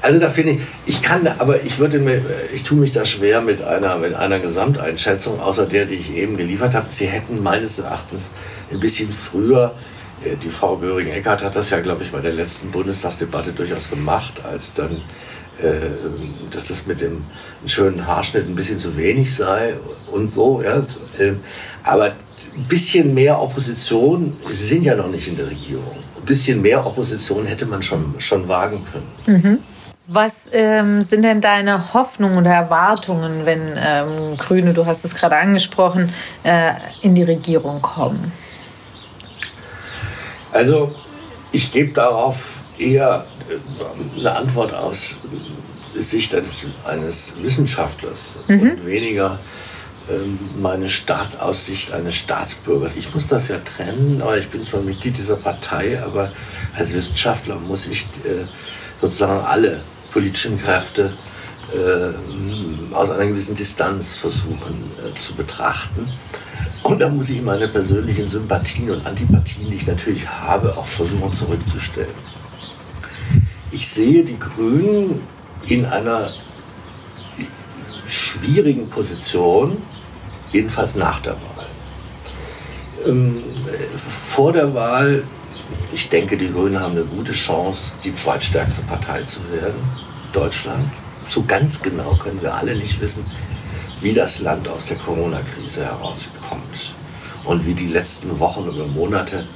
Also 0.00 0.20
da 0.20 0.28
finde 0.28 0.52
ich, 0.52 0.60
ich 0.86 1.02
kann, 1.02 1.26
aber 1.26 1.62
ich 1.64 1.78
würde 1.78 1.98
mir, 1.98 2.22
ich 2.52 2.62
tue 2.62 2.78
mich 2.78 2.92
da 2.92 3.04
schwer 3.04 3.40
mit 3.40 3.62
einer, 3.62 3.96
mit 3.98 4.14
einer 4.14 4.38
Gesamteinschätzung, 4.38 5.40
außer 5.40 5.66
der, 5.66 5.86
die 5.86 5.96
ich 5.96 6.14
eben 6.14 6.36
geliefert 6.36 6.74
habe. 6.74 6.86
Sie 6.90 7.06
hätten 7.06 7.42
meines 7.42 7.78
Erachtens 7.78 8.30
ein 8.70 8.80
bisschen 8.80 9.10
früher, 9.10 9.74
äh, 10.24 10.36
die 10.36 10.50
Frau 10.50 10.76
Göring-Eckardt 10.76 11.44
hat 11.44 11.56
das 11.56 11.70
ja, 11.70 11.80
glaube 11.80 12.02
ich, 12.02 12.12
bei 12.12 12.20
der 12.20 12.32
letzten 12.32 12.70
Bundestagsdebatte 12.70 13.52
durchaus 13.52 13.90
gemacht, 13.90 14.34
als 14.44 14.72
dann, 14.72 15.02
äh, 15.62 15.70
dass 16.50 16.68
das 16.68 16.86
mit 16.86 17.00
dem 17.00 17.24
schönen 17.66 18.06
Haarschnitt 18.06 18.46
ein 18.46 18.54
bisschen 18.54 18.78
zu 18.78 18.96
wenig 18.96 19.34
sei 19.34 19.74
und 20.10 20.28
so. 20.28 20.62
Ja, 20.62 20.78
äh, 20.78 21.34
aber 21.82 22.14
ein 22.56 22.64
bisschen 22.68 23.14
mehr 23.14 23.40
Opposition, 23.40 24.36
Sie 24.50 24.66
sind 24.66 24.84
ja 24.84 24.94
noch 24.94 25.08
nicht 25.08 25.28
in 25.28 25.36
der 25.36 25.50
Regierung, 25.50 25.98
ein 26.16 26.24
bisschen 26.24 26.60
mehr 26.60 26.84
Opposition 26.84 27.46
hätte 27.46 27.66
man 27.66 27.82
schon, 27.82 28.14
schon 28.18 28.48
wagen 28.48 28.82
können. 28.92 29.42
Mhm. 29.42 29.58
Was 30.10 30.44
ähm, 30.52 31.02
sind 31.02 31.20
denn 31.20 31.42
deine 31.42 31.92
Hoffnungen 31.92 32.38
oder 32.38 32.50
Erwartungen, 32.50 33.44
wenn 33.44 33.60
ähm, 33.76 34.38
Grüne, 34.38 34.72
du 34.72 34.86
hast 34.86 35.04
es 35.04 35.14
gerade 35.14 35.36
angesprochen, 35.36 36.10
äh, 36.44 36.72
in 37.02 37.14
die 37.14 37.24
Regierung 37.24 37.82
kommen? 37.82 38.32
Also 40.50 40.94
ich 41.52 41.70
gebe 41.72 41.92
darauf 41.92 42.62
eher 42.78 43.26
äh, 43.50 44.18
eine 44.18 44.34
Antwort 44.34 44.72
aus 44.72 45.18
Sicht 45.94 46.34
eines, 46.34 46.66
eines 46.86 47.34
Wissenschaftlers 47.42 48.38
mhm. 48.48 48.62
und 48.62 48.86
weniger 48.86 49.38
ähm, 50.08 50.38
meine 50.58 50.88
Staatsaussicht 50.88 51.92
eines 51.92 52.14
Staatsbürgers. 52.14 52.96
Ich 52.96 53.12
muss 53.12 53.28
das 53.28 53.48
ja 53.48 53.58
trennen, 53.58 54.22
aber 54.22 54.38
ich 54.38 54.48
bin 54.48 54.62
zwar 54.62 54.80
Mitglied 54.80 55.18
dieser 55.18 55.36
Partei, 55.36 56.02
aber 56.02 56.32
als 56.74 56.94
Wissenschaftler 56.94 57.56
muss 57.56 57.86
ich 57.86 58.04
äh, 58.24 58.46
sozusagen 59.02 59.44
alle 59.44 59.82
politischen 60.18 60.60
Kräfte 60.60 61.12
äh, 61.72 62.92
aus 62.92 63.08
einer 63.08 63.24
gewissen 63.24 63.54
Distanz 63.54 64.16
versuchen 64.16 64.90
äh, 64.98 65.16
zu 65.16 65.32
betrachten. 65.36 66.08
Und 66.82 66.98
da 66.98 67.08
muss 67.08 67.30
ich 67.30 67.40
meine 67.40 67.68
persönlichen 67.68 68.28
Sympathien 68.28 68.90
und 68.90 69.06
Antipathien, 69.06 69.70
die 69.70 69.76
ich 69.76 69.86
natürlich 69.86 70.28
habe, 70.28 70.76
auch 70.76 70.88
versuchen 70.88 71.32
zurückzustellen. 71.34 72.16
Ich 73.70 73.86
sehe 73.86 74.24
die 74.24 74.36
Grünen 74.40 75.20
in 75.68 75.86
einer 75.86 76.32
schwierigen 78.08 78.88
Position, 78.88 79.76
jedenfalls 80.50 80.96
nach 80.96 81.20
der 81.20 81.34
Wahl. 81.34 81.66
Ähm, 83.06 83.44
vor 83.96 84.52
der 84.52 84.74
Wahl 84.74 85.22
ich 85.92 86.08
denke, 86.08 86.36
die 86.36 86.50
Grünen 86.50 86.80
haben 86.80 86.92
eine 86.92 87.04
gute 87.04 87.32
Chance, 87.32 87.94
die 88.04 88.12
zweitstärkste 88.12 88.82
Partei 88.82 89.22
zu 89.22 89.40
werden, 89.50 89.78
Deutschland. 90.32 90.90
So 91.26 91.44
ganz 91.44 91.82
genau 91.82 92.16
können 92.16 92.40
wir 92.40 92.54
alle 92.54 92.74
nicht 92.74 93.00
wissen, 93.00 93.24
wie 94.00 94.12
das 94.12 94.40
Land 94.40 94.68
aus 94.68 94.86
der 94.86 94.96
Corona-Krise 94.96 95.84
herauskommt. 95.84 96.94
Und 97.44 97.66
wie 97.66 97.74
die 97.74 97.88
letzten 97.88 98.38
Wochen 98.38 98.68
oder 98.68 98.86
Monate, 98.86 99.46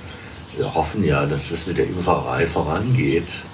wir 0.56 0.74
hoffen 0.74 1.04
ja, 1.04 1.26
dass 1.26 1.50
das 1.50 1.66
mit 1.66 1.78
der 1.78 1.86
Impferei 1.86 2.46
vorangeht 2.46 3.44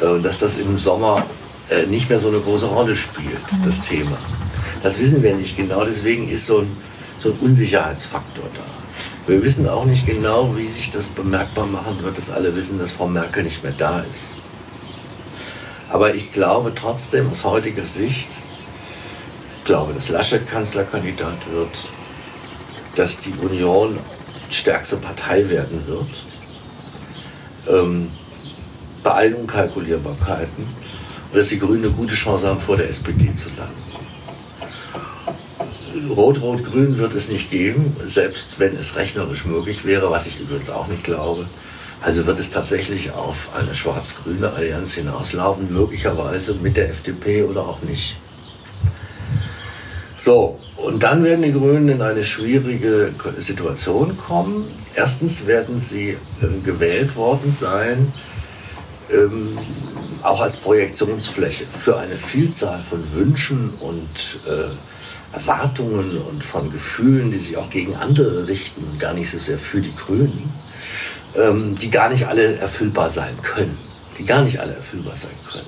äh, 0.00 0.06
und 0.06 0.22
dass 0.22 0.38
das 0.38 0.58
im 0.58 0.78
Sommer 0.78 1.24
äh, 1.70 1.86
nicht 1.86 2.08
mehr 2.08 2.18
so 2.18 2.28
eine 2.28 2.40
große 2.40 2.66
Rolle 2.66 2.96
spielt, 2.96 3.40
das 3.64 3.82
Thema. 3.82 4.16
Das 4.82 4.98
wissen 4.98 5.22
wir 5.22 5.34
nicht 5.34 5.56
genau, 5.56 5.84
deswegen 5.84 6.28
ist 6.28 6.46
so 6.46 6.60
ein, 6.60 6.76
so 7.18 7.30
ein 7.30 7.38
Unsicherheitsfaktor 7.38 8.44
da. 8.54 9.30
Wir 9.30 9.42
wissen 9.42 9.68
auch 9.68 9.84
nicht 9.84 10.06
genau, 10.06 10.56
wie 10.56 10.66
sich 10.66 10.90
das 10.90 11.06
bemerkbar 11.06 11.66
machen 11.66 12.02
wird, 12.02 12.18
dass 12.18 12.30
alle 12.30 12.54
wissen, 12.56 12.78
dass 12.78 12.90
Frau 12.90 13.06
Merkel 13.06 13.44
nicht 13.44 13.62
mehr 13.62 13.72
da 13.72 14.00
ist. 14.00 14.34
Aber 15.92 16.14
ich 16.14 16.32
glaube 16.32 16.72
trotzdem 16.74 17.28
aus 17.28 17.44
heutiger 17.44 17.84
Sicht, 17.84 18.30
ich 19.58 19.64
glaube, 19.64 19.92
dass 19.92 20.08
Laschet 20.08 20.48
Kanzlerkandidat 20.48 21.36
wird, 21.52 21.90
dass 22.94 23.18
die 23.18 23.34
Union 23.34 23.98
stärkste 24.48 24.96
Partei 24.96 25.50
werden 25.50 25.86
wird, 25.86 26.26
ähm, 27.68 28.08
bei 29.02 29.10
allen 29.10 29.34
Unkalkulierbarkeiten, 29.34 30.66
und 31.30 31.38
dass 31.38 31.48
die 31.48 31.58
Grünen 31.58 31.84
eine 31.84 31.92
gute 31.92 32.14
Chance 32.14 32.46
haben, 32.48 32.60
vor 32.60 32.78
der 32.78 32.88
SPD 32.88 33.34
zu 33.34 33.50
landen. 33.50 33.82
Rot-Rot-Grün 36.08 36.96
wird 36.96 37.14
es 37.14 37.28
nicht 37.28 37.50
geben, 37.50 37.94
selbst 38.06 38.58
wenn 38.58 38.76
es 38.76 38.96
rechnerisch 38.96 39.44
möglich 39.44 39.84
wäre, 39.84 40.10
was 40.10 40.26
ich 40.26 40.40
übrigens 40.40 40.70
auch 40.70 40.86
nicht 40.86 41.04
glaube. 41.04 41.46
Also 42.02 42.26
wird 42.26 42.40
es 42.40 42.50
tatsächlich 42.50 43.12
auf 43.12 43.54
eine 43.54 43.72
schwarz-grüne 43.74 44.52
Allianz 44.52 44.94
hinauslaufen, 44.94 45.72
möglicherweise 45.72 46.54
mit 46.54 46.76
der 46.76 46.90
FDP 46.90 47.44
oder 47.44 47.62
auch 47.62 47.80
nicht. 47.82 48.18
So, 50.16 50.58
und 50.76 51.04
dann 51.04 51.22
werden 51.22 51.42
die 51.42 51.52
Grünen 51.52 51.88
in 51.88 52.02
eine 52.02 52.24
schwierige 52.24 53.12
Situation 53.38 54.16
kommen. 54.16 54.66
Erstens 54.96 55.46
werden 55.46 55.80
sie 55.80 56.10
äh, 56.10 56.60
gewählt 56.64 57.14
worden 57.14 57.56
sein, 57.58 58.12
ähm, 59.12 59.58
auch 60.22 60.40
als 60.40 60.56
Projektionsfläche 60.56 61.66
für 61.70 61.98
eine 61.98 62.16
Vielzahl 62.16 62.82
von 62.82 63.00
Wünschen 63.12 63.74
und 63.80 64.40
äh, 64.46 65.34
Erwartungen 65.34 66.18
und 66.18 66.44
von 66.44 66.70
Gefühlen, 66.70 67.30
die 67.30 67.38
sich 67.38 67.56
auch 67.56 67.70
gegen 67.70 67.94
andere 67.96 68.46
richten 68.46 68.98
gar 68.98 69.14
nicht 69.14 69.30
so 69.30 69.38
sehr 69.38 69.58
für 69.58 69.80
die 69.80 69.94
Grünen, 69.94 70.52
ähm, 71.36 71.76
die 71.76 71.90
gar 71.90 72.08
nicht 72.08 72.26
alle 72.26 72.56
erfüllbar 72.56 73.10
sein 73.10 73.36
können. 73.42 73.78
Die 74.18 74.24
gar 74.24 74.42
nicht 74.42 74.60
alle 74.60 74.74
erfüllbar 74.74 75.16
sein 75.16 75.32
können. 75.50 75.66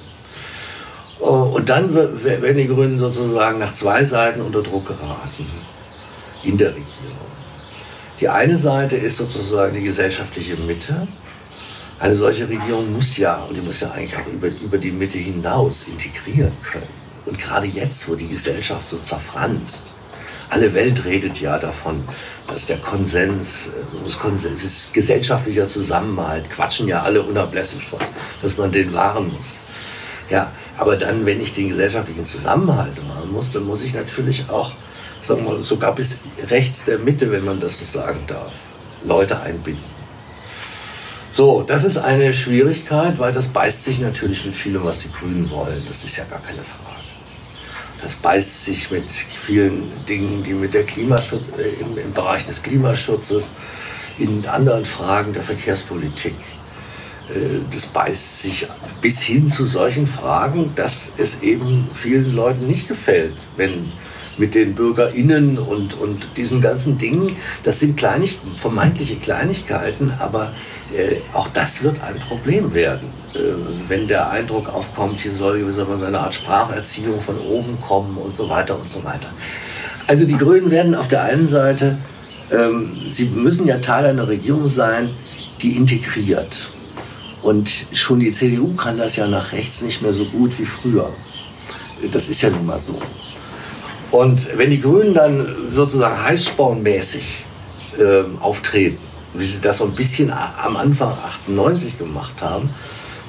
Oh, 1.20 1.52
und 1.54 1.68
dann 1.68 1.94
werden 1.94 2.56
die 2.56 2.66
Grünen 2.66 2.98
sozusagen 2.98 3.58
nach 3.58 3.72
zwei 3.72 4.04
Seiten 4.04 4.40
unter 4.40 4.62
Druck 4.62 4.86
geraten 4.86 5.46
in 6.42 6.58
der 6.58 6.70
Regierung. 6.70 7.24
Die 8.20 8.28
eine 8.28 8.56
Seite 8.56 8.96
ist 8.96 9.16
sozusagen 9.16 9.74
die 9.74 9.82
gesellschaftliche 9.82 10.56
Mitte. 10.56 11.08
Eine 11.98 12.14
solche 12.14 12.48
Regierung 12.48 12.92
muss 12.92 13.16
ja, 13.16 13.36
und 13.36 13.56
die 13.56 13.62
muss 13.62 13.80
ja 13.80 13.90
eigentlich 13.92 14.16
auch 14.16 14.26
über, 14.26 14.48
über 14.48 14.78
die 14.78 14.90
Mitte 14.90 15.18
hinaus 15.18 15.86
integrieren 15.88 16.52
können. 16.62 16.88
Und 17.24 17.38
gerade 17.38 17.66
jetzt, 17.66 18.08
wo 18.08 18.14
die 18.14 18.28
Gesellschaft 18.28 18.88
so 18.88 18.98
zerfranst, 18.98 19.93
alle 20.54 20.72
Welt 20.72 21.04
redet 21.04 21.40
ja 21.40 21.58
davon, 21.58 22.04
dass 22.46 22.66
der 22.66 22.78
Konsens, 22.78 23.68
äh, 23.68 24.04
das 24.04 24.18
Konsens, 24.18 24.88
gesellschaftlicher 24.92 25.66
Zusammenhalt, 25.66 26.48
quatschen 26.48 26.86
ja 26.86 27.02
alle 27.02 27.22
unablässig 27.22 27.82
von, 27.82 27.98
dass 28.40 28.56
man 28.56 28.70
den 28.70 28.94
wahren 28.94 29.32
muss. 29.32 29.56
Ja, 30.30 30.52
aber 30.78 30.96
dann, 30.96 31.26
wenn 31.26 31.40
ich 31.40 31.52
den 31.52 31.68
gesellschaftlichen 31.68 32.24
Zusammenhalt 32.24 32.96
wahren 33.08 33.32
muss, 33.32 33.50
dann 33.50 33.64
muss 33.64 33.82
ich 33.82 33.94
natürlich 33.94 34.48
auch, 34.48 34.72
sagen 35.20 35.44
wir 35.44 35.60
sogar 35.60 35.92
bis 35.92 36.18
rechts 36.48 36.84
der 36.84 36.98
Mitte, 36.98 37.32
wenn 37.32 37.44
man 37.44 37.58
das 37.58 37.80
so 37.80 37.98
sagen 37.98 38.20
darf, 38.28 38.52
Leute 39.02 39.40
einbinden. 39.40 39.92
So, 41.32 41.62
das 41.62 41.82
ist 41.82 41.98
eine 41.98 42.32
Schwierigkeit, 42.32 43.18
weil 43.18 43.32
das 43.32 43.48
beißt 43.48 43.82
sich 43.82 43.98
natürlich 43.98 44.44
mit 44.44 44.54
vielem, 44.54 44.84
was 44.84 44.98
die 44.98 45.10
Grünen 45.10 45.50
wollen. 45.50 45.82
Das 45.88 46.04
ist 46.04 46.16
ja 46.16 46.24
gar 46.24 46.40
keine 46.40 46.62
Frage. 46.62 46.83
Das 48.02 48.16
beißt 48.16 48.64
sich 48.66 48.90
mit 48.90 49.10
vielen 49.10 49.90
Dingen, 50.06 50.42
die 50.42 50.52
mit 50.52 50.74
der 50.74 50.84
Klimaschutz, 50.84 51.44
äh, 51.58 51.82
im, 51.82 51.96
im 51.96 52.12
Bereich 52.12 52.44
des 52.44 52.62
Klimaschutzes, 52.62 53.50
in 54.18 54.46
anderen 54.46 54.84
Fragen 54.84 55.32
der 55.32 55.42
Verkehrspolitik. 55.42 56.34
Äh, 57.28 57.60
das 57.70 57.86
beißt 57.86 58.42
sich 58.42 58.66
bis 59.00 59.22
hin 59.22 59.48
zu 59.48 59.66
solchen 59.66 60.06
Fragen, 60.06 60.72
dass 60.74 61.12
es 61.16 61.42
eben 61.42 61.88
vielen 61.94 62.34
Leuten 62.34 62.66
nicht 62.66 62.88
gefällt, 62.88 63.34
wenn 63.56 63.92
mit 64.36 64.54
den 64.54 64.74
BürgerInnen 64.74 65.58
und, 65.58 65.94
und 65.94 66.26
diesen 66.36 66.60
ganzen 66.60 66.98
Dingen, 66.98 67.36
das 67.62 67.80
sind 67.80 67.96
kleinig, 67.96 68.38
vermeintliche 68.56 69.16
Kleinigkeiten, 69.16 70.10
aber 70.10 70.52
äh, 70.92 71.20
auch 71.32 71.48
das 71.48 71.82
wird 71.82 72.02
ein 72.02 72.18
Problem 72.18 72.74
werden, 72.74 73.08
äh, 73.34 73.38
wenn 73.88 74.06
der 74.06 74.30
Eindruck 74.30 74.68
aufkommt, 74.68 75.20
hier 75.20 75.32
soll 75.32 75.60
gewissermaßen 75.60 76.06
eine 76.06 76.20
Art 76.20 76.34
Spracherziehung 76.34 77.20
von 77.20 77.38
oben 77.38 77.80
kommen 77.80 78.16
und 78.18 78.34
so 78.34 78.48
weiter 78.48 78.78
und 78.78 78.90
so 78.90 79.02
weiter. 79.02 79.28
Also 80.06 80.26
die 80.26 80.36
Grünen 80.36 80.70
werden 80.70 80.94
auf 80.94 81.08
der 81.08 81.22
einen 81.24 81.46
Seite, 81.46 81.98
ähm, 82.50 82.96
sie 83.10 83.26
müssen 83.26 83.66
ja 83.66 83.78
Teil 83.78 84.04
einer 84.04 84.28
Regierung 84.28 84.68
sein, 84.68 85.10
die 85.62 85.76
integriert. 85.76 86.72
Und 87.42 87.86
schon 87.92 88.20
die 88.20 88.32
CDU 88.32 88.74
kann 88.74 88.98
das 88.98 89.16
ja 89.16 89.26
nach 89.26 89.52
rechts 89.52 89.82
nicht 89.82 90.02
mehr 90.02 90.12
so 90.12 90.26
gut 90.26 90.58
wie 90.58 90.64
früher. 90.64 91.10
Das 92.10 92.28
ist 92.28 92.42
ja 92.42 92.50
nun 92.50 92.66
mal 92.66 92.78
so. 92.78 93.00
Und 94.10 94.56
wenn 94.56 94.70
die 94.70 94.80
Grünen 94.80 95.14
dann 95.14 95.46
sozusagen 95.70 96.22
heißspornmäßig 96.22 97.44
äh, 97.98 98.22
auftreten, 98.40 98.98
wie 99.34 99.44
sie 99.44 99.60
das 99.60 99.78
so 99.78 99.84
ein 99.84 99.94
bisschen 99.94 100.32
am 100.32 100.76
Anfang 100.76 101.12
98 101.12 101.98
gemacht 101.98 102.40
haben, 102.40 102.70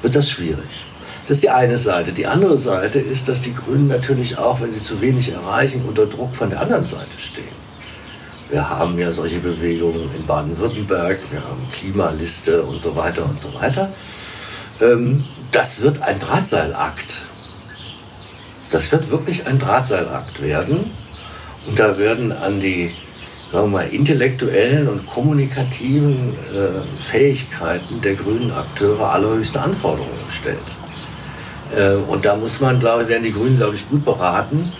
wird 0.02 0.16
das 0.16 0.30
schwierig. 0.30 0.86
Das 1.28 1.38
ist 1.38 1.44
die 1.44 1.50
eine 1.50 1.78
Seite. 1.78 2.14
Die 2.14 2.28
andere 2.28 2.58
Seite 2.58 3.00
ist, 3.00 3.28
dass 3.28 3.42
die 3.42 3.56
Grünen 3.56 3.88
natürlich 3.88 4.38
auch, 4.38 4.62
wenn 4.62 4.72
sie 4.72 4.84
zu 4.84 5.02
wenig 5.02 5.32
erreichen, 5.32 5.84
unter 5.88 6.06
Druck 6.06 6.36
von 6.36 6.52
der 6.52 6.62
anderen 6.62 6.86
Seite 6.86 7.18
stehen. 7.18 7.66
Wir 8.50 8.70
haben 8.70 9.00
ja 9.00 9.12
solche 9.12 9.40
Bewegungen 9.40 10.08
in 10.16 10.28
Baden-Württemberg, 10.28 11.20
wir 11.32 11.44
haben 11.44 11.68
Klimaliste 11.74 12.62
und 12.62 12.80
so 12.80 12.96
weiter 12.96 13.26
und 13.26 13.40
so 13.40 13.52
weiter. 13.56 13.92
Ähm, 14.80 15.24
das 15.52 15.82
wird 15.82 16.04
ein 16.04 16.20
Drahtseilakt. 16.20 17.24
Das 18.70 18.92
wird 18.92 19.10
wirklich 19.10 19.48
ein 19.48 19.58
Drahtseilakt 19.58 20.44
werden. 20.44 20.92
Und 21.66 21.80
da 21.80 21.98
werden 21.98 22.32
an 22.32 22.60
die 22.60 22.94
sagen 23.56 23.72
wir 23.72 23.78
mal, 23.80 23.88
intellektuellen 23.88 24.90
und 24.90 25.08
kommunikativen 25.08 26.34
äh, 26.54 27.00
Fähigkeiten 27.00 28.02
der 28.02 28.16
grünen 28.16 28.52
Akteure 28.52 29.14
allerhöchste 29.14 29.62
Anforderungen 29.62 30.26
gestellt. 30.28 30.58
Äh, 31.74 31.94
und 31.96 32.26
da 32.26 32.36
muss 32.36 32.60
man, 32.60 32.82
glaube 32.82 33.04
ich, 33.04 33.08
werden 33.08 33.24
die 33.24 33.32
Grünen, 33.32 33.56
glaube 33.56 33.76
ich, 33.76 33.90
gut 33.90 34.04
beraten, 34.04 34.74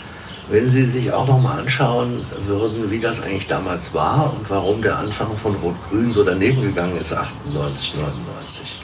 wenn 0.50 0.70
sie 0.70 0.86
sich 0.86 1.14
auch 1.14 1.26
noch 1.26 1.42
mal 1.42 1.60
anschauen 1.60 2.26
würden, 2.46 2.92
wie 2.92 3.00
das 3.00 3.22
eigentlich 3.24 3.48
damals 3.48 3.94
war 3.94 4.34
und 4.38 4.50
warum 4.50 4.82
der 4.82 4.98
Anfang 4.98 5.38
von 5.38 5.56
Rot-Grün 5.56 6.12
so 6.12 6.26
daneben 6.26 6.62
gegangen 6.62 7.00
ist, 7.00 7.14
98, 7.14 7.96
99. 7.96 8.82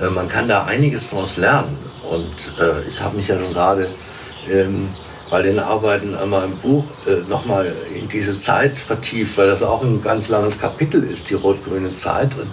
Äh, 0.00 0.10
man 0.10 0.28
kann 0.28 0.46
da 0.46 0.66
einiges 0.66 1.10
daraus 1.10 1.36
lernen. 1.36 1.76
Und 2.08 2.52
äh, 2.60 2.88
ich 2.88 3.00
habe 3.00 3.16
mich 3.16 3.26
ja 3.26 3.34
nun 3.34 3.52
gerade 3.52 3.88
ähm, 4.48 4.88
bei 5.30 5.42
den 5.42 5.58
Arbeiten 5.58 6.14
einmal 6.14 6.44
im 6.44 6.58
Buch 6.58 6.84
äh, 7.06 7.28
nochmal 7.28 7.72
in 7.94 8.08
diese 8.08 8.36
Zeit 8.36 8.78
vertieft, 8.78 9.38
weil 9.38 9.46
das 9.46 9.62
auch 9.62 9.82
ein 9.82 10.02
ganz 10.02 10.28
langes 10.28 10.58
Kapitel 10.58 11.02
ist, 11.04 11.30
die 11.30 11.34
rot-grüne 11.34 11.94
Zeit. 11.94 12.34
Und, 12.34 12.52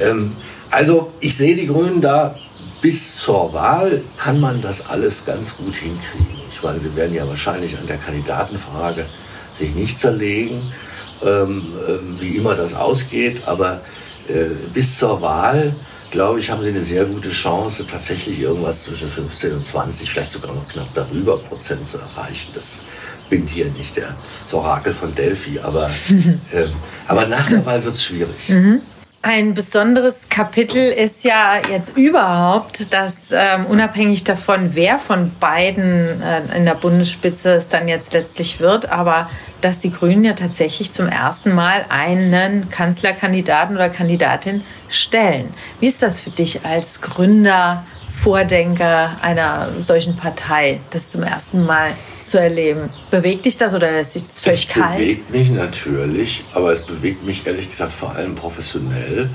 ähm, 0.00 0.32
also 0.70 1.12
ich 1.20 1.36
sehe 1.36 1.54
die 1.54 1.66
Grünen 1.66 2.00
da 2.00 2.34
bis 2.80 3.16
zur 3.16 3.52
Wahl 3.52 4.02
kann 4.16 4.40
man 4.40 4.62
das 4.62 4.88
alles 4.88 5.24
ganz 5.24 5.56
gut 5.56 5.76
hinkriegen. 5.76 6.40
Ich 6.50 6.62
meine, 6.62 6.80
sie 6.80 6.94
werden 6.96 7.14
ja 7.14 7.28
wahrscheinlich 7.28 7.76
an 7.76 7.86
der 7.86 7.98
Kandidatenfrage 7.98 9.06
sich 9.54 9.74
nicht 9.74 9.98
zerlegen, 9.98 10.72
ähm, 11.22 11.74
äh, 11.86 12.20
wie 12.20 12.36
immer 12.36 12.54
das 12.54 12.74
ausgeht, 12.74 13.42
aber 13.46 13.82
äh, 14.28 14.46
bis 14.72 14.98
zur 14.98 15.20
Wahl 15.20 15.74
glaube 16.10 16.38
ich, 16.38 16.50
haben 16.50 16.62
sie 16.62 16.70
eine 16.70 16.82
sehr 16.82 17.04
gute 17.04 17.30
Chance, 17.30 17.86
tatsächlich 17.86 18.40
irgendwas 18.40 18.84
zwischen 18.84 19.08
15 19.08 19.52
und 19.52 19.64
20, 19.64 20.10
vielleicht 20.10 20.30
sogar 20.30 20.54
noch 20.54 20.68
knapp 20.68 20.92
darüber 20.94 21.38
Prozent 21.38 21.86
zu 21.86 21.98
erreichen. 21.98 22.50
Das 22.54 22.80
bin 23.28 23.46
hier 23.46 23.66
nicht 23.66 23.96
der 23.96 24.16
das 24.44 24.54
Orakel 24.54 24.92
von 24.92 25.14
Delphi, 25.14 25.60
aber, 25.60 25.90
ähm, 26.52 26.72
aber 27.06 27.26
nach 27.26 27.48
der 27.48 27.64
Wahl 27.64 27.82
wird 27.84 27.94
es 27.94 28.04
schwierig. 28.04 28.48
Mhm. 28.48 28.82
Ein 29.22 29.52
besonderes 29.52 30.30
Kapitel 30.30 30.80
ist 30.80 31.24
ja 31.24 31.60
jetzt 31.70 31.94
überhaupt, 31.94 32.90
dass 32.94 33.30
ähm, 33.30 33.66
unabhängig 33.66 34.24
davon, 34.24 34.74
wer 34.74 34.98
von 34.98 35.32
beiden 35.38 36.22
äh, 36.22 36.56
in 36.56 36.64
der 36.64 36.74
Bundesspitze 36.74 37.50
es 37.50 37.68
dann 37.68 37.86
jetzt 37.86 38.14
letztlich 38.14 38.60
wird, 38.60 38.90
aber 38.90 39.28
dass 39.60 39.78
die 39.78 39.92
Grünen 39.92 40.24
ja 40.24 40.32
tatsächlich 40.32 40.92
zum 40.92 41.06
ersten 41.06 41.52
Mal 41.52 41.84
einen 41.90 42.70
Kanzlerkandidaten 42.70 43.76
oder 43.76 43.90
Kandidatin 43.90 44.62
stellen. 44.88 45.52
Wie 45.80 45.88
ist 45.88 46.00
das 46.00 46.18
für 46.18 46.30
dich 46.30 46.64
als 46.64 47.02
Gründer 47.02 47.84
Vordenker 48.12 49.16
einer 49.22 49.68
solchen 49.78 50.14
Partei, 50.16 50.80
das 50.90 51.10
zum 51.10 51.22
ersten 51.22 51.64
Mal 51.64 51.92
zu 52.22 52.38
erleben. 52.40 52.90
Bewegt 53.10 53.46
dich 53.46 53.56
das 53.56 53.74
oder 53.74 53.90
lässt 53.90 54.12
sich 54.12 54.24
das 54.24 54.40
völlig 54.40 54.68
es 54.68 54.74
kalt? 54.74 54.92
Es 54.92 54.98
bewegt 54.98 55.30
mich 55.30 55.50
natürlich, 55.50 56.44
aber 56.52 56.72
es 56.72 56.84
bewegt 56.84 57.24
mich 57.24 57.46
ehrlich 57.46 57.70
gesagt 57.70 57.92
vor 57.92 58.14
allem 58.14 58.34
professionell 58.34 59.30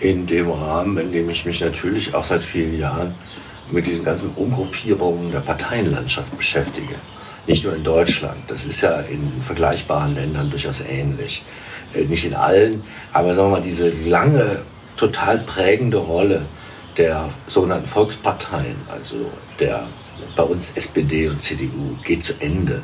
in 0.00 0.26
dem 0.26 0.50
Rahmen, 0.50 0.98
in 0.98 1.12
dem 1.12 1.30
ich 1.30 1.44
mich 1.44 1.60
natürlich 1.60 2.14
auch 2.14 2.24
seit 2.24 2.42
vielen 2.42 2.78
Jahren 2.78 3.14
mit 3.70 3.86
diesen 3.86 4.04
ganzen 4.04 4.30
Umgruppierungen 4.34 5.32
der 5.32 5.40
Parteienlandschaft 5.40 6.36
beschäftige. 6.36 6.94
Nicht 7.46 7.64
nur 7.64 7.74
in 7.74 7.82
Deutschland, 7.82 8.38
das 8.48 8.64
ist 8.64 8.82
ja 8.82 9.00
in 9.00 9.42
vergleichbaren 9.42 10.14
Ländern 10.14 10.50
durchaus 10.50 10.82
ähnlich. 10.82 11.44
Äh, 11.94 12.04
nicht 12.04 12.24
in 12.24 12.34
allen, 12.34 12.84
aber 13.12 13.34
sagen 13.34 13.48
wir 13.48 13.56
mal, 13.56 13.62
diese 13.62 13.90
lange, 13.90 14.62
total 14.96 15.38
prägende 15.38 15.96
Rolle 15.96 16.42
der 16.98 17.30
sogenannten 17.46 17.86
Volksparteien, 17.86 18.76
also 18.90 19.30
der 19.58 19.86
bei 20.36 20.42
uns 20.42 20.72
SPD 20.74 21.28
und 21.28 21.40
CDU, 21.40 21.96
geht 22.04 22.22
zu 22.24 22.34
Ende. 22.40 22.82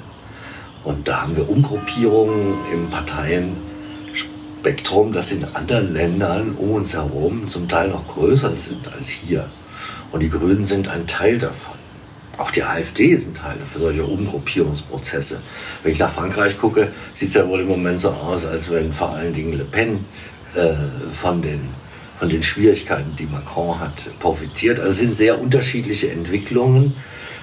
Und 0.84 1.06
da 1.08 1.22
haben 1.22 1.36
wir 1.36 1.48
Umgruppierungen 1.48 2.54
im 2.72 2.88
Parteienspektrum, 2.90 5.12
das 5.12 5.32
in 5.32 5.44
anderen 5.44 5.92
Ländern 5.92 6.52
um 6.52 6.70
uns 6.72 6.94
herum 6.94 7.48
zum 7.48 7.68
Teil 7.68 7.88
noch 7.88 8.06
größer 8.06 8.54
sind 8.54 8.86
als 8.92 9.08
hier. 9.08 9.50
Und 10.12 10.22
die 10.22 10.30
Grünen 10.30 10.66
sind 10.66 10.86
ein 10.88 11.08
Teil 11.08 11.38
davon. 11.38 11.74
Auch 12.36 12.50
die 12.50 12.64
AfD 12.64 13.06
ist 13.06 13.26
ein 13.28 13.34
Teil 13.34 13.56
für 13.64 13.78
solche 13.78 14.04
Umgruppierungsprozesse. 14.04 15.40
Wenn 15.82 15.92
ich 15.92 15.98
nach 15.98 16.10
Frankreich 16.10 16.58
gucke, 16.58 16.92
sieht 17.14 17.30
es 17.30 17.34
ja 17.34 17.48
wohl 17.48 17.60
im 17.60 17.68
Moment 17.68 18.00
so 18.00 18.10
aus, 18.10 18.44
als 18.46 18.70
wenn 18.70 18.92
vor 18.92 19.08
allen 19.10 19.32
Dingen 19.32 19.56
Le 19.56 19.64
Pen 19.64 20.04
äh, 20.54 20.74
von 21.12 21.40
den 21.42 21.70
von 22.16 22.28
den 22.28 22.42
Schwierigkeiten, 22.42 23.16
die 23.16 23.26
Macron 23.26 23.80
hat, 23.80 24.10
profitiert. 24.18 24.78
Also 24.78 24.92
es 24.92 24.98
sind 24.98 25.14
sehr 25.14 25.40
unterschiedliche 25.40 26.10
Entwicklungen. 26.10 26.94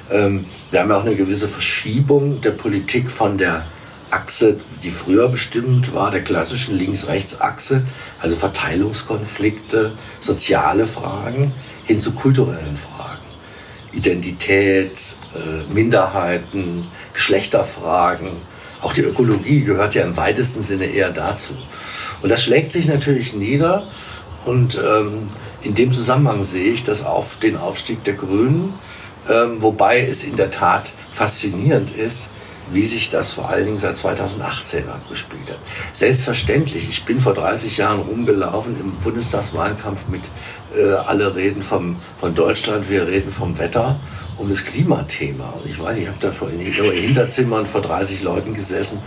Ähm, 0.09 0.45
wir 0.69 0.81
haben 0.81 0.89
ja 0.89 0.97
auch 0.97 1.05
eine 1.05 1.15
gewisse 1.15 1.47
Verschiebung 1.47 2.41
der 2.41 2.51
Politik 2.51 3.09
von 3.09 3.37
der 3.37 3.65
Achse, 4.09 4.57
die 4.83 4.91
früher 4.91 5.29
bestimmt 5.29 5.93
war, 5.93 6.11
der 6.11 6.23
klassischen 6.23 6.77
Links-Rechts-Achse, 6.77 7.83
also 8.19 8.35
Verteilungskonflikte, 8.35 9.93
soziale 10.19 10.85
Fragen, 10.85 11.53
hin 11.85 11.99
zu 11.99 12.11
kulturellen 12.11 12.77
Fragen. 12.77 13.19
Identität, 13.93 15.15
äh, 15.33 15.73
Minderheiten, 15.73 16.87
Geschlechterfragen, 17.13 18.31
auch 18.81 18.93
die 18.93 19.01
Ökologie 19.01 19.61
gehört 19.61 19.93
ja 19.93 20.03
im 20.03 20.17
weitesten 20.17 20.61
Sinne 20.61 20.85
eher 20.85 21.11
dazu. 21.11 21.53
Und 22.21 22.29
das 22.29 22.43
schlägt 22.43 22.71
sich 22.71 22.87
natürlich 22.87 23.33
nieder 23.33 23.87
und 24.45 24.81
ähm, 24.83 25.29
in 25.61 25.75
dem 25.75 25.91
Zusammenhang 25.91 26.41
sehe 26.41 26.71
ich 26.71 26.83
das 26.83 27.05
auf 27.05 27.37
den 27.37 27.57
Aufstieg 27.57 28.03
der 28.03 28.15
Grünen, 28.15 28.73
ähm, 29.29 29.61
wobei 29.61 30.01
es 30.01 30.23
in 30.23 30.35
der 30.35 30.49
Tat 30.49 30.93
faszinierend 31.11 31.95
ist, 31.95 32.29
wie 32.71 32.85
sich 32.85 33.09
das 33.09 33.33
vor 33.33 33.49
allen 33.49 33.65
Dingen 33.65 33.77
seit 33.77 33.97
2018 33.97 34.89
abgespielt 34.89 35.49
hat. 35.49 35.59
Selbstverständlich, 35.93 36.87
ich 36.87 37.03
bin 37.03 37.19
vor 37.19 37.33
30 37.33 37.77
Jahren 37.77 37.99
rumgelaufen 37.99 38.79
im 38.79 38.91
Bundestagswahlkampf 39.03 40.07
mit 40.07 40.21
äh, 40.75 40.93
alle 40.93 41.35
reden 41.35 41.61
vom, 41.61 41.97
von 42.19 42.33
Deutschland, 42.33 42.89
wir 42.89 43.07
reden 43.07 43.31
vom 43.31 43.57
Wetter, 43.57 43.99
um 44.37 44.49
das 44.49 44.65
Klimathema. 44.65 45.49
Und 45.49 45.69
ich 45.69 45.79
weiß, 45.79 45.97
ich 45.97 46.07
habe 46.07 46.17
da 46.19 46.31
vor 46.31 46.49
in 46.49 46.59
Hinterzimmern 46.59 47.65
vor 47.65 47.81
30 47.81 48.23
Leuten 48.23 48.53
gesessen 48.53 48.99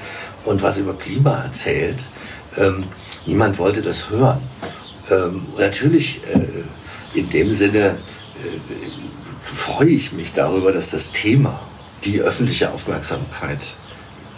und 0.45 0.63
was 0.63 0.79
über 0.79 0.95
Klima 0.95 1.45
erzählt. 1.45 1.99
Ähm, 2.57 2.85
niemand 3.27 3.59
wollte 3.59 3.83
das 3.83 4.11
hören. 4.11 4.41
Ähm, 5.11 5.47
natürlich, 5.59 6.21
äh, 6.33 7.19
in 7.19 7.29
dem 7.31 7.53
Sinne 7.55 7.79
äh, 7.79 7.95
freue 9.45 9.91
ich 9.91 10.13
mich 10.13 10.33
darüber, 10.33 10.73
dass 10.73 10.91
das 10.91 11.13
Thema 11.13 11.61
die 12.05 12.21
öffentliche 12.21 12.71
Aufmerksamkeit 12.71 13.77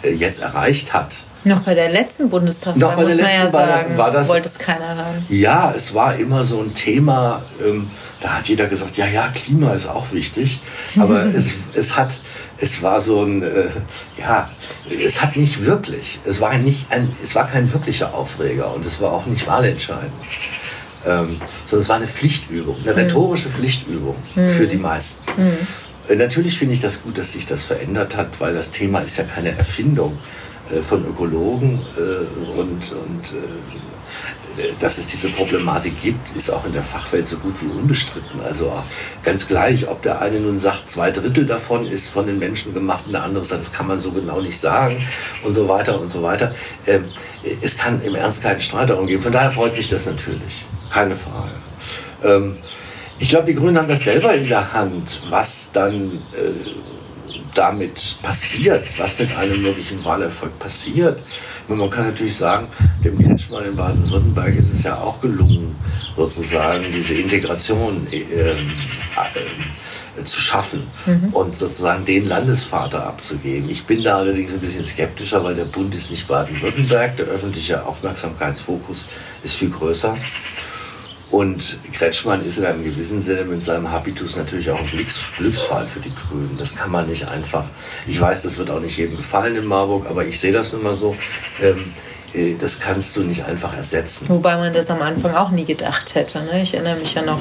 äh, 0.03 0.11
jetzt 0.11 0.41
erreicht 0.41 0.93
hat. 0.93 1.15
Noch 1.43 1.61
bei 1.61 1.73
der 1.73 1.89
letzten 1.89 2.29
Bundestagswahl, 2.29 2.95
muss 2.97 3.15
man 3.15 3.25
ja 3.25 3.47
sagen, 3.47 3.97
war 3.97 4.11
das, 4.11 4.27
wollte 4.27 4.49
es 4.49 4.59
keiner 4.59 4.95
hören. 4.95 5.25
Ja, 5.29 5.71
es 5.73 5.93
war 5.93 6.15
immer 6.15 6.43
so 6.43 6.61
ein 6.61 6.73
Thema, 6.73 7.43
ähm, 7.63 7.89
da 8.21 8.37
hat 8.39 8.49
jeder 8.49 8.67
gesagt, 8.67 8.97
ja, 8.97 9.05
ja, 9.05 9.29
Klima 9.29 9.71
ist 9.71 9.87
auch 9.87 10.11
wichtig, 10.11 10.59
aber 10.99 11.25
es, 11.35 11.55
es 11.73 11.95
hat, 11.95 12.17
es 12.57 12.81
war 12.81 12.99
so 12.99 13.23
ein, 13.23 13.43
äh, 13.43 13.69
ja, 14.17 14.49
es 14.89 15.21
hat 15.21 15.37
nicht 15.37 15.65
wirklich, 15.65 16.19
es 16.25 16.41
war 16.41 16.57
nicht 16.57 16.91
ein, 16.91 17.15
es 17.23 17.33
war 17.33 17.47
kein 17.47 17.71
wirklicher 17.71 18.13
Aufreger 18.13 18.73
und 18.73 18.85
es 18.85 18.99
war 18.99 19.13
auch 19.13 19.25
nicht 19.25 19.47
wahlentscheidend. 19.47 20.11
Ähm, 21.07 21.39
sondern 21.65 21.81
es 21.81 21.89
war 21.89 21.95
eine 21.95 22.07
Pflichtübung, 22.07 22.75
eine 22.81 22.91
mhm. 22.91 22.97
rhetorische 22.97 23.49
Pflichtübung 23.49 24.15
mhm. 24.35 24.49
für 24.49 24.67
die 24.67 24.77
meisten. 24.77 25.23
Mhm. 25.37 25.57
Äh, 26.09 26.15
natürlich 26.15 26.57
finde 26.57 26.73
ich 26.73 26.81
das 26.81 27.01
gut, 27.01 27.17
dass 27.17 27.33
sich 27.33 27.45
das 27.45 27.63
verändert 27.63 28.17
hat, 28.17 28.39
weil 28.39 28.53
das 28.53 28.71
Thema 28.71 28.99
ist 28.99 29.17
ja 29.17 29.23
keine 29.23 29.57
Erfindung 29.57 30.19
äh, 30.69 30.81
von 30.81 31.05
Ökologen 31.05 31.81
äh, 31.97 32.59
und, 32.59 32.91
und 32.91 33.33
dass 34.79 34.97
es 34.97 35.05
diese 35.05 35.29
Problematik 35.29 36.01
gibt, 36.01 36.35
ist 36.35 36.49
auch 36.49 36.65
in 36.65 36.73
der 36.73 36.81
Fachwelt 36.81 37.27
so 37.27 37.37
gut 37.37 37.61
wie 37.61 37.67
unbestritten. 37.67 38.41
Also 38.41 38.83
ganz 39.21 39.47
gleich, 39.47 39.87
ob 39.87 40.01
der 40.01 40.19
eine 40.19 40.39
nun 40.39 40.57
sagt, 40.57 40.89
zwei 40.89 41.11
Drittel 41.11 41.45
davon 41.45 41.85
ist 41.85 42.07
von 42.07 42.25
den 42.25 42.39
Menschen 42.39 42.73
gemacht 42.73 43.05
und 43.05 43.11
der 43.11 43.23
andere 43.23 43.43
sagt, 43.43 43.61
das 43.61 43.71
kann 43.71 43.85
man 43.85 43.99
so 43.99 44.11
genau 44.11 44.41
nicht 44.41 44.59
sagen 44.59 45.05
und 45.43 45.53
so 45.53 45.69
weiter 45.69 45.99
und 46.01 46.07
so 46.07 46.23
weiter. 46.23 46.55
Ähm, 46.87 47.03
es 47.61 47.77
kann 47.77 48.01
im 48.01 48.15
Ernst 48.15 48.41
keinen 48.41 48.59
Streit 48.59 48.89
darum 48.89 49.05
geben. 49.05 49.21
Von 49.21 49.31
daher 49.31 49.51
freut 49.51 49.77
mich 49.77 49.89
das 49.89 50.07
natürlich. 50.07 50.65
Keine 50.91 51.15
Frage. 51.15 51.51
Ähm, 52.23 52.57
ich 53.19 53.29
glaube, 53.29 53.47
die 53.47 53.55
Grünen 53.55 53.77
haben 53.77 53.87
das 53.87 54.03
selber 54.03 54.33
in 54.33 54.47
der 54.47 54.73
Hand, 54.73 55.21
was 55.29 55.69
dann 55.73 56.21
äh, 56.33 56.51
damit 57.55 58.19
passiert, 58.21 58.87
was 58.99 59.17
mit 59.17 59.35
einem 59.35 59.61
möglichen 59.61 60.03
Wahlerfolg 60.05 60.57
passiert. 60.59 61.23
Und 61.67 61.79
man 61.79 61.89
kann 61.89 62.05
natürlich 62.05 62.35
sagen, 62.35 62.67
dem 63.03 63.17
Kretschmann 63.21 63.65
in 63.65 63.75
Baden-Württemberg 63.75 64.55
ist 64.55 64.71
es 64.71 64.83
ja 64.83 64.95
auch 64.95 65.19
gelungen, 65.19 65.75
sozusagen 66.15 66.85
diese 66.93 67.15
Integration 67.15 68.07
äh, 68.11 68.21
äh, 68.21 68.55
zu 70.23 70.39
schaffen 70.39 70.83
mhm. 71.05 71.33
und 71.33 71.55
sozusagen 71.55 72.05
den 72.05 72.27
Landesvater 72.27 73.05
abzugeben. 73.05 73.69
Ich 73.69 73.83
bin 73.85 74.03
da 74.03 74.17
allerdings 74.17 74.53
ein 74.53 74.59
bisschen 74.59 74.85
skeptischer, 74.85 75.43
weil 75.43 75.55
der 75.55 75.65
Bund 75.65 75.93
ist 75.93 76.09
nicht 76.09 76.27
Baden-Württemberg, 76.27 77.17
der 77.17 77.25
öffentliche 77.25 77.85
Aufmerksamkeitsfokus 77.85 79.07
ist 79.43 79.55
viel 79.55 79.69
größer. 79.69 80.17
Und 81.29 81.79
Kretschmann 81.91 82.45
ist 82.45 82.57
in 82.57 82.65
einem 82.65 82.83
gewissen 82.83 83.19
Sinne 83.19 83.43
mit 83.43 83.61
seinem 83.61 83.91
Habitus 83.91 84.37
natürlich 84.37 84.71
auch 84.71 84.79
ein 84.79 84.87
Glücks 84.87 85.21
Glücksfall 85.35 85.85
für 85.85 85.99
die 85.99 86.13
Grünen. 86.15 86.55
Das 86.57 86.73
kann 86.73 86.89
man 86.89 87.07
nicht 87.07 87.27
einfach. 87.27 87.65
Ich 88.07 88.19
weiß, 88.19 88.43
das 88.43 88.57
wird 88.57 88.69
auch 88.69 88.79
nicht 88.79 88.97
jedem 88.97 89.17
gefallen 89.17 89.55
in 89.55 89.65
Marburg, 89.65 90.09
aber 90.09 90.25
ich 90.25 90.39
sehe 90.39 90.53
das 90.53 90.71
nun 90.71 90.83
mal 90.83 90.95
so. 90.95 91.17
Ähm, 91.61 91.93
äh, 92.33 92.55
das 92.55 92.79
kannst 92.79 93.15
du 93.17 93.23
nicht 93.23 93.45
einfach 93.45 93.75
ersetzen. 93.75 94.29
Wobei 94.29 94.55
man 94.55 94.71
das 94.71 94.89
am 94.89 95.01
Anfang 95.01 95.35
auch 95.35 95.49
nie 95.49 95.65
gedacht 95.65 96.15
hätte. 96.15 96.39
Ne? 96.43 96.61
Ich 96.61 96.73
erinnere 96.73 96.95
mich 96.95 97.13
ja 97.13 97.21
noch 97.21 97.39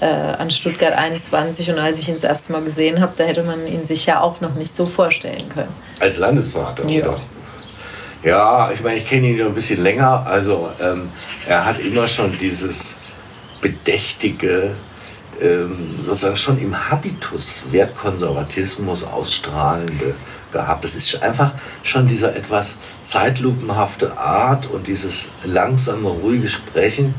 äh, 0.00 0.06
an 0.06 0.50
Stuttgart 0.50 0.92
21 0.92 1.70
und 1.70 1.78
als 1.78 1.98
ich 1.98 2.08
ihn 2.08 2.14
das 2.14 2.24
erste 2.24 2.52
Mal 2.52 2.62
gesehen 2.62 3.00
habe, 3.00 3.12
da 3.16 3.24
hätte 3.24 3.42
man 3.42 3.66
ihn 3.66 3.84
sich 3.84 4.06
ja 4.06 4.20
auch 4.20 4.40
noch 4.40 4.54
nicht 4.54 4.72
so 4.72 4.86
vorstellen 4.86 5.48
können. 5.48 5.74
Als 6.00 6.18
Landesvater, 6.18 6.88
ja. 6.88 7.04
oder? 7.04 7.20
Ja, 8.22 8.70
ich 8.70 8.82
meine, 8.82 8.98
ich 8.98 9.06
kenne 9.06 9.28
ihn 9.28 9.38
ja 9.38 9.46
ein 9.46 9.54
bisschen 9.54 9.82
länger. 9.82 10.26
Also 10.26 10.68
ähm, 10.80 11.08
er 11.46 11.64
hat 11.64 11.78
immer 11.78 12.06
schon 12.06 12.36
dieses 12.38 12.99
bedächtige, 13.60 14.76
ähm, 15.40 16.00
sozusagen 16.04 16.36
schon 16.36 16.58
im 16.58 16.90
Habitus 16.90 17.62
Wertkonservatismus 17.70 19.04
ausstrahlende 19.04 20.14
gehabt. 20.52 20.84
Das 20.84 20.94
ist 20.94 21.22
einfach 21.22 21.52
schon 21.82 22.06
dieser 22.06 22.34
etwas 22.34 22.76
zeitlupenhafte 23.02 24.18
Art 24.18 24.66
und 24.70 24.86
dieses 24.86 25.28
langsame, 25.44 26.08
ruhige 26.08 26.48
Sprechen, 26.48 27.14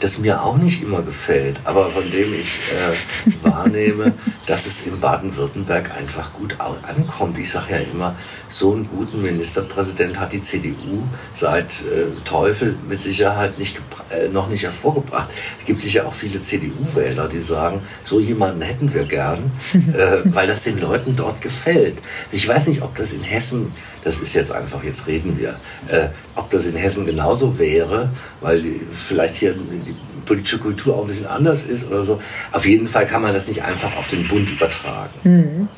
das 0.00 0.18
mir 0.18 0.42
auch 0.42 0.56
nicht 0.56 0.82
immer 0.82 1.02
gefällt, 1.02 1.60
aber 1.64 1.90
von 1.90 2.10
dem 2.10 2.32
ich 2.34 2.58
äh, 2.72 3.32
wahrnehme, 3.42 4.12
dass 4.46 4.66
es 4.66 4.86
in 4.86 4.98
Baden-Württemberg 4.98 5.94
einfach 5.94 6.32
gut 6.32 6.56
ankommt. 6.58 7.38
Ich 7.38 7.50
sage 7.50 7.74
ja 7.74 7.78
immer, 7.78 8.16
so 8.48 8.72
einen 8.72 8.86
guten 8.86 9.22
Ministerpräsident 9.22 10.18
hat 10.18 10.32
die 10.32 10.40
CDU 10.40 11.02
seit 11.32 11.82
äh, 11.82 12.18
Teufel 12.24 12.76
mit 12.88 13.02
Sicherheit 13.02 13.58
nicht 13.58 13.80
äh, 14.10 14.28
noch 14.28 14.48
nicht 14.48 14.62
hervorgebracht. 14.62 15.28
Es 15.58 15.66
gibt 15.66 15.82
sicher 15.82 16.06
auch 16.06 16.14
viele 16.14 16.40
CDU-Wähler, 16.40 17.28
die 17.28 17.38
sagen, 17.38 17.82
so 18.02 18.20
jemanden 18.20 18.62
hätten 18.62 18.92
wir 18.94 19.04
gern, 19.04 19.52
äh, 19.74 20.32
weil 20.32 20.46
das 20.46 20.64
den 20.64 20.80
Leuten 20.80 21.14
dort 21.14 21.42
gefällt. 21.42 21.98
Ich 22.32 22.48
weiß 22.48 22.68
nicht, 22.68 22.82
ob 22.82 22.94
das 22.94 23.12
in 23.12 23.22
Hessen 23.22 23.74
das 24.04 24.20
ist 24.20 24.34
jetzt 24.34 24.52
einfach, 24.52 24.82
jetzt 24.82 25.06
reden 25.06 25.38
wir. 25.38 25.56
Äh, 25.88 26.08
ob 26.36 26.50
das 26.50 26.66
in 26.66 26.76
Hessen 26.76 27.04
genauso 27.04 27.58
wäre, 27.58 28.10
weil 28.40 28.64
vielleicht 28.92 29.36
hier 29.36 29.54
die 29.54 29.94
politische 30.26 30.58
Kultur 30.58 30.96
auch 30.96 31.02
ein 31.02 31.08
bisschen 31.08 31.26
anders 31.26 31.64
ist 31.64 31.86
oder 31.86 32.04
so. 32.04 32.20
Auf 32.52 32.66
jeden 32.66 32.88
Fall 32.88 33.06
kann 33.06 33.22
man 33.22 33.32
das 33.32 33.48
nicht 33.48 33.62
einfach 33.62 33.96
auf 33.96 34.08
den 34.08 34.26
Bund 34.28 34.48
übertragen. 34.50 35.14
Mhm. 35.24 35.68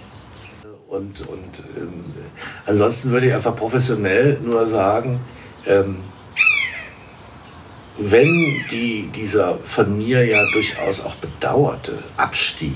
Und, 0.89 1.27
und 1.27 1.65
ähm, 1.77 2.05
ansonsten 2.67 3.11
würde 3.11 3.29
ich 3.29 3.35
einfach 3.35 3.57
professionell 3.57 4.39
nur 4.45 4.67
sagen, 4.67 5.21
ähm, 5.67 5.97
wenn 7.99 8.65
die, 8.71 9.09
dieser 9.15 9.59
von 9.65 9.97
mir 9.97 10.25
ja 10.25 10.39
durchaus 10.53 11.01
auch 11.01 11.15
bedauerte 11.17 11.99
Abstieg 12.17 12.75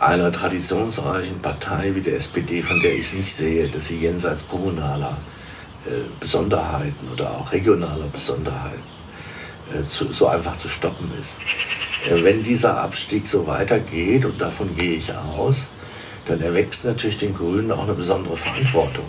einer 0.00 0.32
traditionsreichen 0.32 1.40
Partei 1.40 1.94
wie 1.94 2.00
der 2.00 2.16
SPD, 2.16 2.62
von 2.62 2.80
der 2.80 2.94
ich 2.94 3.12
nicht 3.12 3.34
sehe, 3.34 3.68
dass 3.68 3.88
sie 3.88 3.98
jenseits 3.98 4.46
kommunaler 4.48 5.16
äh, 5.86 5.90
Besonderheiten 6.18 7.08
oder 7.12 7.30
auch 7.30 7.52
regionaler 7.52 8.06
Besonderheiten 8.12 8.82
äh, 9.72 9.86
zu, 9.86 10.12
so 10.12 10.26
einfach 10.26 10.56
zu 10.56 10.68
stoppen 10.68 11.10
ist. 11.18 11.38
Äh, 12.10 12.22
wenn 12.24 12.42
dieser 12.42 12.78
Abstieg 12.78 13.26
so 13.26 13.46
weitergeht, 13.46 14.24
und 14.24 14.40
davon 14.40 14.74
gehe 14.76 14.96
ich 14.96 15.12
aus, 15.14 15.68
dann 16.26 16.40
erwächst 16.40 16.84
natürlich 16.84 17.18
den 17.18 17.34
Grünen 17.34 17.70
auch 17.70 17.84
eine 17.84 17.94
besondere 17.94 18.36
Verantwortung. 18.36 19.04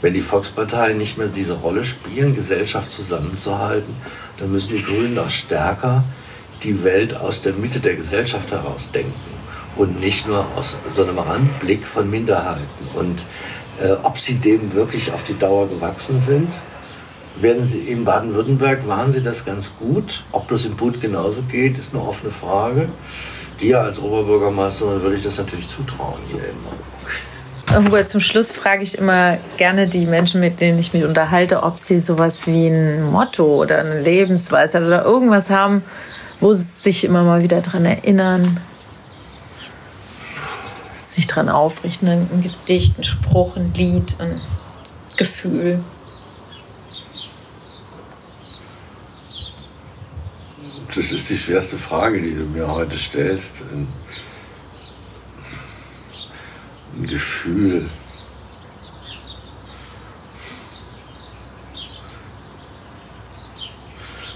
Wenn 0.00 0.14
die 0.14 0.22
Volksparteien 0.22 0.96
nicht 0.98 1.18
mehr 1.18 1.26
diese 1.28 1.54
Rolle 1.54 1.84
spielen, 1.84 2.34
Gesellschaft 2.34 2.90
zusammenzuhalten, 2.90 3.94
dann 4.38 4.52
müssen 4.52 4.74
die 4.76 4.82
Grünen 4.82 5.18
auch 5.18 5.30
stärker 5.30 6.04
die 6.62 6.82
Welt 6.82 7.16
aus 7.16 7.42
der 7.42 7.52
Mitte 7.52 7.80
der 7.80 7.96
Gesellschaft 7.96 8.50
heraus 8.50 8.90
denken 8.92 9.37
und 9.78 10.00
nicht 10.00 10.26
nur 10.26 10.44
aus 10.56 10.76
so 10.94 11.04
einem 11.04 11.18
Randblick 11.18 11.86
von 11.86 12.10
Minderheiten. 12.10 12.88
Und 12.94 13.24
äh, 13.80 13.92
ob 14.02 14.18
sie 14.18 14.34
dem 14.34 14.72
wirklich 14.74 15.12
auf 15.12 15.24
die 15.24 15.38
Dauer 15.38 15.68
gewachsen 15.68 16.20
sind, 16.20 16.52
werden 17.36 17.64
sie 17.64 17.80
in 17.80 18.04
Baden-Württemberg 18.04 18.86
waren 18.88 19.12
sie 19.12 19.22
das 19.22 19.44
ganz 19.44 19.70
gut. 19.78 20.24
Ob 20.32 20.48
das 20.48 20.66
im 20.66 20.76
Bund 20.76 21.00
genauso 21.00 21.42
geht, 21.42 21.78
ist 21.78 21.94
eine 21.94 22.02
offene 22.02 22.32
Frage. 22.32 22.88
Dir 23.60 23.80
als 23.80 24.00
Oberbürgermeister 24.00 25.00
würde 25.02 25.16
ich 25.16 25.22
das 25.22 25.38
natürlich 25.38 25.68
zutrauen 25.68 26.18
hier 26.28 26.40
immer. 26.40 27.84
Hubert, 27.84 28.08
zum 28.08 28.20
Schluss 28.20 28.50
frage 28.50 28.82
ich 28.82 28.96
immer 28.96 29.36
gerne 29.58 29.86
die 29.88 30.06
Menschen, 30.06 30.40
mit 30.40 30.60
denen 30.60 30.78
ich 30.78 30.94
mich 30.94 31.04
unterhalte, 31.04 31.62
ob 31.62 31.78
sie 31.78 32.00
sowas 32.00 32.46
wie 32.46 32.68
ein 32.68 33.04
Motto 33.04 33.62
oder 33.62 33.78
eine 33.78 34.00
Lebensweise 34.00 34.84
oder 34.84 35.04
irgendwas 35.04 35.50
haben, 35.50 35.82
wo 36.40 36.52
sie 36.52 36.64
sich 36.64 37.04
immer 37.04 37.24
mal 37.24 37.42
wieder 37.42 37.60
daran 37.60 37.84
erinnern, 37.84 38.60
sich 41.18 41.26
dran 41.26 41.48
aufrichten. 41.48 42.08
Ein 42.08 42.42
Gedicht, 42.42 42.96
ein 42.96 43.02
Spruch, 43.02 43.56
ein 43.56 43.74
Lied, 43.74 44.16
ein 44.20 44.40
Gefühl. 45.16 45.80
Das 50.94 51.10
ist 51.10 51.28
die 51.28 51.36
schwerste 51.36 51.76
Frage, 51.76 52.22
die 52.22 52.34
du 52.34 52.44
mir 52.44 52.68
heute 52.68 52.96
stellst. 52.96 53.62
Ein, 53.72 53.88
ein 56.96 57.06
Gefühl. 57.08 57.90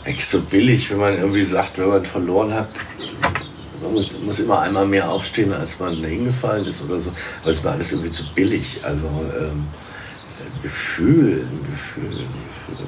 Echt 0.02 0.28
so 0.28 0.40
billig, 0.40 0.90
wenn 0.90 0.98
man 0.98 1.16
irgendwie 1.16 1.44
sagt, 1.44 1.78
wenn 1.78 1.88
man 1.88 2.04
verloren 2.04 2.52
hat, 2.52 2.70
muss, 3.90 4.10
muss 4.24 4.40
immer 4.40 4.60
einmal 4.60 4.86
mehr 4.86 5.10
aufstehen, 5.10 5.52
als 5.52 5.78
man 5.78 5.96
hingefallen 5.96 6.66
ist 6.66 6.82
oder 6.84 6.98
so. 6.98 7.10
Aber 7.42 7.50
es 7.50 7.62
war 7.64 7.72
alles 7.72 7.92
irgendwie 7.92 8.10
zu 8.10 8.24
billig. 8.34 8.80
Also 8.82 9.06
ähm, 9.06 9.66
Gefühl, 10.62 11.46
Gefühl, 11.66 12.10
Gefühl. 12.10 12.86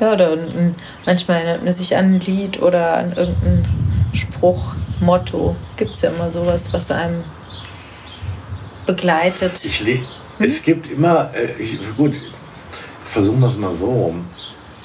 Ja, 0.00 0.12
oder 0.12 0.36
manchmal 1.04 1.38
erinnert 1.38 1.64
man 1.64 1.72
sich 1.72 1.96
an 1.96 2.14
ein 2.14 2.20
Lied 2.20 2.62
oder 2.62 2.96
an 2.98 3.12
irgendeinen 3.12 3.66
Spruch, 4.12 4.74
Motto. 5.00 5.56
Gibt 5.76 5.92
es 5.92 6.02
ja 6.02 6.10
immer 6.10 6.30
sowas, 6.30 6.72
was 6.72 6.90
einem 6.90 7.24
begleitet. 8.86 9.64
Ich 9.64 9.80
hm? 9.80 10.04
Es 10.38 10.62
gibt 10.62 10.90
immer, 10.90 11.30
äh, 11.34 11.52
ich, 11.58 11.78
gut, 11.96 12.16
versuchen 13.02 13.40
wir 13.40 13.48
es 13.48 13.56
mal 13.56 13.74
so 13.74 13.86
rum. 13.86 14.26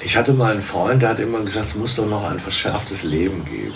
Ich 0.00 0.16
hatte 0.16 0.32
mal 0.32 0.52
einen 0.52 0.60
Freund, 0.60 1.00
der 1.00 1.10
hat 1.10 1.20
immer 1.20 1.40
gesagt, 1.40 1.66
es 1.66 1.74
muss 1.76 1.96
doch 1.96 2.06
noch 2.06 2.24
ein 2.24 2.38
verschärftes 2.38 3.04
Leben 3.04 3.44
geben. 3.44 3.74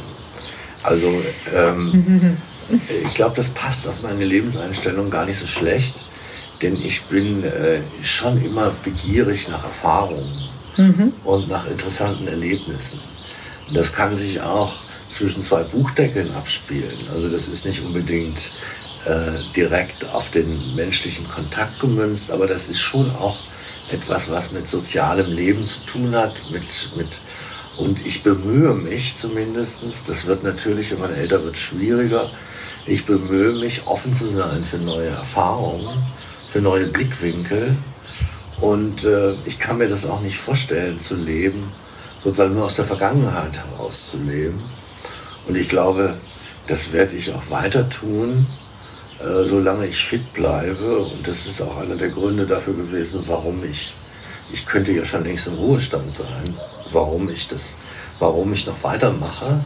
Also 0.82 1.12
ähm, 1.54 2.36
ich 2.70 3.14
glaube, 3.14 3.36
das 3.36 3.48
passt 3.48 3.86
auf 3.86 4.02
meine 4.02 4.24
Lebenseinstellung 4.24 5.10
gar 5.10 5.24
nicht 5.24 5.38
so 5.38 5.46
schlecht, 5.46 6.04
denn 6.62 6.76
ich 6.76 7.02
bin 7.04 7.44
äh, 7.44 7.80
schon 8.02 8.40
immer 8.44 8.72
begierig 8.84 9.48
nach 9.48 9.64
Erfahrungen 9.64 10.48
mhm. 10.76 11.12
und 11.24 11.48
nach 11.48 11.66
interessanten 11.66 12.28
Erlebnissen. 12.28 13.00
Und 13.68 13.76
das 13.76 13.92
kann 13.92 14.16
sich 14.16 14.40
auch 14.40 14.74
zwischen 15.08 15.42
zwei 15.42 15.62
Buchdeckeln 15.62 16.34
abspielen. 16.34 16.96
Also 17.12 17.28
das 17.28 17.48
ist 17.48 17.64
nicht 17.64 17.82
unbedingt 17.82 18.52
äh, 19.04 19.42
direkt 19.56 20.04
auf 20.12 20.30
den 20.30 20.74
menschlichen 20.74 21.26
Kontakt 21.28 21.80
gemünzt, 21.80 22.30
aber 22.30 22.46
das 22.46 22.66
ist 22.66 22.80
schon 22.80 23.10
auch 23.16 23.38
etwas, 23.90 24.30
was 24.30 24.52
mit 24.52 24.68
sozialem 24.68 25.32
Leben 25.32 25.64
zu 25.64 25.80
tun 25.80 26.14
hat, 26.14 26.34
mit, 26.50 26.90
mit 26.94 27.20
und 27.78 28.04
ich 28.04 28.22
bemühe 28.24 28.74
mich 28.74 29.16
zumindest, 29.16 29.82
das 30.06 30.26
wird 30.26 30.42
natürlich, 30.42 30.90
wenn 30.90 31.00
man 31.00 31.14
älter 31.14 31.44
wird, 31.44 31.56
schwieriger, 31.56 32.30
ich 32.86 33.06
bemühe 33.06 33.52
mich, 33.52 33.86
offen 33.86 34.14
zu 34.14 34.28
sein 34.28 34.64
für 34.64 34.78
neue 34.78 35.10
Erfahrungen, 35.10 36.04
für 36.48 36.60
neue 36.60 36.86
Blickwinkel. 36.86 37.76
Und 38.60 39.04
äh, 39.04 39.34
ich 39.44 39.60
kann 39.60 39.78
mir 39.78 39.88
das 39.88 40.06
auch 40.06 40.20
nicht 40.20 40.38
vorstellen, 40.38 40.98
zu 40.98 41.14
leben, 41.14 41.72
sozusagen 42.24 42.54
nur 42.54 42.64
aus 42.64 42.74
der 42.74 42.84
Vergangenheit 42.84 43.56
heraus 43.56 44.10
zu 44.10 44.18
leben. 44.18 44.60
Und 45.46 45.56
ich 45.56 45.68
glaube, 45.68 46.14
das 46.66 46.92
werde 46.92 47.14
ich 47.14 47.32
auch 47.32 47.48
weiter 47.48 47.88
tun, 47.88 48.46
äh, 49.20 49.44
solange 49.44 49.86
ich 49.86 50.04
fit 50.04 50.32
bleibe. 50.32 50.98
Und 50.98 51.28
das 51.28 51.46
ist 51.46 51.62
auch 51.62 51.76
einer 51.76 51.96
der 51.96 52.08
Gründe 52.08 52.44
dafür 52.44 52.74
gewesen, 52.74 53.22
warum 53.26 53.62
ich, 53.62 53.94
ich 54.52 54.66
könnte 54.66 54.90
ja 54.90 55.04
schon 55.04 55.22
längst 55.22 55.46
im 55.46 55.54
Ruhestand 55.54 56.12
sein, 56.14 56.54
warum 56.92 57.28
ich 57.30 57.48
das, 57.48 57.74
warum 58.18 58.52
ich 58.52 58.66
noch 58.66 58.82
weitermache 58.82 59.60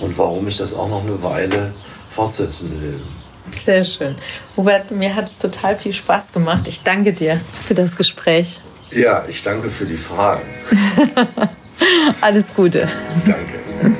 und 0.00 0.16
warum 0.18 0.48
ich 0.48 0.56
das 0.56 0.74
auch 0.74 0.88
noch 0.88 1.02
eine 1.02 1.22
Weile 1.22 1.74
fortsetzen 2.10 2.80
will. 2.80 3.00
Sehr 3.56 3.84
schön. 3.84 4.16
Hubert, 4.56 4.90
mir 4.90 5.14
hat 5.14 5.28
es 5.28 5.38
total 5.38 5.76
viel 5.76 5.92
Spaß 5.92 6.32
gemacht. 6.32 6.66
Ich 6.66 6.82
danke 6.82 7.12
dir 7.12 7.40
für 7.66 7.74
das 7.74 7.96
Gespräch. 7.96 8.60
Ja, 8.90 9.24
ich 9.28 9.42
danke 9.42 9.70
für 9.70 9.86
die 9.86 9.96
Fragen. 9.96 10.48
Alles 12.20 12.54
Gute. 12.54 12.88
Danke. 13.26 13.96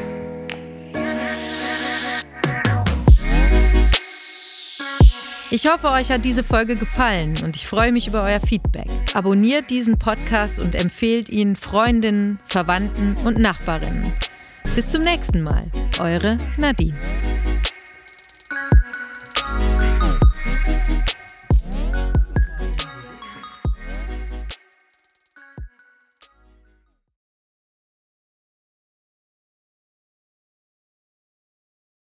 Ich 5.54 5.70
hoffe, 5.70 5.88
euch 5.90 6.10
hat 6.10 6.24
diese 6.24 6.42
Folge 6.42 6.74
gefallen 6.74 7.34
und 7.44 7.54
ich 7.54 7.68
freue 7.68 7.92
mich 7.92 8.08
über 8.08 8.24
euer 8.24 8.40
Feedback. 8.40 8.88
Abonniert 9.14 9.70
diesen 9.70 10.00
Podcast 10.00 10.58
und 10.58 10.74
empfehlt 10.74 11.28
ihn 11.28 11.54
Freundinnen, 11.54 12.40
Verwandten 12.44 13.16
und 13.24 13.38
Nachbarinnen. 13.38 14.12
Bis 14.74 14.90
zum 14.90 15.04
nächsten 15.04 15.42
Mal. 15.42 15.70
Eure 16.00 16.38
Nadine. 16.56 16.98